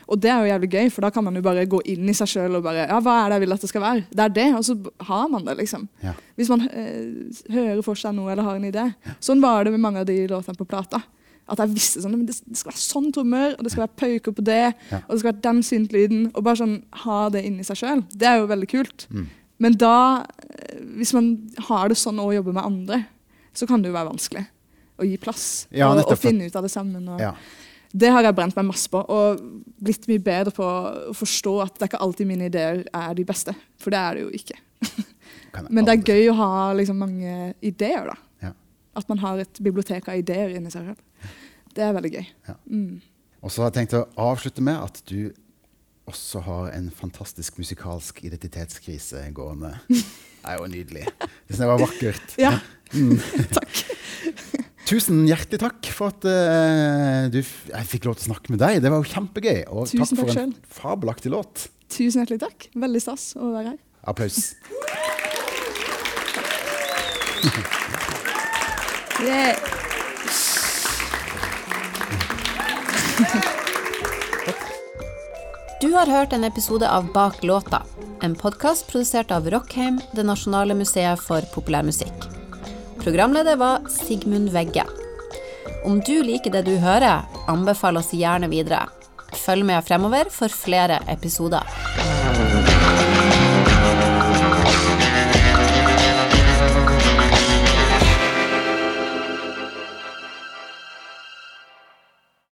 Og 0.09 0.21
det 0.21 0.31
er 0.31 0.39
jo 0.45 0.51
jævlig 0.53 0.71
gøy, 0.77 0.91
for 0.93 1.01
da 1.07 1.11
kan 1.11 1.25
man 1.25 1.35
jo 1.37 1.43
bare 1.45 1.65
gå 1.67 1.81
inn 1.93 2.09
i 2.09 2.15
seg 2.17 2.29
sjøl 2.29 2.57
og 2.57 2.63
bare 2.65 2.85
Ja, 2.89 3.01
hva 3.01 3.17
er 3.25 3.29
det 3.33 3.39
jeg 3.41 3.45
vil 3.47 3.53
at 3.57 3.61
det 3.65 3.69
skal 3.73 3.83
være? 3.85 4.05
Det 4.13 4.25
er 4.25 4.29
det, 4.37 4.47
og 4.55 4.65
så 4.65 4.77
har 5.09 5.29
man 5.33 5.45
det, 5.49 5.57
liksom. 5.59 5.89
Ja. 6.05 6.13
Hvis 6.37 6.49
man 6.53 6.69
eh, 6.69 7.43
hører 7.53 7.83
for 7.83 7.95
seg 8.01 8.15
noe 8.17 8.31
eller 8.33 8.43
har 8.45 8.57
en 8.61 8.69
idé. 8.71 8.87
Sånn 9.21 9.41
var 9.41 9.65
det 9.65 9.73
med 9.73 9.81
mange 9.81 10.01
av 10.05 10.07
de 10.07 10.21
låtene 10.29 10.57
på 10.61 10.69
plata. 10.69 11.03
At 11.49 11.61
jeg 11.61 11.75
visste 11.75 12.01
sånn, 12.01 12.15
men 12.17 12.27
det, 12.29 12.39
det 12.49 12.57
skal 12.57 12.71
være 12.73 12.81
sånn 12.81 13.11
trommer, 13.13 13.55
og 13.59 13.65
det 13.67 13.73
skal 13.75 13.85
være 13.85 13.99
pauker 14.01 14.33
på 14.33 14.45
det, 14.47 14.61
Ja. 14.91 15.01
og 15.05 15.11
det 15.13 15.19
skal 15.21 15.33
være 15.33 15.43
den 15.45 15.63
syntlyden. 15.63 16.23
Og 16.35 16.45
bare 16.47 16.57
sånn 16.63 16.79
ha 17.05 17.19
det 17.35 17.43
inni 17.45 17.65
seg 17.69 17.77
sjøl. 17.83 18.05
Det 18.15 18.29
er 18.31 18.39
jo 18.41 18.47
veldig 18.49 18.69
kult. 18.71 19.07
Mm. 19.13 19.27
Men 19.65 19.77
da, 19.79 20.25
eh, 20.49 20.79
hvis 20.97 21.13
man 21.15 21.29
har 21.69 21.89
det 21.93 21.99
sånn 22.01 22.19
og 22.23 22.33
jobber 22.35 22.57
med 22.57 22.65
andre, 22.65 23.03
så 23.55 23.69
kan 23.69 23.83
det 23.83 23.93
jo 23.93 23.99
være 23.99 24.11
vanskelig 24.11 24.47
å 24.99 25.05
gi 25.07 25.17
plass. 25.21 25.45
Ja, 25.71 25.91
og, 25.93 26.01
og 26.09 26.19
finne 26.19 26.47
ut 26.49 26.57
av 26.57 26.63
det 26.67 26.73
sammen. 26.73 27.09
Og 27.09 27.21
Ja. 27.21 27.35
Det 27.95 28.09
har 28.11 28.25
jeg 28.27 28.35
brent 28.35 28.57
meg 28.57 28.65
masse 28.67 28.89
på, 28.91 28.99
og 28.99 29.39
blitt 29.79 30.09
mye 30.11 30.19
bedre 30.19 30.51
på 30.51 30.65
å 30.67 31.13
forstå 31.15 31.53
at 31.63 31.77
det 31.77 31.85
er 31.85 31.91
ikke 31.93 32.01
alltid 32.03 32.27
mine 32.27 32.49
ideer 32.51 32.81
er 32.91 33.15
de 33.15 33.23
beste. 33.29 33.55
For 33.79 33.95
det 33.95 34.01
er 34.01 34.15
det 34.19 34.25
jo 34.25 34.31
ikke. 34.35 34.57
Men 35.71 35.85
det 35.87 35.93
er 35.95 36.09
gøy 36.11 36.31
å 36.33 36.35
ha 36.41 36.49
liksom, 36.75 36.99
mange 36.99 37.55
ideer, 37.63 38.09
da. 38.11 38.17
At 38.95 39.09
man 39.11 39.23
har 39.25 39.43
et 39.43 39.63
bibliotek 39.63 40.09
av 40.11 40.21
ideer 40.21 40.55
inni 40.55 40.73
seg 40.73 40.91
selv. 40.91 41.33
Det 41.75 41.83
er 41.83 41.95
veldig 41.97 42.13
gøy. 42.15 42.27
Ja. 42.49 42.59
Mm. 42.71 43.01
Og 43.45 43.53
så 43.53 43.63
har 43.63 43.73
jeg 43.73 43.81
tenkt 43.81 43.97
å 43.99 44.07
avslutte 44.31 44.63
med 44.65 44.79
at 44.79 45.03
du 45.11 45.35
også 46.09 46.41
har 46.45 46.71
en 46.77 46.91
fantastisk 46.93 47.59
musikalsk 47.61 48.21
identitetskrise 48.25 49.25
gående. 49.37 49.73
Det 49.89 50.03
er 50.45 50.59
jo 50.61 50.69
nydelig. 50.69 51.05
Det 51.09 51.55
synes 51.55 51.63
jeg 51.65 51.71
var 51.73 51.81
vakkert. 51.81 52.35
Ja. 52.41 52.53
Mm. 52.93 53.19
Takk. 53.57 53.85
Tusen 54.85 55.23
hjertelig 55.25 55.63
takk 55.63 55.87
for 55.97 56.13
at 56.13 56.27
uh, 56.29 57.25
du, 57.33 57.39
jeg 57.41 57.89
fikk 57.89 58.05
lov 58.05 58.19
til 58.19 58.27
å 58.27 58.35
snakke 58.35 58.53
med 58.53 58.61
deg. 58.61 58.83
Det 58.85 58.93
var 58.93 59.01
jo 59.01 59.09
kjempegøy. 59.15 59.63
Og 59.73 59.89
Tusen 59.89 60.05
takk 60.05 60.21
for 60.21 60.29
takk 60.29 60.43
en 60.43 60.53
fabelaktig 60.77 61.33
låt. 61.33 61.65
Tusen 61.89 62.21
hjertelig 62.21 62.43
takk. 62.45 62.69
Veldig 62.85 63.01
stas 63.07 63.31
å 63.41 63.49
være 63.55 63.73
her. 63.73 63.81
Applaus. 64.13 64.53
Yeah. 69.25 69.57
Du 75.81 75.93
har 75.93 76.07
hørt 76.07 76.33
en 76.33 76.45
episode 76.45 76.91
av 76.91 77.13
Bak 77.13 77.43
låta, 77.45 77.83
en 78.23 78.35
podkast 78.35 78.87
produsert 78.91 79.31
av 79.31 79.51
Rockheim, 79.51 80.01
det 80.13 80.27
nasjonale 80.29 80.75
museet 80.75 81.23
for 81.25 81.41
populærmusikk. 81.55 82.29
Programleder 83.01 83.57
var 83.57 83.89
Sigmund 83.89 84.53
Vegge. 84.53 84.85
Om 85.85 86.01
du 86.05 86.23
liker 86.23 86.53
det 86.53 86.67
du 86.69 86.77
hører, 86.77 87.25
anbefal 87.49 87.97
oss 87.97 88.13
gjerne 88.13 88.53
videre. 88.53 88.87
Følg 89.47 89.65
med 89.65 89.85
fremover 89.89 90.29
for 90.33 90.53
flere 90.53 91.01
episoder. 91.09 91.65